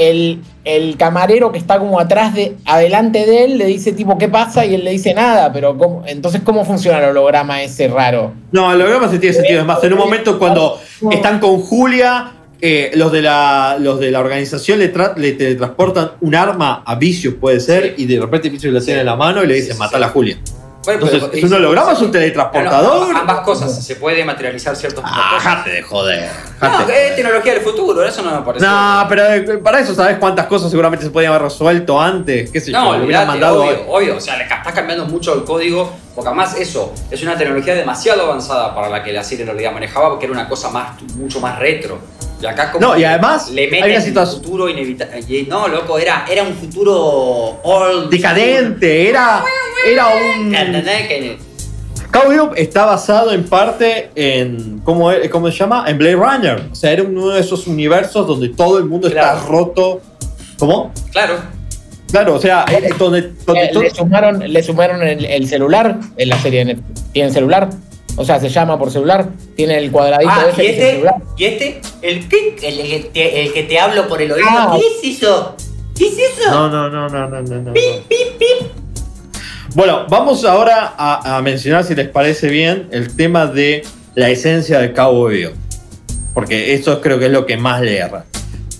el, 0.00 0.40
el 0.64 0.96
camarero 0.96 1.52
que 1.52 1.58
está 1.58 1.78
como 1.78 2.00
atrás 2.00 2.34
de, 2.34 2.56
adelante 2.64 3.26
de 3.26 3.44
él 3.44 3.58
le 3.58 3.66
dice 3.66 3.92
tipo 3.92 4.16
¿qué 4.18 4.28
pasa? 4.28 4.64
y 4.64 4.74
él 4.74 4.84
le 4.84 4.92
dice 4.92 5.12
nada, 5.14 5.52
pero 5.52 5.76
¿cómo? 5.76 6.02
entonces 6.06 6.40
¿cómo 6.44 6.64
funciona 6.64 6.98
el 6.98 7.04
holograma 7.10 7.62
ese 7.62 7.88
raro? 7.88 8.32
No, 8.52 8.72
el 8.72 8.80
holograma 8.80 9.10
sí 9.10 9.18
tiene 9.18 9.34
sentido. 9.36 9.60
Es 9.60 9.66
más, 9.66 9.82
en 9.84 9.92
un 9.92 9.98
momento 9.98 10.38
cuando 10.38 10.80
están 11.10 11.38
con 11.38 11.60
Julia, 11.60 12.32
eh, 12.62 12.90
los, 12.94 13.10
de 13.12 13.22
la, 13.22 13.76
los 13.80 14.00
de 14.00 14.10
la 14.10 14.20
organización 14.20 14.78
le, 14.80 14.92
tra- 14.92 15.16
le 15.16 15.32
teletransportan 15.32 16.12
un 16.20 16.34
arma 16.34 16.82
a 16.84 16.94
Vicious, 16.94 17.34
puede 17.34 17.58
ser, 17.60 17.94
y 17.96 18.06
de 18.06 18.20
repente 18.20 18.48
Vicious 18.50 18.72
le 18.74 18.80
tiene 18.80 19.00
en 19.00 19.06
la 19.06 19.16
mano 19.16 19.42
y 19.42 19.46
le 19.46 19.54
dicen, 19.54 19.70
Sí, 19.70 19.76
sí, 19.76 19.78
matala 19.78 20.06
a 20.06 20.08
sí. 20.10 20.12
Julia. 20.14 20.38
Bueno, 20.82 21.02
Entonces, 21.04 21.28
pero- 21.30 21.38
¿es 21.38 21.44
un 21.44 21.52
holograma 21.52 21.92
es 21.92 21.98
un 21.98 22.06
No, 22.06 22.10
teletransportador? 22.12 23.12
no, 23.12 23.18
ambas 23.18 23.40
cosas. 23.40 23.84
Se 23.84 23.96
puede 23.96 24.24
materializar 24.24 24.74
ciertos 24.74 25.04
Ah, 25.06 25.38
jate 25.38 25.70
de 25.70 25.82
joder. 25.82 26.30
No, 26.60 26.70
jate 26.70 26.92
de 26.92 27.08
es 27.08 27.16
tecnología 27.16 27.52
del 27.54 27.62
futuro, 27.62 28.02
eso 28.02 28.22
no 28.22 28.30
me 28.40 28.42
parece. 28.46 28.64
No, 28.64 29.04
pero 29.08 29.24
eh, 29.26 29.58
para 29.58 29.80
eso, 29.80 29.94
¿sabes 29.94 30.16
cuántas 30.18 30.46
cosas 30.46 30.70
seguramente 30.70 31.04
se 31.04 31.10
podían 31.10 31.32
haber 31.32 31.42
resuelto 31.42 32.00
antes? 32.00 32.50
¿Qué 32.50 32.60
sé 32.60 32.70
No, 32.72 32.92
yo? 32.92 32.98
le 32.98 33.04
hubieran 33.04 33.28
olvidate, 33.28 33.46
mandado. 33.46 33.62
obvio, 33.64 33.92
obvio. 33.92 34.16
O 34.16 34.20
sea, 34.20 34.38
le 34.38 34.44
estás 34.44 34.72
cambiando 34.72 35.04
mucho 35.04 35.34
el 35.34 35.44
código, 35.44 35.92
porque 36.14 36.28
además 36.28 36.56
eso 36.58 36.94
es 37.10 37.22
una 37.22 37.36
tecnología 37.36 37.74
demasiado 37.74 38.22
avanzada 38.22 38.74
para 38.74 38.88
la 38.88 39.02
que 39.02 39.12
la 39.12 39.22
serie 39.22 39.42
en 39.42 39.48
realidad 39.50 39.72
manejaba, 39.72 40.08
porque 40.08 40.24
era 40.24 40.32
una 40.32 40.48
cosa 40.48 40.70
más, 40.70 41.00
mucho 41.14 41.40
más 41.40 41.58
retro. 41.58 41.98
Y 42.40 42.46
acá 42.46 42.72
como 42.72 42.86
No, 42.86 42.98
y 42.98 43.04
además 43.04 43.50
le 43.50 43.64
hay 43.64 43.70
meten 43.70 44.16
un 44.18 44.26
futuro 44.26 44.68
inevitable. 44.68 45.46
No, 45.48 45.68
loco, 45.68 45.98
era, 45.98 46.24
era 46.30 46.42
un 46.42 46.54
futuro 46.54 47.60
old. 47.62 48.10
Decadente, 48.10 49.08
era, 49.10 49.44
era 49.86 50.06
un. 50.08 50.54
Cowboy 52.10 52.50
está 52.56 52.86
basado 52.86 53.32
en 53.32 53.44
parte 53.44 54.10
en. 54.14 54.80
¿cómo, 54.84 55.12
es- 55.12 55.28
¿Cómo 55.30 55.50
se 55.50 55.56
llama? 55.58 55.84
En 55.86 55.96
Blade 55.98 56.16
Runner. 56.16 56.62
O 56.72 56.74
sea, 56.74 56.90
era 56.92 57.02
uno 57.04 57.28
de 57.28 57.40
esos 57.40 57.66
universos 57.66 58.26
donde 58.26 58.48
todo 58.48 58.78
el 58.78 58.84
mundo 58.86 59.06
está 59.08 59.34
roto. 59.46 60.00
¿Cómo? 60.58 60.92
Claro. 61.12 61.34
Claro, 62.10 62.34
o 62.34 62.40
sea, 62.40 62.64
eh, 62.68 62.90
donde, 62.98 63.32
donde 63.46 63.64
Eh, 63.66 63.70
todo- 63.72 63.82
le 63.84 63.90
sumaron, 63.90 64.40
le 64.52 64.62
sumaron 64.64 65.02
el, 65.02 65.24
el 65.24 65.46
celular 65.46 66.00
en 66.16 66.28
la 66.28 66.38
serie 66.40 66.60
de 66.60 66.64
Netflix. 66.74 67.12
¿Tiene 67.12 67.30
celular? 67.30 67.70
O 68.20 68.24
sea, 68.26 68.38
se 68.38 68.50
llama 68.50 68.78
por 68.78 68.90
celular. 68.90 69.28
Tiene 69.56 69.78
el 69.78 69.90
cuadradito 69.90 70.30
Ah, 70.30 70.44
ese 70.52 70.62
¿y 70.62 70.66
que 70.66 70.70
es 70.72 70.76
el 70.76 70.82
este? 70.82 70.90
celular. 70.92 71.14
¿Y 71.38 71.44
este? 71.46 71.80
¿El 72.02 72.28
qué? 72.28 72.56
El, 72.68 72.80
el 72.80 72.88
que 72.90 73.08
te, 73.14 73.42
el 73.46 73.52
que 73.54 73.62
te 73.62 73.78
hablo 73.80 74.08
por 74.08 74.20
el 74.20 74.30
oído. 74.30 74.46
Ah. 74.46 74.76
¿Qué 74.78 75.08
es 75.08 75.16
eso? 75.16 75.56
¿Qué 75.96 76.08
es 76.08 76.18
eso? 76.18 76.50
No, 76.50 76.68
no, 76.68 76.90
no, 76.90 77.08
no, 77.08 77.28
no, 77.30 77.40
no, 77.40 77.62
no. 77.62 77.72
Bueno, 79.74 80.04
vamos 80.10 80.44
ahora 80.44 80.94
a, 80.98 81.38
a 81.38 81.40
mencionar, 81.40 81.82
si 81.84 81.94
les 81.94 82.08
parece 82.08 82.48
bien, 82.48 82.88
el 82.90 83.16
tema 83.16 83.46
de 83.46 83.84
la 84.14 84.28
esencia 84.28 84.80
de 84.80 84.92
Cabo 84.92 85.24
Bebop. 85.24 85.54
Porque 86.34 86.74
eso 86.74 87.00
creo 87.00 87.18
que 87.18 87.26
es 87.26 87.32
lo 87.32 87.46
que 87.46 87.56
más 87.56 87.80
le 87.80 87.96
erra. 87.96 88.26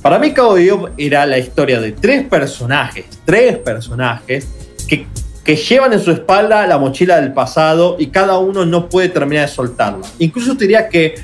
Para 0.02 0.18
mí 0.18 0.32
Cabo 0.32 0.54
Bebop 0.54 0.90
era 0.98 1.24
la 1.24 1.38
historia 1.38 1.80
de 1.80 1.92
tres 1.92 2.24
personajes, 2.24 3.06
tres 3.24 3.56
personajes 3.56 4.48
que, 4.86 5.06
que 5.50 5.56
llevan 5.56 5.92
en 5.92 5.98
su 5.98 6.12
espalda 6.12 6.64
la 6.68 6.78
mochila 6.78 7.20
del 7.20 7.32
pasado 7.32 7.96
y 7.98 8.06
cada 8.06 8.38
uno 8.38 8.64
no 8.64 8.88
puede 8.88 9.08
terminar 9.08 9.48
de 9.48 9.52
soltarla. 9.52 10.06
Incluso 10.20 10.56
te 10.56 10.62
diría 10.62 10.88
que 10.88 11.16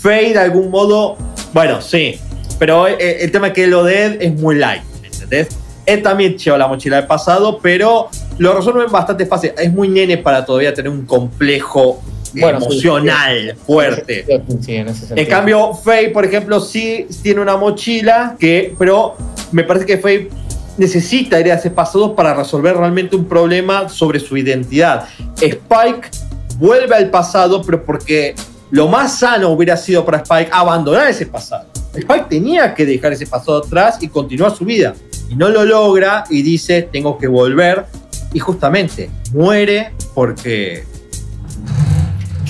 Faye 0.00 0.32
de 0.32 0.38
algún 0.38 0.70
modo, 0.70 1.18
bueno, 1.52 1.82
sí, 1.82 2.18
pero 2.58 2.86
el, 2.86 2.98
el 2.98 3.30
tema 3.30 3.48
es 3.48 3.52
que 3.52 3.66
lo 3.66 3.84
de 3.84 4.04
Ed 4.06 4.22
es 4.22 4.40
muy 4.40 4.54
light, 4.54 4.80
¿entendés? 5.02 5.48
Él 5.84 6.00
también 6.00 6.38
lleva 6.38 6.56
la 6.56 6.66
mochila 6.66 6.96
del 6.96 7.06
pasado, 7.06 7.58
pero 7.62 8.08
lo 8.38 8.56
resuelven 8.56 8.90
bastante 8.90 9.26
fácil. 9.26 9.52
Es 9.58 9.70
muy 9.70 9.88
nene 9.88 10.16
para 10.16 10.46
todavía 10.46 10.72
tener 10.72 10.90
un 10.90 11.04
complejo 11.04 12.02
Bueno, 12.32 12.60
sí, 12.60 12.66
emocional 12.66 13.54
fuerte. 13.66 14.24
Sí, 14.62 14.76
en. 14.76 14.86
En 15.14 15.26
cambio, 15.26 15.74
Faye, 15.74 16.08
por 16.08 16.24
ejemplo, 16.24 16.58
sí 16.58 17.06
tiene 17.22 17.42
una 17.42 17.58
mochila 17.58 18.34
que, 18.38 18.74
pero 18.78 19.14
me 19.52 19.62
parece 19.62 19.84
que 19.84 19.98
Faye 19.98 20.30
necesita 20.76 21.40
ir 21.40 21.50
a 21.52 21.54
ese 21.54 21.70
pasado 21.70 22.14
para 22.14 22.34
resolver 22.34 22.76
realmente 22.76 23.16
un 23.16 23.26
problema 23.26 23.88
sobre 23.88 24.20
su 24.20 24.36
identidad. 24.36 25.08
Spike 25.40 26.10
vuelve 26.58 26.94
al 26.94 27.10
pasado, 27.10 27.62
pero 27.62 27.84
porque 27.84 28.34
lo 28.70 28.88
más 28.88 29.18
sano 29.18 29.50
hubiera 29.50 29.76
sido 29.76 30.04
para 30.04 30.18
Spike 30.18 30.50
abandonar 30.52 31.08
ese 31.08 31.26
pasado. 31.26 31.66
Spike 31.94 32.26
tenía 32.28 32.74
que 32.74 32.84
dejar 32.84 33.12
ese 33.12 33.26
pasado 33.26 33.58
atrás 33.58 33.98
y 34.00 34.08
continuar 34.08 34.54
su 34.54 34.64
vida. 34.64 34.94
Y 35.28 35.36
no 35.36 35.48
lo 35.48 35.64
logra 35.64 36.24
y 36.28 36.42
dice, 36.42 36.82
tengo 36.82 37.18
que 37.18 37.28
volver. 37.28 37.86
Y 38.32 38.40
justamente 38.40 39.10
muere 39.32 39.92
porque 40.12 40.84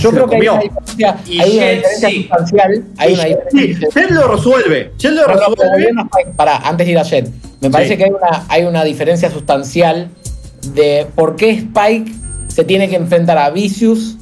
Yo 0.05 0.11
se 0.11 0.15
creo 0.17 0.27
lo 0.27 0.31
que 0.31 0.37
hay 0.37 0.47
comió. 0.47 0.53
una 0.55 0.63
diferencia, 0.63 1.17
Y 1.27 1.41
hay 1.41 1.57
una 1.59 1.67
diferencia 1.71 2.09
sí. 2.09 2.17
sustancial. 2.29 2.85
Hay 2.99 3.13
una 3.15 3.23
Sí. 3.51 3.75
Jet 3.95 4.11
lo 4.11 4.29
resuelve. 4.37 4.93
Jet 4.99 5.13
lo 5.13 5.27
No, 5.27 5.35
no, 5.35 5.55
pero 5.57 5.71
resuelve. 5.73 6.03
Spike, 6.03 6.31
pará, 6.37 6.57
antes 6.59 6.87
de 6.87 6.93
ir 6.93 6.99
a 6.99 7.03
Jet, 7.03 7.29
me 7.61 7.71
parece 7.71 7.93
Sí. 7.93 7.97
que 7.99 8.05
hay 8.05 8.11
una, 8.11 8.45
hay 8.49 8.65
una 8.65 8.85
diferencia 8.85 9.31
sustancial 9.31 10.09
de 10.75 11.07
por 11.15 11.37
qué 11.37 11.51
Spike 11.51 12.13
se 12.49 12.65
tiene 12.65 12.89
que 12.89 12.97
enfrentar 12.97 13.37
a 13.39 13.51
Vicious 13.51 14.17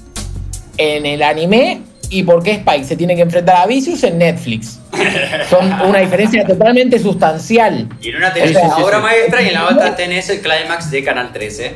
en 0.79 1.05
el 1.07 1.23
anime 1.23 1.83
y 2.11 2.23
por 2.25 2.43
qué 2.43 2.53
Spike 2.53 2.85
se 2.85 2.97
tiene 2.97 3.15
que 3.17 3.23
enfrentar 3.23 3.57
a 3.57 3.67
Vicious 3.67 4.03
en 4.05 4.19
Netflix. 4.19 4.79
Son 5.51 5.73
una 5.89 5.99
diferencia 6.01 6.45
totalmente 6.47 6.99
sustancial. 6.99 7.89
Y 8.01 8.11
en 8.11 8.17
una 8.17 8.33
tenés 8.33 8.51
O 8.51 8.61
sea, 8.61 8.77
sí, 8.77 8.83
obra 8.83 8.97
sí. 8.99 9.03
maestra 9.03 9.43
y 9.43 9.49
en 9.49 9.55
la 9.55 9.69
otra 9.69 9.97
tenés 9.97 10.29
el 10.31 10.41
clímax 10.41 10.91
de 10.91 11.03
Canal 11.05 11.33
13. 11.33 11.75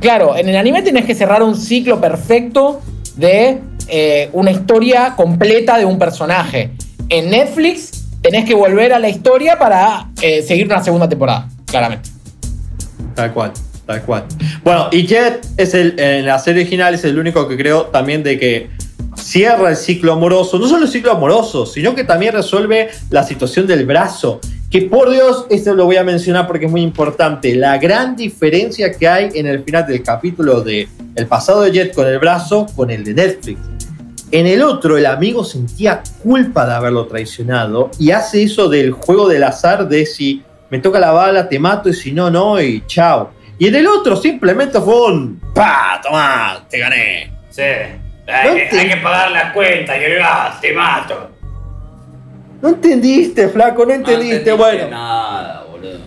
Claro, 0.00 0.36
en 0.36 0.48
el 0.48 0.56
anime 0.56 0.82
tenés 0.82 1.04
que 1.06 1.14
cerrar 1.14 1.42
un 1.42 1.56
ciclo 1.56 2.00
perfecto 2.00 2.82
de 3.16 3.60
eh, 3.88 4.30
una 4.32 4.50
historia 4.50 5.14
completa 5.16 5.78
de 5.78 5.84
un 5.84 5.98
personaje. 5.98 6.72
En 7.08 7.30
Netflix 7.30 8.06
tenés 8.22 8.44
que 8.44 8.54
volver 8.54 8.92
a 8.92 8.98
la 8.98 9.08
historia 9.08 9.58
para 9.58 10.08
eh, 10.22 10.42
seguir 10.42 10.66
una 10.66 10.82
segunda 10.82 11.08
temporada, 11.08 11.48
claramente. 11.66 12.10
Tal 13.14 13.32
cual, 13.32 13.52
tal 13.86 14.02
cual. 14.02 14.24
Bueno, 14.62 14.88
y 14.90 15.06
Jet 15.06 15.46
es 15.56 15.74
el, 15.74 15.98
en 16.00 16.26
la 16.26 16.38
serie 16.38 16.62
original 16.62 16.94
es 16.94 17.04
el 17.04 17.18
único 17.18 17.46
que 17.46 17.56
creo 17.56 17.86
también 17.86 18.22
de 18.22 18.38
que 18.38 18.70
cierra 19.16 19.70
el 19.70 19.76
ciclo 19.76 20.12
amoroso, 20.12 20.58
no 20.58 20.66
solo 20.66 20.84
el 20.84 20.90
ciclo 20.90 21.12
amoroso, 21.12 21.66
sino 21.66 21.94
que 21.94 22.04
también 22.04 22.32
resuelve 22.32 22.90
la 23.10 23.22
situación 23.22 23.66
del 23.66 23.86
brazo. 23.86 24.40
Que 24.74 24.80
por 24.82 25.08
Dios, 25.08 25.46
esto 25.50 25.72
lo 25.72 25.84
voy 25.84 25.98
a 25.98 26.02
mencionar 26.02 26.48
porque 26.48 26.66
es 26.66 26.70
muy 26.72 26.82
importante. 26.82 27.54
La 27.54 27.78
gran 27.78 28.16
diferencia 28.16 28.90
que 28.90 29.06
hay 29.06 29.30
en 29.36 29.46
el 29.46 29.62
final 29.62 29.86
del 29.86 30.02
capítulo 30.02 30.62
de 30.62 30.88
El 31.14 31.28
pasado 31.28 31.62
de 31.62 31.70
Jet 31.70 31.94
con 31.94 32.08
el 32.08 32.18
brazo 32.18 32.66
con 32.74 32.90
el 32.90 33.04
de 33.04 33.14
Netflix. 33.14 33.60
En 34.32 34.48
el 34.48 34.64
otro, 34.64 34.98
el 34.98 35.06
amigo 35.06 35.44
sentía 35.44 36.02
culpa 36.24 36.66
de 36.66 36.74
haberlo 36.74 37.06
traicionado 37.06 37.92
y 38.00 38.10
hace 38.10 38.42
eso 38.42 38.68
del 38.68 38.90
juego 38.90 39.28
del 39.28 39.44
azar 39.44 39.86
de 39.88 40.06
si 40.06 40.42
me 40.70 40.80
toca 40.80 40.98
la 40.98 41.12
bala, 41.12 41.48
te 41.48 41.60
mato 41.60 41.88
y 41.88 41.94
si 41.94 42.10
no, 42.10 42.28
no, 42.28 42.60
y 42.60 42.82
chao. 42.88 43.30
Y 43.60 43.68
en 43.68 43.76
el 43.76 43.86
otro 43.86 44.16
simplemente 44.16 44.80
fue 44.80 45.06
un 45.12 45.40
¡pa! 45.54 46.00
¡Tomá! 46.02 46.66
¡Te 46.68 46.80
gané! 46.80 47.32
Sí. 47.48 47.62
Hay 48.26 48.68
que- 48.68 48.76
hay 48.76 48.88
que 48.88 48.96
pagar 48.96 49.30
la 49.30 49.52
cuenta 49.52 49.96
y 49.96 50.14
gas, 50.16 50.60
te 50.60 50.72
mato. 50.72 51.30
No 52.64 52.70
entendiste, 52.70 53.48
flaco, 53.48 53.84
no 53.84 53.92
entendiste. 53.92 54.50
bueno, 54.54 54.88
Nada, 54.88 55.66
boludo. 55.70 55.98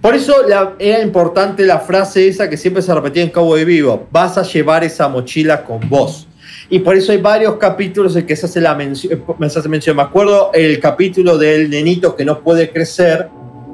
por 0.00 0.16
eso 0.16 0.34
la- 0.48 0.72
era 0.80 1.00
importante 1.00 1.64
la 1.64 1.78
frase 1.78 2.26
esa 2.26 2.50
que 2.50 2.56
siempre 2.56 2.82
se 2.82 2.92
repetía 2.92 3.22
en 3.22 3.30
Cabo 3.30 3.54
de 3.54 3.64
Vivo: 3.64 4.08
vas 4.10 4.36
a 4.36 4.42
llevar 4.42 4.82
esa 4.82 5.06
mochila 5.08 5.62
con 5.62 5.88
vos. 5.88 6.26
Y 6.68 6.80
por 6.80 6.96
eso 6.96 7.12
hay 7.12 7.18
varios 7.18 7.54
capítulos 7.56 8.16
en 8.16 8.26
que 8.26 8.34
se 8.34 8.46
hace 8.46 8.60
la 8.60 8.74
mención, 8.74 9.22
me 9.38 9.46
hace 9.46 9.68
mención. 9.68 9.94
Me 9.94 10.02
acuerdo 10.02 10.50
el 10.54 10.80
capítulo 10.80 11.38
del 11.38 11.70
nenito 11.70 12.16
que 12.16 12.24
no 12.24 12.40
puede 12.40 12.70
crecer. 12.72 13.28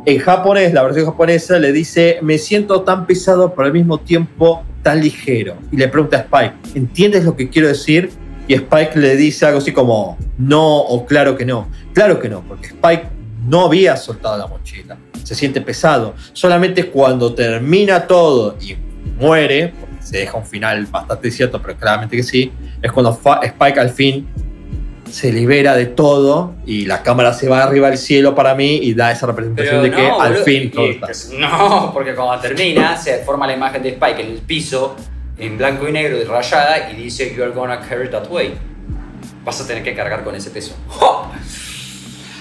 En 0.05 0.19
japonés, 0.19 0.75
la 0.75 0.83
versión 0.83 1.07
japonesa 1.07 1.59
le 1.59 1.73
dice: 1.73 2.19
Me 2.21 2.37
siento 2.37 2.83
tan 2.83 3.07
pesado, 3.07 3.55
pero 3.55 3.65
al 3.69 3.73
mismo 3.73 3.97
tiempo 4.01 4.65
tan 4.83 5.01
ligero. 5.01 5.55
Y 5.73 5.77
le 5.79 5.89
pregunta 5.89 6.19
a 6.19 6.21
Spike: 6.21 6.79
¿Entiendes 6.79 7.25
lo 7.25 7.35
que 7.37 7.49
quiero 7.49 7.69
decir? 7.69 8.11
Y 8.49 8.55
Spike 8.55 8.99
le 8.99 9.15
dice 9.17 9.47
algo 9.47 9.59
así 9.59 9.73
como: 9.73 10.19
No, 10.39 10.79
o 10.79 11.07
claro 11.07 11.37
que 11.37 11.45
no. 11.45 11.69
Claro 11.93 12.19
que 12.19 12.29
no, 12.29 12.43
porque 12.43 12.69
Spike 12.69 13.09
no 13.47 13.67
había 13.67 13.97
soltado 13.97 14.39
la 14.39 14.47
mochila. 14.47 14.97
Se 15.23 15.35
siente 15.35 15.61
pesado. 15.61 16.15
Solamente 16.33 16.87
cuando 16.87 17.35
termina 17.35 18.07
todo 18.07 18.57
y 18.61 18.75
muere, 19.21 19.75
porque 19.79 19.97
se 20.03 20.19
deja 20.19 20.39
un 20.39 20.47
final 20.47 20.87
bastante 20.87 21.31
cierto, 21.31 21.61
pero 21.61 21.77
claramente 21.77 22.17
que 22.17 22.23
sí, 22.23 22.51
es 22.81 22.91
cuando 22.91 23.13
Spike 23.43 23.79
al 23.79 23.91
fin 23.91 24.27
se 25.11 25.33
libera 25.33 25.75
de 25.75 25.87
todo 25.87 26.55
y 26.67 26.85
la 26.85 27.03
cámara 27.03 27.33
se 27.33 27.49
va 27.49 27.63
arriba 27.63 27.89
del 27.89 27.99
cielo 27.99 28.35
para 28.35 28.55
mí 28.55 28.77
y 28.83 28.95
da 28.95 29.11
esa 29.11 29.27
representación 29.27 29.81
Pero 29.81 29.83
de 29.83 29.91
que 29.91 30.07
al 30.07 30.33
boludo, 30.33 30.45
fin 30.45 30.71
todo 30.71 30.87
está. 30.87 31.09
No, 31.39 31.91
porque 31.93 32.15
cuando 32.15 32.41
termina 32.41 32.97
se 32.97 33.19
forma 33.19 33.47
la 33.47 33.55
imagen 33.55 33.83
de 33.83 33.91
Spike 33.91 34.23
en 34.23 34.33
el 34.33 34.39
piso, 34.39 34.97
en 35.39 35.59
blanco 35.59 35.89
y 35.89 35.93
negro, 35.93 36.19
rayada, 36.27 36.91
y 36.91 36.97
dice 36.97 37.35
You're 37.35 37.53
gonna 37.53 37.81
carry 37.81 38.11
that 38.11 38.29
way. 38.31 38.55
Vas 39.45 39.61
a 39.61 39.67
tener 39.67 39.83
que 39.83 39.95
cargar 39.95 40.25
con 40.25 40.35
ese 40.35 40.51
peso. 40.51 40.77
¡Jo! 40.89 41.31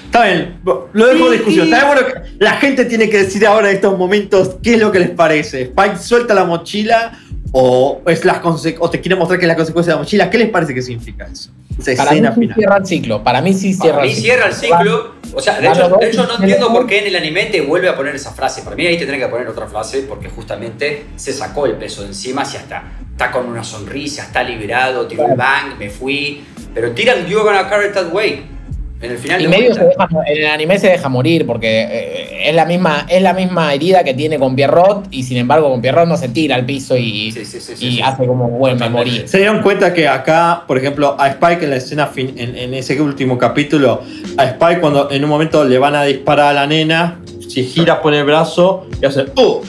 Está 0.05 0.23
bien, 0.25 0.59
lo 0.63 1.05
dejo 1.05 1.25
en 1.27 1.31
discusión. 1.33 1.65
Está 1.65 1.93
bien, 1.93 2.05
bueno, 2.05 2.23
que 2.23 2.43
la 2.43 2.53
gente 2.53 2.85
tiene 2.85 3.09
que 3.09 3.23
decir 3.23 3.45
ahora 3.45 3.69
en 3.69 3.75
estos 3.75 3.97
momentos 3.97 4.55
qué 4.63 4.75
es 4.75 4.79
lo 4.79 4.91
que 4.91 4.99
les 4.99 5.09
parece. 5.11 5.63
Spike 5.63 5.97
suelta 5.97 6.33
la 6.33 6.45
mochila 6.45 7.19
o, 7.51 8.01
es 8.05 8.25
las 8.25 8.41
o 8.79 8.89
te 8.89 9.01
quiere 9.01 9.15
mostrar 9.15 9.39
que 9.39 9.45
es 9.45 9.47
la 9.47 9.55
consecuencia 9.55 9.93
de 9.93 9.95
la 9.97 10.03
mochila. 10.03 10.29
¿Qué 10.29 10.37
les 10.37 10.49
parece 10.49 10.73
que 10.73 10.81
significa 10.81 11.27
eso? 11.31 11.51
Esa 11.79 11.95
Para 11.95 12.11
mí 12.11 12.17
escena 12.17 12.33
sí 12.33 12.39
final. 12.41 12.55
cierra 12.55 12.77
el 12.77 12.85
ciclo. 12.85 13.23
Para 13.23 13.41
mí 13.41 13.53
sí 13.53 13.73
cierra 13.73 13.95
Para 13.97 14.03
mí 14.05 14.09
el 14.09 14.15
ciclo. 14.15 14.23
cierra 14.33 14.47
el 14.47 14.53
ciclo. 14.53 15.15
O 15.33 15.41
sea, 15.41 15.59
de 15.59 15.67
hecho, 15.67 15.97
de 15.99 16.09
hecho 16.09 16.25
no 16.25 16.35
en 16.35 16.41
entiendo 16.43 16.71
por 16.73 16.87
qué 16.87 16.99
en 16.99 17.07
el 17.07 17.15
anime 17.15 17.45
te 17.45 17.61
vuelve 17.61 17.89
a 17.89 17.95
poner 17.95 18.15
esa 18.15 18.31
frase. 18.31 18.63
Para 18.63 18.75
mí 18.75 18.85
ahí 18.85 18.97
tendría 18.97 19.19
que 19.25 19.31
poner 19.31 19.47
otra 19.47 19.67
frase 19.67 20.03
porque 20.03 20.29
justamente 20.29 21.05
se 21.15 21.33
sacó 21.33 21.65
el 21.65 21.73
peso 21.73 22.01
de 22.01 22.07
encima, 22.07 22.43
si 22.45 22.57
hasta 22.57 22.83
está 23.11 23.31
con 23.31 23.45
una 23.47 23.63
sonrisa, 23.63 24.23
está 24.23 24.43
liberado, 24.43 25.07
tiró 25.07 25.25
el 25.27 25.35
bang, 25.35 25.77
me 25.77 25.89
fui. 25.89 26.43
Pero 26.73 26.91
tiran 26.91 27.25
You're 27.27 27.43
gonna 27.43 27.69
carry 27.69 27.91
that 27.91 28.11
way. 28.11 28.56
En 28.99 29.11
el 29.11 29.17
final 29.19 29.39
Y 29.41 29.43
de 29.43 29.49
medio 29.49 29.73
se 29.75 29.83
vuelta. 29.83 30.07
deja, 30.11 30.23
en 30.27 30.37
el 30.43 30.47
anime 30.47 30.79
se 30.79 30.87
deja 30.87 31.07
morir 31.07 31.45
porque 31.45 31.83
eh, 31.87 32.49
es, 32.49 32.55
la 32.55 32.65
misma, 32.65 33.05
es 33.07 33.21
la 33.21 33.33
misma 33.33 33.71
herida 33.73 34.03
que 34.03 34.13
tiene 34.15 34.39
con 34.39 34.55
Pierrot 34.55 35.05
y 35.11 35.21
sin 35.23 35.37
embargo 35.37 35.69
con 35.69 35.81
Pierrot 35.81 36.07
no 36.07 36.17
se 36.17 36.29
tira 36.29 36.55
al 36.55 36.65
piso 36.65 36.97
y, 36.97 37.31
Sí, 37.31 37.45
sí, 37.45 37.59
sí, 37.59 37.75
sí, 37.75 37.85
y 37.87 37.91
sí. 37.97 38.01
hace 38.01 38.25
como, 38.25 38.49
bueno, 38.49 38.79
me 38.79 38.89
morí. 38.89 39.23
Se 39.27 39.37
dieron 39.37 39.61
cuenta 39.61 39.93
que 39.93 40.07
acá, 40.07 40.63
por 40.67 40.77
ejemplo, 40.79 41.15
a 41.19 41.27
Spike 41.29 41.63
en 41.65 41.69
la 41.69 41.75
escena, 41.75 42.07
fin- 42.07 42.33
en, 42.37 42.57
en 42.57 42.73
ese 42.73 42.99
último 42.99 43.37
capítulo, 43.37 44.01
a 44.37 44.45
Spike 44.45 44.79
cuando 44.81 45.11
en 45.11 45.23
un 45.23 45.29
momento 45.29 45.63
le 45.63 45.77
van 45.77 45.93
a 45.95 46.03
disparar 46.03 46.47
a 46.47 46.53
la 46.53 46.65
nena, 46.67 47.19
si 47.47 47.63
gira, 47.65 48.01
pone 48.01 48.17
el 48.19 48.25
brazo 48.25 48.87
y 49.01 49.05
hace 49.05 49.25
¡Uh! 49.35 49.61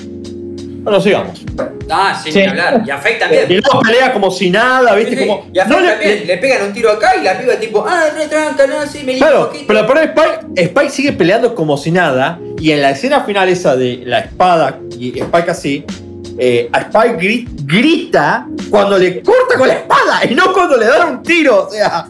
Bueno, 0.88 1.02
sigamos. 1.02 1.40
Ah, 1.90 2.18
sin 2.22 2.32
Sí. 2.32 2.38
ni 2.40 2.46
hablar. 2.46 2.82
Y 2.86 2.90
a 2.90 2.96
Fake 2.98 3.16
Y 3.16 3.20
también. 3.20 3.46
luego 3.62 3.80
pelea 3.82 4.12
como 4.12 4.30
si 4.30 4.50
nada, 4.50 4.94
¿viste? 4.94 5.12
Sí, 5.12 5.16
sí. 5.22 5.26
Como, 5.26 5.46
Y 5.52 5.58
a 5.58 5.64
Fake 5.66 5.74
no 5.76 5.80
le- 5.80 5.90
también. 5.92 6.26
Le 6.26 6.36
pegan 6.38 6.62
un 6.66 6.72
tiro 6.72 6.90
acá 6.90 7.16
y 7.16 7.22
la 7.24 7.38
piba 7.38 7.54
tipo, 7.56 7.84
ah, 7.86 8.04
no 8.16 8.22
tranca, 8.28 8.66
no, 8.66 8.86
sí, 8.86 9.02
me 9.04 9.12
un 9.12 9.18
Claro, 9.18 9.46
poquito. 9.48 9.64
pero 9.68 9.86
por 9.86 9.98
Spike, 9.98 10.38
Spike 10.56 10.90
sigue 10.90 11.12
peleando 11.12 11.54
como 11.54 11.76
si 11.76 11.90
nada. 11.90 12.38
Y 12.58 12.72
en 12.72 12.82
la 12.82 12.90
escena 12.90 13.20
final 13.24 13.48
esa 13.48 13.76
de 13.76 14.02
la 14.04 14.20
espada 14.20 14.78
y 14.98 15.18
Spike 15.20 15.50
así, 15.50 15.84
eh, 16.38 16.68
a 16.72 16.80
Spike 16.80 17.18
gri- 17.18 17.48
grita 17.64 18.46
cuando 18.70 18.96
le 18.98 19.20
corta 19.22 19.56
con 19.58 19.68
la 19.68 19.74
espada 19.74 20.20
y 20.28 20.34
no 20.34 20.52
cuando 20.52 20.76
le 20.76 20.86
dan 20.86 21.08
un 21.08 21.22
tiro. 21.22 21.66
O 21.66 21.70
sea, 21.70 22.06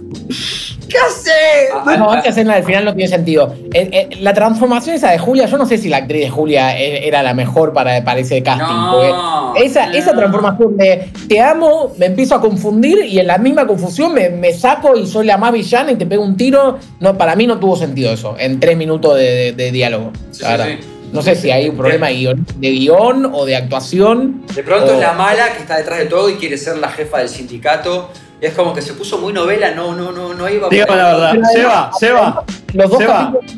¿qué 0.89 0.97
hace? 0.99 1.31
Ah, 1.75 1.97
No, 1.97 2.15
esa 2.15 2.29
escena 2.31 2.55
del 2.55 2.65
final 2.65 2.85
no 2.85 2.95
tiene 2.95 3.09
sentido. 3.09 3.55
Eh, 3.73 3.89
eh, 3.93 4.09
la 4.21 4.33
transformación 4.35 4.97
esa 4.97 5.11
de 5.11 5.19
Julia, 5.19 5.47
yo 5.47 5.59
no 5.59 5.67
sé 5.67 5.79
si 5.79 5.89
la 5.89 5.99
actriz 5.99 6.23
de 6.23 6.31
Julia 6.31 6.79
e- 6.79 7.07
era 7.07 7.23
la 7.23 7.35
mejor 7.35 7.73
para, 7.73 8.03
para 8.05 8.21
ese 8.21 8.43
casting. 8.43 8.65
No, 8.65 9.55
esa, 9.57 9.87
no. 9.87 9.93
esa 9.95 10.13
transformación 10.15 10.77
de 10.77 11.11
te 11.29 11.41
amo, 11.41 11.93
me 11.99 12.07
empiezo 12.07 12.35
a 12.35 12.41
confundir 12.41 13.05
y 13.05 13.19
en 13.19 13.27
la 13.27 13.39
misma 13.39 13.67
confusión 13.67 14.13
me, 14.15 14.31
me 14.31 14.53
saco 14.53 14.97
y 14.97 15.07
soy 15.07 15.27
la 15.27 15.37
más 15.37 15.53
villana 15.53 15.93
y 15.93 15.97
te 15.97 16.07
pego 16.07 16.23
un 16.25 16.37
tiro. 16.37 16.79
No, 17.01 17.17
para 17.19 17.37
mí 17.37 17.47
no 17.47 17.59
tuvo 17.59 17.77
sentido 17.77 18.13
eso, 18.13 18.35
en 18.39 18.59
tres 18.61 18.77
minutos 18.77 19.17
de, 19.17 19.23
de- 19.25 19.53
de 19.53 19.73
diálogo. 19.73 20.13
Sí, 20.31 20.43
la 20.43 20.49
sí, 20.51 20.57
verdad. 20.57 20.67
sí. 20.81 20.89
No 21.11 21.23
sé 21.23 21.35
si 21.37 21.51
hay 21.51 21.71
un 21.71 21.77
problema 21.79 22.09
de 22.09 22.15
guion, 22.17 22.47
de 22.57 22.71
guion 22.71 23.31
o 23.33 23.47
de 23.47 23.57
actuación. 23.57 24.43
De 24.55 24.63
pronto 24.63 24.93
o- 24.93 24.95
es 24.95 25.01
la 25.01 25.15
mala 25.15 25.53
que 25.55 25.61
está 25.63 25.79
detrás 25.79 25.99
de 26.01 26.05
todo 26.05 26.29
y 26.29 26.35
quiere 26.35 26.59
ser 26.59 26.77
la 26.77 26.91
jefa 26.91 27.17
del 27.19 27.31
sindicato. 27.31 28.11
Y 28.41 28.47
es 28.47 28.55
como 28.55 28.73
que 28.73 28.83
se 28.83 28.93
puso 28.93 29.19
muy 29.19 29.33
novela, 29.33 29.73
no, 29.75 29.95
no, 29.95 30.13
no, 30.13 30.33
no 30.33 30.49
iba 30.49 30.69
Dígame 30.69 30.93
ahí. 30.93 30.99
la 30.99 31.05
verdad. 31.13 31.35
Seba, 31.53 31.91
Seba, 31.99 32.45
Los 32.73 32.91
dos 32.91 32.99
Seba, 33.01 33.33
capítulos. 33.33 33.57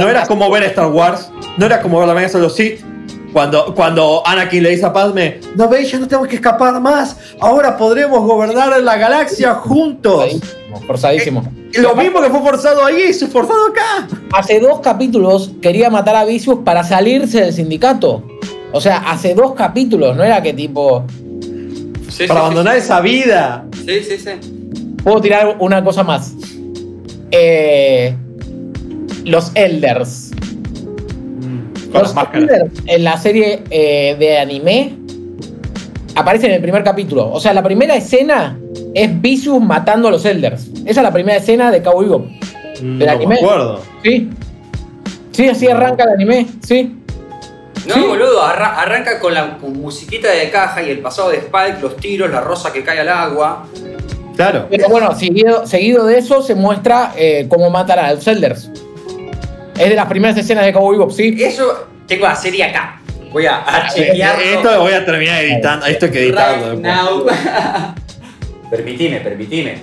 no 0.00 0.08
era 0.08 0.26
como 0.26 0.50
ver 0.50 0.62
Star 0.64 0.86
Wars, 0.88 1.30
no 1.58 1.66
era 1.66 1.82
como 1.82 1.98
ver 1.98 2.08
la 2.08 2.14
venganza 2.14 2.38
de 2.38 2.44
los 2.44 2.54
Sith. 2.56 2.80
Cuando, 3.32 3.74
cuando 3.74 4.22
Anakin 4.26 4.62
le 4.62 4.70
dice 4.70 4.84
a 4.84 4.92
Padme, 4.92 5.40
no 5.56 5.66
veis, 5.66 5.90
ya 5.90 5.98
no 5.98 6.06
tenemos 6.06 6.28
que 6.28 6.36
escapar 6.36 6.78
más. 6.82 7.16
Ahora 7.40 7.78
podremos 7.78 8.20
gobernar 8.20 8.78
la 8.82 8.96
galaxia 8.98 9.54
juntos. 9.54 10.36
Forzadísimo, 10.86 11.42
forzadísimo. 11.42 11.52
Lo 11.74 11.94
mismo 11.96 12.20
que 12.20 12.28
fue 12.28 12.40
forzado 12.42 12.84
ahí, 12.84 13.10
se 13.14 13.26
forzado 13.28 13.68
acá. 13.68 14.06
Hace 14.34 14.60
dos 14.60 14.80
capítulos 14.80 15.50
quería 15.62 15.88
matar 15.88 16.14
a 16.16 16.24
Vicious 16.26 16.58
para 16.62 16.84
salirse 16.84 17.40
del 17.40 17.54
sindicato. 17.54 18.22
O 18.70 18.80
sea, 18.82 18.98
hace 18.98 19.34
dos 19.34 19.54
capítulos, 19.54 20.14
no 20.14 20.22
era 20.24 20.42
que 20.42 20.52
tipo. 20.52 21.04
Sí, 22.10 22.26
Para 22.26 22.40
sí, 22.40 22.44
abandonar 22.46 22.74
sí. 22.74 22.80
esa 22.80 23.00
vida. 23.00 23.64
Sí, 23.84 24.02
sí, 24.02 24.18
sí. 24.18 24.30
Puedo 25.02 25.20
tirar 25.20 25.56
una 25.58 25.82
cosa 25.82 26.02
más. 26.02 26.34
Eh, 27.30 28.14
los 29.24 29.50
Elders. 29.54 30.30
Con 31.92 32.02
Los. 32.02 32.14
Elders 32.32 32.70
en 32.86 33.04
la 33.04 33.18
serie 33.18 33.62
eh, 33.70 34.16
de 34.18 34.38
anime 34.38 34.94
aparecen 36.14 36.50
en 36.50 36.56
el 36.56 36.62
primer 36.62 36.82
capítulo. 36.84 37.30
O 37.30 37.40
sea, 37.40 37.52
la 37.52 37.62
primera 37.62 37.96
escena 37.96 38.58
es 38.94 39.20
Vicious 39.20 39.62
matando 39.62 40.08
a 40.08 40.10
los 40.10 40.24
Elders. 40.24 40.68
Esa 40.84 41.00
es 41.00 41.02
la 41.02 41.12
primera 41.12 41.38
escena 41.38 41.70
de 41.70 41.82
Cowboy 41.82 42.04
Bebop. 42.06 42.26
Mm, 42.82 42.98
¿Del 42.98 43.06
no 43.06 43.12
anime? 43.12 43.34
me 43.34 43.40
acuerdo. 43.40 43.80
Sí. 44.02 44.30
Sí, 45.32 45.48
así 45.48 45.68
arranca 45.68 46.04
el 46.04 46.10
anime. 46.10 46.46
Sí. 46.62 46.94
No, 47.86 47.94
Sí. 47.94 48.00
boludo, 48.00 48.42
arra- 48.42 48.80
arranca 48.80 49.18
con 49.18 49.34
la 49.34 49.58
musiquita 49.60 50.30
de 50.30 50.50
caja 50.50 50.82
y 50.82 50.90
el 50.90 50.98
pasado 51.00 51.30
de 51.30 51.38
Spike, 51.38 51.78
los 51.80 51.96
tiros, 51.96 52.30
la 52.30 52.40
rosa 52.40 52.72
que 52.72 52.82
cae 52.84 53.00
al 53.00 53.08
agua. 53.08 53.66
Claro. 54.36 54.66
Pero 54.70 54.88
bueno, 54.88 55.14
seguido, 55.14 55.66
seguido 55.66 56.06
de 56.06 56.18
eso 56.18 56.42
se 56.42 56.54
muestra 56.54 57.12
eh, 57.16 57.46
cómo 57.48 57.68
matan 57.70 57.98
a 57.98 58.14
los 58.14 58.26
Elders. 58.26 58.70
Es 59.78 59.88
de 59.88 59.94
las 59.96 60.06
primeras 60.06 60.36
escenas 60.36 60.64
de 60.64 60.72
Cowboy 60.72 60.96
Bebop, 60.96 61.10
sí. 61.10 61.36
Eso, 61.42 61.86
tengo 62.06 62.26
la 62.26 62.36
serie 62.36 62.64
acá. 62.64 63.00
Voy 63.32 63.46
a, 63.46 63.56
a 63.66 63.88
chequearlo. 63.88 64.42
Esto 64.44 64.70
lo 64.72 64.80
voy 64.82 64.92
a 64.92 65.04
terminar 65.04 65.42
editando. 65.42 65.86
Esto 65.86 66.06
hay 66.06 66.12
que 66.12 66.22
editarlo. 66.24 66.74
right 66.74 66.86
permitime, 68.70 69.20
permitime. 69.20 69.74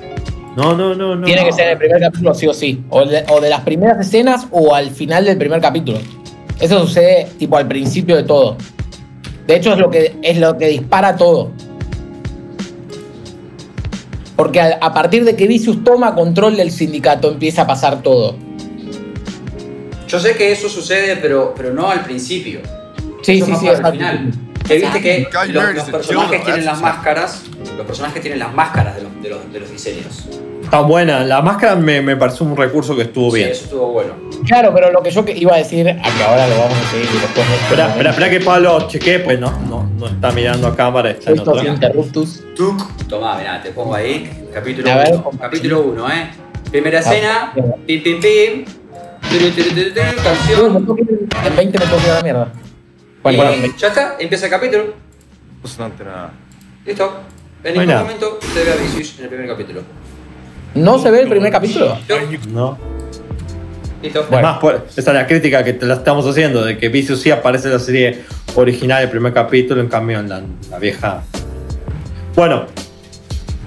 No, 0.56 0.76
no, 0.76 0.93
no, 0.95 1.16
no. 1.16 1.26
Tiene 1.26 1.45
que 1.45 1.52
ser 1.54 1.66
en 1.66 1.72
el 1.72 1.78
primer 1.78 2.00
capítulo, 2.02 2.34
sí 2.34 2.47
o 2.47 2.54
sí. 2.54 2.84
O 2.89 3.06
de, 3.06 3.24
o 3.30 3.39
de 3.39 3.50
las 3.50 3.62
primeras 3.62 4.00
escenas 4.06 4.47
o 4.52 4.74
al 4.76 4.89
final 4.91 5.26
del 5.26 5.38
primer 5.38 5.62
capítulo. 5.62 6.00
Eso 6.60 6.86
sucede 6.86 7.28
tipo 7.38 7.57
al 7.57 7.68
principio 7.68 8.16
de 8.16 8.24
todo. 8.24 8.57
De 9.47 9.55
hecho, 9.55 9.74
es 9.74 9.80
lo 9.80 9.89
que, 9.89 10.16
es 10.22 10.38
lo 10.38 10.57
que 10.57 10.68
dispara 10.68 11.16
todo. 11.16 11.51
Porque 14.36 14.62
a, 14.62 14.78
a 14.82 14.93
partir 14.93 15.26
de 15.26 15.36
que 15.36 15.47
Vicious 15.47 15.84
toma 15.84 16.16
control 16.16 16.57
del 16.57 16.72
sindicato, 16.72 17.32
empieza 17.32 17.64
a 17.64 17.68
pasar 17.68 18.01
todo. 18.01 18.36
Yo 20.10 20.20
sé 20.20 20.36
que 20.36 20.51
eso 20.51 20.68
sucede, 20.70 21.18
pero, 21.18 21.53
pero 21.55 21.72
no 21.72 21.89
al 21.89 22.01
principio. 22.03 22.62
Sí, 23.22 23.38
Eso 23.38 23.45
sí, 23.45 23.55
sí. 23.60 23.68
el 23.68 23.86
final. 23.91 24.32
Que 24.68 24.76
viste 24.76 25.01
que 25.01 25.28
los, 25.49 25.84
personajes 25.89 26.43
tienen 26.43 26.66
las 26.66 26.82
máscaras 26.82 27.43
los 27.80 27.88
personajes 27.88 28.15
que 28.15 28.19
tienen 28.19 28.39
las 28.39 28.53
máscaras 28.53 28.93
de 28.93 29.03
los, 29.03 29.23
de 29.23 29.30
los, 29.30 29.53
de 29.53 29.59
los 29.61 29.71
diseños. 29.71 30.27
Está 30.61 30.82
buena, 30.82 31.23
la 31.23 31.41
máscara 31.41 31.77
me, 31.77 32.01
me 32.01 32.17
pareció 32.17 32.45
un 32.45 32.57
recurso 32.57 32.93
que 32.93 33.03
estuvo 33.03 33.32
sí, 33.32 33.38
bien. 33.38 33.51
Eso 33.51 33.63
estuvo 33.63 33.93
bueno. 33.93 34.15
Claro, 34.45 34.73
pero 34.75 34.91
lo 34.91 35.01
que 35.01 35.09
yo 35.11 35.23
iba 35.34 35.55
a 35.55 35.59
decir, 35.59 35.89
a 35.89 35.93
que 35.93 36.23
ahora 36.23 36.45
lo 36.47 36.57
vamos 36.57 36.77
a 36.77 36.91
seguir 36.91 37.09
después. 37.09 37.47
Espera, 37.63 37.86
de... 37.86 37.91
espera, 37.91 38.09
espera 38.09 38.30
que 38.30 38.41
Pablo 38.41 38.86
chequee, 38.89 39.19
pues 39.19 39.39
no, 39.39 39.57
no, 39.61 39.89
no 39.97 40.07
está 40.07 40.32
mirando 40.32 40.67
a 40.67 40.75
cámara, 40.75 41.11
está 41.11 41.32
en 41.32 41.67
interruptus. 41.67 42.43
Tuc. 42.53 43.07
Tomá, 43.07 43.39
te 43.63 43.71
pongo 43.71 43.95
ahí, 43.95 44.30
capítulo 44.53 44.89
1, 44.91 45.32
capítulo 45.39 45.82
1, 45.84 46.11
eh. 46.11 46.30
Primera 46.69 46.99
ah, 46.99 47.01
escena, 47.01 47.53
pim, 47.86 48.03
pim, 48.03 48.19
pim, 48.19 48.65
canción. 50.21 50.97
En 51.45 51.55
20 51.55 51.80
me 51.80 51.86
puedo 51.86 52.13
la 52.13 52.21
mierda. 52.21 52.51
Bueno, 53.23 53.43
ya 53.77 53.88
está, 53.88 54.17
empieza 54.19 54.45
el 54.47 54.51
capítulo. 54.51 54.93
Listo. 56.86 57.39
En 57.64 57.74
ningún 57.78 57.95
momento 57.95 58.39
se 58.53 58.64
ve 58.64 58.72
a 58.72 58.76
Vicious 58.76 59.16
en 59.20 59.24
el 59.24 59.30
primer 59.30 59.47
capítulo. 59.47 59.82
¿No 60.76 60.99
se 60.99 61.12
ve 61.12 61.22
el 61.22 61.30
primer 61.30 61.51
capítulo? 61.51 61.97
No. 62.51 62.78
Listo. 64.01 64.26
Bueno. 64.30 64.47
Además, 64.47 64.57
por- 64.60 64.88
esa 64.95 65.12
es 65.12 65.16
la 65.18 65.28
crítica 65.28 65.64
que 65.64 65.74
te 65.74 65.86
la 65.86 65.95
estamos 65.95 66.26
haciendo, 66.26 66.64
de 66.64 66.78
que 66.78 66.88
Vicious 66.89 67.20
sí 67.22 67.32
aparece 67.32 67.68
en 67.68 67.74
la 67.74 67.80
serie 67.80 68.20
original, 68.55 69.03
el 69.03 69.10
primer 69.10 69.34
capítulo, 69.34 69.82
en 69.82 69.89
cambio 69.89 70.20
en 70.20 70.30
la, 70.30 70.41
la 70.72 70.80
vieja. 70.80 71.22
Bueno, 72.36 72.66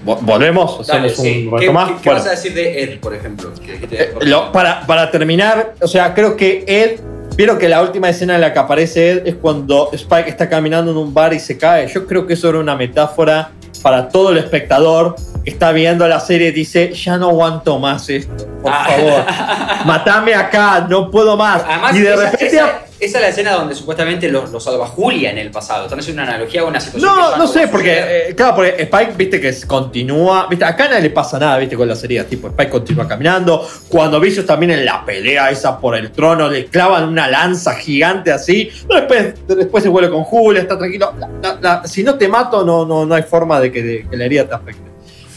vo- 0.06 0.18
volvemos, 0.22 0.86
Dale, 0.86 1.08
hacemos 1.08 1.16
sí. 1.26 1.48
un 1.52 1.58
¿Qué, 1.58 1.70
más. 1.70 1.88
qué- 1.90 1.94
qué 1.96 2.08
Bueno, 2.08 2.20
vas 2.20 2.26
a 2.28 2.30
decir 2.30 2.54
de 2.54 2.82
Ed, 2.82 3.00
por 3.00 3.14
ejemplo? 3.14 3.52
Que 3.62 3.72
dijiste- 3.74 4.02
eh, 4.04 4.12
lo- 4.22 4.50
para, 4.52 4.86
para 4.86 5.10
terminar, 5.10 5.74
o 5.82 5.86
sea, 5.86 6.14
creo 6.14 6.34
que 6.36 6.64
Ed, 6.66 7.00
vieron 7.36 7.58
que 7.58 7.68
la 7.68 7.82
última 7.82 8.08
escena 8.08 8.36
en 8.36 8.40
la 8.40 8.54
que 8.54 8.58
aparece 8.58 9.10
Ed 9.10 9.26
es 9.26 9.34
cuando 9.34 9.90
Spike 9.92 10.30
está 10.30 10.48
caminando 10.48 10.92
en 10.92 10.96
un 10.96 11.12
bar 11.12 11.34
y 11.34 11.40
se 11.40 11.58
cae. 11.58 11.88
Yo 11.88 12.06
creo 12.06 12.26
que 12.26 12.32
eso 12.34 12.48
era 12.48 12.58
una 12.58 12.74
metáfora 12.74 13.50
para 13.82 14.08
todo 14.08 14.30
el 14.30 14.38
espectador 14.38 15.16
está 15.44 15.72
viendo 15.72 16.06
la 16.06 16.20
serie 16.20 16.52
dice, 16.52 16.92
ya 16.94 17.16
no 17.18 17.30
aguanto 17.30 17.78
más 17.78 18.08
esto, 18.08 18.46
por 18.62 18.72
Ah. 18.72 18.86
favor, 18.86 19.24
matame 19.86 20.34
acá, 20.34 20.86
no 20.88 21.10
puedo 21.10 21.36
más. 21.36 21.62
Además, 21.66 21.96
y 21.96 22.00
de 22.00 22.14
esa, 22.14 22.22
repente... 22.30 22.46
esa- 22.56 22.82
esa 23.04 23.18
es 23.18 23.22
la 23.22 23.28
escena 23.28 23.52
donde 23.52 23.74
supuestamente 23.74 24.28
los, 24.28 24.50
los 24.50 24.62
salva 24.62 24.86
Julia 24.86 25.30
en 25.30 25.38
el 25.38 25.50
pasado. 25.50 25.84
Están 25.84 25.98
haciendo 25.98 26.22
una 26.22 26.30
analogía 26.32 26.60
a 26.60 26.64
una 26.64 26.78
situación 26.80 27.14
que 27.14 27.20
No, 27.20 27.30
ya 27.32 27.36
no 27.36 27.46
sé, 27.46 27.68
porque, 27.68 28.28
eh, 28.28 28.34
claro, 28.36 28.54
porque 28.54 28.76
Spike, 28.82 29.12
viste, 29.16 29.40
que 29.40 29.54
continúa, 29.66 30.46
viste, 30.48 30.64
acá 30.64 30.88
no 30.88 30.98
le 30.98 31.10
pasa 31.10 31.38
nada, 31.38 31.58
viste, 31.58 31.76
con 31.76 31.88
la 31.88 31.96
serie, 31.96 32.22
tipo, 32.24 32.48
Spike 32.48 32.70
continúa 32.70 33.08
caminando, 33.08 33.68
cuando 33.88 34.20
Vicious 34.20 34.46
también 34.46 34.70
en 34.72 34.84
la 34.84 35.04
pelea 35.04 35.50
esa 35.50 35.78
por 35.78 35.96
el 35.96 36.12
trono, 36.12 36.48
le 36.48 36.66
clavan 36.66 37.08
una 37.08 37.26
lanza 37.28 37.74
gigante 37.74 38.30
así, 38.32 38.70
después, 38.88 39.34
después 39.48 39.82
se 39.82 39.88
vuelve 39.88 40.08
con 40.10 40.22
Julia, 40.24 40.62
está 40.62 40.78
tranquilo, 40.78 41.12
La- 41.18 41.28
la- 41.42 41.58
la- 41.60 41.86
si 41.86 42.02
no 42.04 42.14
te 42.16 42.28
mato, 42.28 42.64
no, 42.64 42.86
no, 42.86 43.04
no 43.04 43.14
hay 43.14 43.22
forma 43.24 43.58
de 43.60 43.72
que, 43.72 43.82
de 43.82 44.06
que 44.08 44.16
la 44.16 44.24
herida 44.26 44.46
te 44.46 44.54
afecte. 44.54 44.90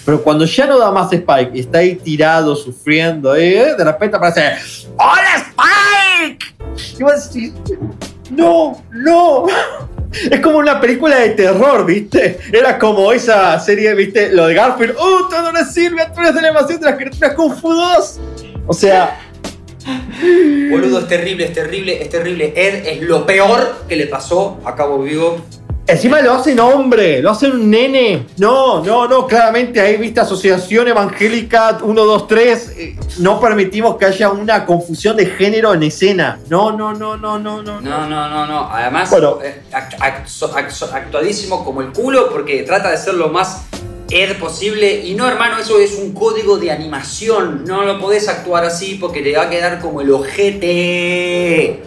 Pero 0.06 0.22
cuando 0.22 0.46
ya 0.46 0.68
no 0.68 0.78
da 0.78 0.92
más 0.92 1.12
Spike 1.12 1.50
y 1.56 1.62
está 1.62 1.80
ahí 1.80 1.96
tirado, 1.96 2.56
sufriendo, 2.56 3.36
eh, 3.36 3.74
de 3.76 3.84
repente 3.84 4.18
aparece, 4.18 4.54
¡Hola 4.98 5.36
Spike! 5.36 6.05
No, 8.32 8.84
no. 8.92 9.46
Es 10.32 10.40
como 10.40 10.60
una 10.60 10.80
película 10.80 11.20
de 11.20 11.32
terror, 11.32 11.86
¿viste? 11.86 12.40
Era 12.54 12.80
como 12.80 13.12
esa 13.12 13.60
serie, 13.60 13.94
¿viste? 13.96 14.32
Lo 14.32 14.48
de 14.48 14.54
Garfield. 14.54 14.96
¡Oh, 14.98 15.28
todo 15.30 15.52
no 15.52 15.66
sirve! 15.66 16.04
¡Tú 16.14 16.22
eres 16.22 16.34
de 16.34 16.42
la 16.42 16.48
invasión 16.50 16.80
de 16.80 16.86
las 16.86 16.96
criaturas 16.96 17.34
Kung 17.34 17.54
Fu 17.54 17.74
2! 17.74 18.20
O 18.66 18.74
sea, 18.74 19.20
Boludo, 20.72 21.00
es 21.00 21.08
terrible, 21.08 21.46
es 21.46 21.54
terrible, 21.54 22.02
es 22.02 22.10
terrible. 22.10 22.54
Ed 22.56 22.88
es 22.88 23.02
lo 23.02 23.26
peor 23.26 23.86
que 23.88 23.96
le 23.96 24.08
pasó 24.08 24.60
a 24.66 24.76
Cabo 24.76 25.00
Vivo. 25.04 25.42
Encima 25.88 26.22
lo 26.22 26.34
hacen 26.34 26.60
hombre, 26.60 27.22
lo 27.22 27.32
hacen 27.32 27.52
un 27.52 27.70
nene. 27.70 28.26
No, 28.38 28.84
no, 28.84 29.08
no, 29.08 29.28
claramente 29.28 29.80
ahí, 29.80 29.98
¿viste? 29.98 30.20
Asociación 30.20 30.88
Evangélica 30.88 31.78
1, 31.82 32.06
2, 32.06 32.28
3. 32.28 32.74
eh, 32.78 32.96
no 33.20 33.40
permitimos 33.40 33.96
que 33.98 34.06
haya 34.06 34.30
una 34.30 34.66
confusión 34.66 35.16
de 35.18 35.26
género 35.28 35.74
en 35.74 35.84
escena. 35.84 36.40
No, 36.50 36.72
no, 36.72 36.94
no, 36.94 37.18
no, 37.18 37.38
no, 37.40 37.62
no. 37.62 37.82
No, 37.82 38.08
no, 38.10 38.30
no, 38.30 38.46
no. 38.48 38.70
Además, 38.72 39.10
Bueno. 39.10 39.40
eh, 39.44 39.62
act- 39.72 39.98
act- 40.00 40.28
so- 40.28 40.54
act- 40.56 40.72
so- 40.72 40.90
actuadísimo 40.94 41.64
como 41.64 41.82
el 41.82 41.92
culo 41.92 42.30
porque 42.32 42.64
trata 42.64 42.90
de 42.92 42.98
ser 42.98 43.14
lo 43.16 43.30
más 43.30 43.62
Ed 44.10 44.38
posible. 44.38 45.02
Y 45.04 45.16
no, 45.16 45.28
hermano, 45.28 45.58
eso 45.58 45.80
es 45.80 45.96
un 45.96 46.14
código 46.14 46.58
de 46.58 46.72
animación. 46.72 47.64
No 47.66 47.84
lo 47.84 48.00
podés 48.00 48.28
actuar 48.30 48.64
así 48.64 48.96
porque 49.02 49.22
te 49.24 49.36
va 49.36 49.44
a 49.44 49.50
quedar 49.50 49.80
como 49.80 50.02
el 50.02 50.12
ojete. 50.12 51.82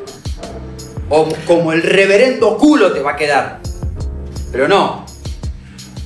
O 1.10 1.28
como 1.46 1.72
el 1.72 1.80
reverendo 1.82 2.56
culo 2.58 2.92
te 2.92 3.00
va 3.00 3.12
a 3.12 3.16
quedar. 3.16 3.60
Pero 4.52 4.68
no. 4.68 5.04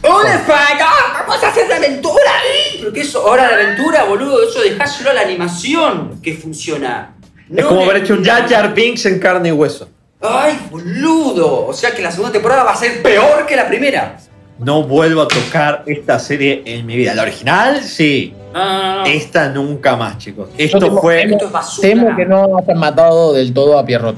¡Hola! 0.02 0.42
¡Ah, 0.48 1.24
¡Vamos 1.28 1.42
a 1.44 1.48
hacer 1.48 1.68
la 1.68 1.76
aventura! 1.76 2.30
¡Eh! 2.44 2.76
¿Pero 2.80 2.92
qué 2.92 3.00
es 3.02 3.14
hora 3.14 3.48
de 3.48 3.54
aventura, 3.54 4.04
boludo? 4.04 4.42
Eso 4.48 4.60
dejáselo 4.60 5.10
a 5.10 5.12
la 5.14 5.20
animación 5.20 6.20
que 6.22 6.34
funciona. 6.34 7.14
Es 7.48 7.62
No 7.62 7.68
como 7.68 7.80
le- 7.82 7.90
haber 7.90 8.02
hecho 8.02 8.14
un 8.14 8.24
Jar 8.24 8.74
Binks 8.74 9.06
en 9.06 9.20
carne 9.20 9.50
y 9.50 9.52
hueso. 9.52 9.88
¡Ay, 10.20 10.58
boludo! 10.70 11.66
O 11.66 11.72
sea 11.72 11.92
que 11.94 12.02
la 12.02 12.10
segunda 12.10 12.32
temporada 12.32 12.64
va 12.64 12.72
a 12.72 12.76
ser 12.76 13.00
peor 13.02 13.46
que 13.46 13.54
la 13.56 13.66
primera. 13.68 14.16
No 14.58 14.82
vuelvo 14.84 15.22
a 15.22 15.28
tocar 15.28 15.82
esta 15.86 16.18
serie 16.18 16.62
en 16.66 16.84
mi 16.86 16.96
vida. 16.96 17.14
La 17.14 17.22
original, 17.22 17.82
sí. 17.82 18.34
No, 18.52 18.64
no, 18.64 18.96
no. 19.00 19.06
Esta 19.06 19.48
nunca 19.48 19.96
más, 19.96 20.18
chicos. 20.18 20.50
Esto 20.58 20.78
tengo- 20.78 21.00
fue. 21.00 21.22
Esto 21.22 21.46
es 21.46 21.52
basura. 21.52 21.88
Temo 21.88 22.16
que 22.16 22.24
no 22.26 22.58
hayan 22.58 22.78
matado 22.78 23.32
del 23.32 23.52
todo 23.54 23.78
a 23.78 23.84
Pierrot. 23.86 24.16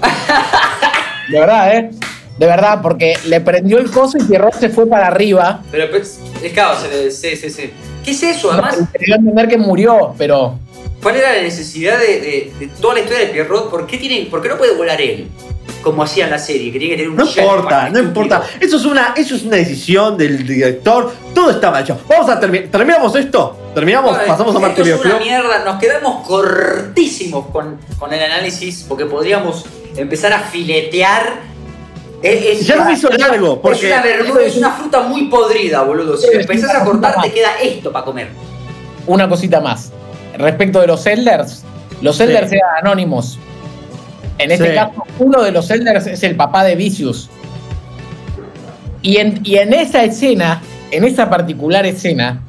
De 1.28 1.40
verdad, 1.40 1.76
¿eh? 1.76 1.90
De 2.38 2.46
verdad, 2.46 2.80
porque 2.82 3.14
le 3.26 3.40
prendió 3.40 3.78
el 3.78 3.90
coso 3.90 4.18
y 4.18 4.22
Pierrot 4.24 4.54
se 4.54 4.68
fue 4.68 4.86
para 4.86 5.06
arriba. 5.06 5.62
Pero 5.70 5.90
pues, 5.90 6.18
es 6.42 6.52
claro, 6.52 6.78
se 6.78 6.88
le- 6.88 7.10
sí, 7.10 7.34
sí, 7.36 7.48
sí. 7.50 7.70
¿Qué 8.04 8.10
es 8.10 8.22
eso? 8.22 8.52
Además, 8.52 8.76
a 8.76 9.14
entender 9.16 9.48
que 9.48 9.56
murió, 9.56 10.14
pero 10.18 10.58
¿cuál 11.02 11.16
era 11.16 11.34
la 11.34 11.42
necesidad 11.42 11.98
de, 11.98 12.20
de- 12.20 12.52
de 12.58 12.66
toda 12.80 12.94
la 12.94 13.00
historia 13.00 13.26
de 13.26 13.32
Pierrot? 13.32 13.70
¿Por 13.70 13.86
qué, 13.86 13.96
tiene, 13.96 14.26
¿Por 14.30 14.42
qué 14.42 14.48
no 14.50 14.58
puede 14.58 14.74
volar 14.74 15.00
él? 15.00 15.28
Como 15.82 16.02
hacía 16.02 16.24
en 16.24 16.30
la 16.32 16.38
serie, 16.38 16.72
que 16.72 16.78
tiene 16.78 16.94
que 16.96 17.02
tener 17.02 17.10
un 17.10 17.16
No 17.16 17.26
importa, 17.26 17.88
no 17.90 17.98
importa. 18.00 18.42
Eso 18.60 18.76
es 18.76 18.84
una, 18.84 19.14
eso 19.16 19.34
es 19.36 19.42
una 19.44 19.56
decisión 19.56 20.16
del 20.18 20.46
director. 20.46 21.12
Todo 21.32 21.50
está 21.50 21.70
mal 21.70 21.84
hecho. 21.84 21.98
Vamos 22.08 22.28
a 22.28 22.38
terminar. 22.40 22.68
¿Terminamos 22.68 23.14
esto? 23.16 23.56
¿Terminamos? 23.72 24.10
Pasamos 24.16 24.40
a 24.54 24.58
esto 24.58 24.60
Marte 24.60 24.82
es 24.82 25.00
una 25.04 25.18
mierda, 25.18 25.64
nos 25.64 25.78
quedamos 25.80 26.26
cortísimos 26.26 27.46
con, 27.46 27.78
con 27.98 28.12
el 28.12 28.20
análisis 28.22 28.84
porque 28.88 29.06
podríamos 29.06 29.64
empezar 29.96 30.32
a 30.32 30.40
filetear. 30.40 31.55
Es, 32.22 32.60
es- 32.60 32.66
Ya 32.66 32.76
no 32.76 32.84
me 32.86 32.92
hizo 32.94 33.08
largo, 33.10 33.60
porque- 33.60 33.88
Es 33.88 33.92
una 33.92 34.02
verdura, 34.02 34.42
es 34.44 34.56
una 34.56 34.70
fruta 34.72 35.02
muy 35.02 35.24
podrida, 35.28 35.82
boludo. 35.82 36.16
Si 36.16 36.32
lo 36.32 36.40
empezás 36.40 36.74
a 36.74 36.84
cortar, 36.84 37.14
te 37.22 37.32
queda 37.32 37.50
esto 37.62 37.92
para 37.92 38.04
comer. 38.04 38.28
una 39.06 39.28
cosita 39.28 39.60
más. 39.60 39.92
Respecto 40.36 40.80
de 40.80 40.88
los 40.88 41.06
Elders, 41.06 41.62
los 42.02 42.18
Elders 42.18 42.50
Sí. 42.50 42.56
eran 42.56 42.84
anónimos. 42.84 43.38
En 44.38 44.50
este 44.50 44.70
Sí. 44.70 44.74
caso, 44.74 45.04
uno 45.20 45.42
de 45.42 45.52
los 45.52 45.70
Elders 45.70 46.06
es 46.08 46.22
el 46.24 46.34
papá 46.34 46.64
de 46.64 46.74
Vicious. 46.74 47.30
Y 49.02 49.18
en, 49.18 49.40
y 49.44 49.56
en 49.58 49.72
esa 49.72 50.02
escena, 50.02 50.60
en 50.90 51.04
esa 51.04 51.30
particular 51.30 51.86
escena, 51.86 52.42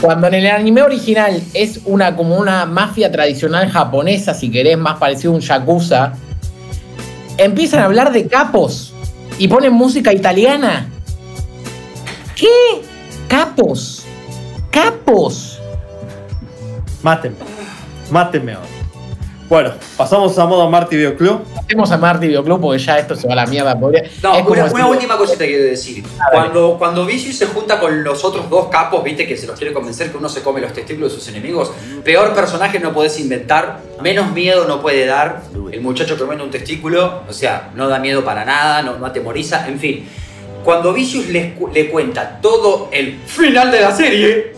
cuando 0.00 0.26
en 0.26 0.34
el 0.34 0.46
anime 0.48 0.82
original 0.82 1.40
es 1.54 1.80
una 1.84 2.16
como 2.16 2.36
una 2.36 2.66
mafia 2.66 3.12
tradicional 3.12 3.70
japonesa, 3.70 4.34
si 4.34 4.50
querés, 4.50 4.76
más 4.78 4.98
parecido 4.98 5.32
a 5.32 5.36
un 5.36 5.40
yakuza, 5.42 6.14
empiezan 7.38 7.80
a 7.80 7.84
hablar 7.84 8.10
de 8.12 8.26
capos 8.26 8.89
y 9.40 9.48
ponen 9.48 9.72
música 9.72 10.12
italiana. 10.12 10.86
¿Qué? 12.36 12.82
Capos. 13.26 14.04
Capos. 14.70 15.58
Mátenme. 17.02 17.38
Mátenme 18.10 18.52
ahora. 18.52 18.79
Bueno, 19.50 19.72
pasamos 19.96 20.38
a 20.38 20.46
modo 20.46 20.70
Marte 20.70 20.94
Videoclub. 20.96 21.40
Hacemos 21.58 21.90
a 21.90 21.98
Marty 21.98 22.28
Videoclub 22.28 22.60
porque 22.60 22.78
ya 22.78 23.00
esto 23.00 23.16
se 23.16 23.26
va 23.26 23.32
a 23.32 23.36
la 23.36 23.46
mierda. 23.46 23.76
podría- 23.78 24.04
No, 24.22 24.36
es 24.36 24.46
una, 24.46 24.64
una 24.72 24.86
última 24.86 25.16
cosita 25.18 25.44
quiero 25.44 25.64
decir. 25.64 26.04
Cuando, 26.30 26.76
cuando 26.78 27.04
Vicious 27.04 27.36
se 27.36 27.46
junta 27.46 27.80
con 27.80 28.04
los 28.04 28.24
otros 28.24 28.48
dos 28.48 28.68
capos, 28.68 29.02
viste 29.02 29.26
que 29.26 29.36
se 29.36 29.48
los 29.48 29.58
quiere 29.58 29.74
convencer 29.74 30.12
que 30.12 30.18
uno 30.18 30.28
se 30.28 30.42
come 30.42 30.60
los 30.60 30.72
testículos 30.72 31.10
de 31.12 31.18
sus 31.18 31.28
enemigos, 31.28 31.72
peor 32.04 32.32
personaje 32.32 32.78
no 32.78 32.92
puedes 32.92 33.18
inventar, 33.18 33.80
menos 34.00 34.30
miedo 34.32 34.66
no 34.68 34.80
puede 34.80 35.04
dar. 35.04 35.42
El 35.72 35.80
muchacho 35.80 36.16
comiendo 36.16 36.44
un 36.44 36.50
testículo, 36.52 37.22
o 37.28 37.32
sea, 37.32 37.70
no 37.74 37.88
da 37.88 37.98
miedo 37.98 38.24
para 38.24 38.44
nada, 38.44 38.82
no, 38.82 38.98
no 38.98 39.06
atemoriza, 39.06 39.66
en 39.66 39.80
fin. 39.80 40.08
Cuando 40.62 40.92
Vicious 40.92 41.26
le, 41.28 41.56
le 41.74 41.90
cuenta 41.90 42.38
todo 42.40 42.88
el 42.92 43.18
final 43.26 43.72
de 43.72 43.80
la 43.80 43.90
serie, 43.96 44.52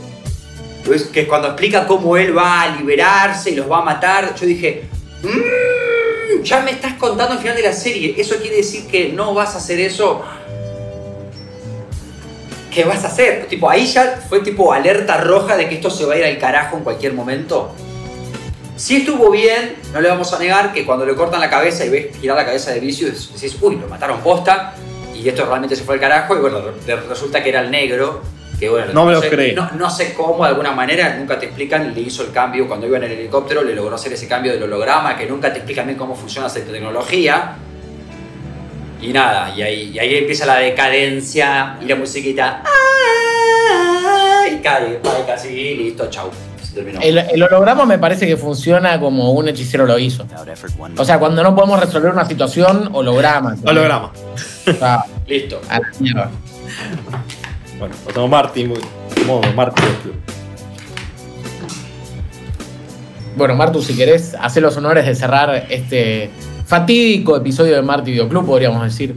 que 1.13 1.21
es 1.23 1.29
cuando 1.29 1.49
explica 1.49 1.87
cómo 1.87 2.17
él 2.17 2.37
va 2.37 2.63
a 2.63 2.77
liberarse 2.77 3.51
y 3.51 3.55
los 3.57 3.71
va 3.71 3.79
a 3.79 3.83
matar, 3.83 4.35
yo 4.35 4.47
dije, 4.47 4.85
"Mm, 5.23 6.43
ya 6.43 6.61
me 6.61 6.73
estás 6.73 6.95
contando 6.95 7.35
el 7.35 7.41
final 7.41 7.57
de 7.57 7.63
la 7.63 7.73
serie, 7.73 8.15
eso 8.19 8.37
quiere 8.37 8.57
decir 8.57 8.87
que 8.89 9.11
no 9.11 9.33
vas 9.35 9.55
a 9.55 9.59
hacer 9.59 9.79
eso. 9.81 10.23
¿Qué 12.73 12.85
vas 12.85 13.05
a 13.05 13.09
hacer? 13.09 13.47
Tipo, 13.49 13.69
ahí 13.69 13.87
ya 13.87 14.19
fue 14.29 14.41
tipo 14.41 14.73
alerta 14.73 15.19
roja 15.19 15.57
de 15.57 15.69
que 15.69 15.75
esto 15.75 15.91
se 15.91 16.07
va 16.07 16.15
a 16.15 16.19
ir 16.19 16.25
al 16.25 16.39
carajo 16.39 16.79
en 16.79 16.85
cualquier 16.85 17.13
momento. 17.13 17.71
Si 18.77 18.97
estuvo 18.97 19.31
bien, 19.31 19.77
no 19.93 20.01
le 20.01 20.09
vamos 20.09 20.33
a 20.33 20.39
negar 20.39 20.73
que 20.73 20.87
cuando 20.87 21.05
le 21.05 21.15
cortan 21.15 21.41
la 21.41 21.51
cabeza 21.51 21.85
y 21.85 21.91
ves 21.91 22.17
girar 22.19 22.37
la 22.37 22.47
cabeza 22.47 22.73
de 22.73 22.81
Vicious, 22.81 23.31
decís, 23.35 23.57
uy, 23.61 23.77
lo 23.77 23.87
mataron 23.89 24.21
posta, 24.21 24.75
y 25.15 25.29
esto 25.29 25.45
realmente 25.45 25.77
se 25.77 25.85
fue 25.85 25.97
al 25.97 26.01
carajo, 26.01 26.35
y 26.35 26.39
bueno, 26.41 26.61
re- 26.87 26.97
resulta 27.03 27.43
que 27.43 27.51
era 27.51 27.61
el 27.61 27.71
negro, 27.71 28.23
que 28.63 28.69
bueno, 28.69 28.93
No 28.93 29.05
me 29.07 29.13
lo 29.13 29.21
sé, 29.21 29.29
creí. 29.29 29.57
No, 29.57 29.69
no 29.73 29.91
sé 29.91 30.15
cómo, 30.15 30.45
de 30.45 30.51
alguna 30.51 30.71
manera, 30.71 31.17
nunca 31.19 31.37
te 31.37 31.47
explican, 31.47 31.93
le 31.93 32.01
hizo 32.01 32.23
el 32.23 32.31
cambio 32.31 32.69
cuando 32.69 32.87
iba 32.87 32.97
en 32.97 33.03
el 33.03 33.11
helicóptero, 33.11 33.65
le 33.65 33.75
logró 33.75 33.97
hacer 33.97 34.13
ese 34.13 34.29
cambio 34.29 34.53
del 34.53 34.63
holograma, 34.63 35.17
que 35.17 35.27
nunca 35.27 35.53
te 35.53 35.59
explican 35.59 35.87
bien 35.87 35.99
cómo 35.99 36.15
funciona 36.15 36.47
esa 36.47 36.61
tecnología. 36.61 37.57
Y 39.01 39.13
nada, 39.13 39.53
y 39.57 39.63
ahí, 39.63 39.91
y 39.93 39.99
ahí 39.99 40.15
empieza 40.15 40.47
la 40.47 40.59
decadencia 40.59 41.77
y 41.83 41.87
la 41.87 41.97
musiquita. 41.97 42.63
¡ah! 42.65 44.47
Y 44.47 44.59
cae, 44.63 45.01
cae 45.03 45.27
casi, 45.27 45.49
y 45.49 45.75
listo, 45.79 46.09
chau. 46.09 46.31
Se 46.63 46.75
terminó. 46.75 47.01
El, 47.03 47.19
el 47.19 47.43
holograma 47.43 47.85
me 47.85 47.99
parece 47.99 48.29
que 48.29 48.37
funciona 48.37 49.01
como 49.01 49.33
un 49.33 49.49
hechicero 49.49 49.87
lo 49.87 49.99
hizo. 49.99 50.25
O 50.97 51.05
sea, 51.05 51.19
cuando 51.19 51.43
no 51.43 51.53
podemos 51.57 51.81
resolver 51.81 52.13
una 52.13 52.27
situación, 52.27 52.91
holograma. 52.93 53.57
Holograma. 53.67 54.13
O 54.69 54.73
sea, 54.73 55.05
Listo. 55.27 55.61
a 55.69 55.81
la 55.81 55.89
mierda. 55.99 56.31
Bueno, 57.83 57.97
pasamos 58.05 58.29
a 58.29 58.31
Marte, 58.31 58.65
modo 59.27 59.41
Videoclub. 59.41 60.15
Bueno, 63.35 63.57
Martu, 63.57 63.83
si 63.83 63.97
querés, 63.97 64.37
hacer 64.41 64.63
los 64.63 64.77
honores 64.77 65.05
de 65.05 65.17
cerrar 65.17 65.67
este 65.69 66.31
fatídico 66.65 67.37
episodio 67.37 67.75
de 67.75 67.83
Marty 67.83 68.13
Videoclub, 68.13 68.47
podríamos 68.47 68.85
decir. 68.85 69.17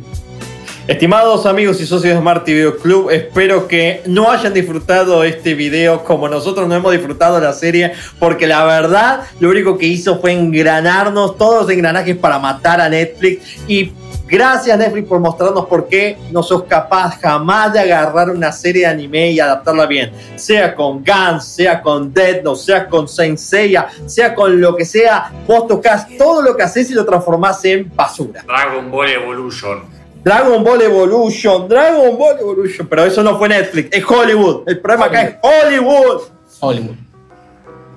Estimados 0.88 1.46
amigos 1.46 1.80
y 1.80 1.86
socios 1.86 2.16
de 2.16 2.20
Smart 2.20 2.44
TV 2.44 2.76
Club, 2.78 3.12
espero 3.12 3.68
que 3.68 4.02
no 4.08 4.32
hayan 4.32 4.56
disfrutado 4.56 5.24
este 5.24 5.54
video 5.54 6.04
como 6.04 6.28
nosotros 6.28 6.68
no 6.68 6.74
hemos 6.74 6.92
disfrutado 6.92 7.40
la 7.40 7.54
serie, 7.54 7.92
porque 8.18 8.48
la 8.48 8.66
verdad 8.66 9.22
lo 9.40 9.52
único 9.52 9.78
que 9.78 9.86
hizo 9.86 10.20
fue 10.20 10.32
engranarnos 10.32 11.38
todos 11.38 11.62
los 11.62 11.72
engranajes 11.72 12.18
para 12.18 12.40
matar 12.40 12.82
a 12.82 12.90
Netflix 12.90 13.44
y 13.68 13.92
Gracias 14.28 14.78
Netflix 14.78 15.08
por 15.08 15.20
mostrarnos 15.20 15.66
por 15.66 15.88
qué 15.88 16.18
no 16.32 16.42
sos 16.42 16.64
capaz 16.64 17.20
jamás 17.20 17.74
de 17.74 17.80
agarrar 17.80 18.32
una 18.32 18.52
serie 18.52 18.82
de 18.82 18.88
anime 18.88 19.32
y 19.32 19.40
adaptarla 19.40 19.86
bien. 19.86 20.12
Sea 20.36 20.74
con 20.74 21.04
Guns, 21.04 21.46
sea 21.46 21.82
con 21.82 22.12
Dead 22.12 22.42
Note, 22.42 22.60
sea 22.60 22.88
con 22.88 23.08
Saint 23.08 23.38
Seiya, 23.38 23.88
sea 24.08 24.34
con 24.34 24.60
lo 24.60 24.76
que 24.76 24.84
sea, 24.84 25.32
vos 25.48 25.68
tocas 25.68 26.08
todo 26.18 26.42
lo 26.42 26.58
que 26.58 26.64
haces 26.64 26.90
y 26.90 26.94
lo 26.94 27.06
transformás 27.06 27.64
en 27.66 27.92
basura. 27.96 28.44
Dragon 28.46 28.90
Ball 28.90 29.10
Evolution. 29.10 29.84
Dragon 30.24 30.64
Ball 30.64 30.82
Evolution, 30.82 31.68
Dragon 31.68 32.18
Ball 32.18 32.40
Evolution, 32.40 32.88
pero 32.88 33.06
eso 33.06 33.22
no 33.22 33.38
fue 33.38 33.48
Netflix, 33.48 33.96
es 33.96 34.04
Hollywood. 34.04 34.64
El 34.66 34.80
problema 34.80 35.06
acá 35.06 35.22
es 35.22 35.36
Hollywood. 35.40 36.22
Hollywood. 36.62 36.96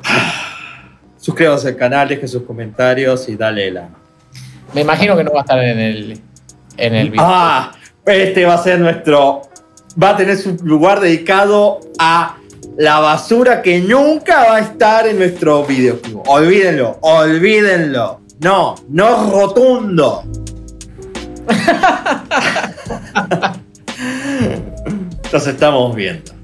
Suscríbanse 1.16 1.68
al 1.68 1.76
canal, 1.76 2.06
dejen 2.06 2.28
sus 2.28 2.42
comentarios 2.42 3.26
y 3.30 3.36
dale 3.36 3.70
la. 3.70 3.88
Me 4.74 4.82
imagino 4.82 5.16
que 5.16 5.24
no 5.24 5.32
va 5.32 5.40
a 5.40 5.42
estar 5.42 5.62
en 5.62 5.78
el, 5.78 6.20
en 6.76 6.94
el 6.94 7.10
video. 7.10 7.26
Ah, 7.26 7.72
este 8.06 8.44
va 8.44 8.54
a 8.54 8.62
ser 8.62 8.80
nuestro. 8.80 9.42
Va 10.00 10.10
a 10.10 10.16
tener 10.16 10.36
su 10.36 10.56
lugar 10.62 11.00
dedicado 11.00 11.80
a 11.98 12.36
la 12.76 13.00
basura 13.00 13.62
que 13.62 13.80
nunca 13.80 14.44
va 14.44 14.56
a 14.56 14.60
estar 14.60 15.06
en 15.06 15.18
nuestro 15.18 15.64
videoclub. 15.64 16.22
Olvídenlo, 16.28 16.98
olvídenlo. 17.00 18.20
No, 18.40 18.74
no 18.88 19.30
rotundo. 19.30 20.24
Nos 25.32 25.46
estamos 25.46 25.96
viendo. 25.96 26.37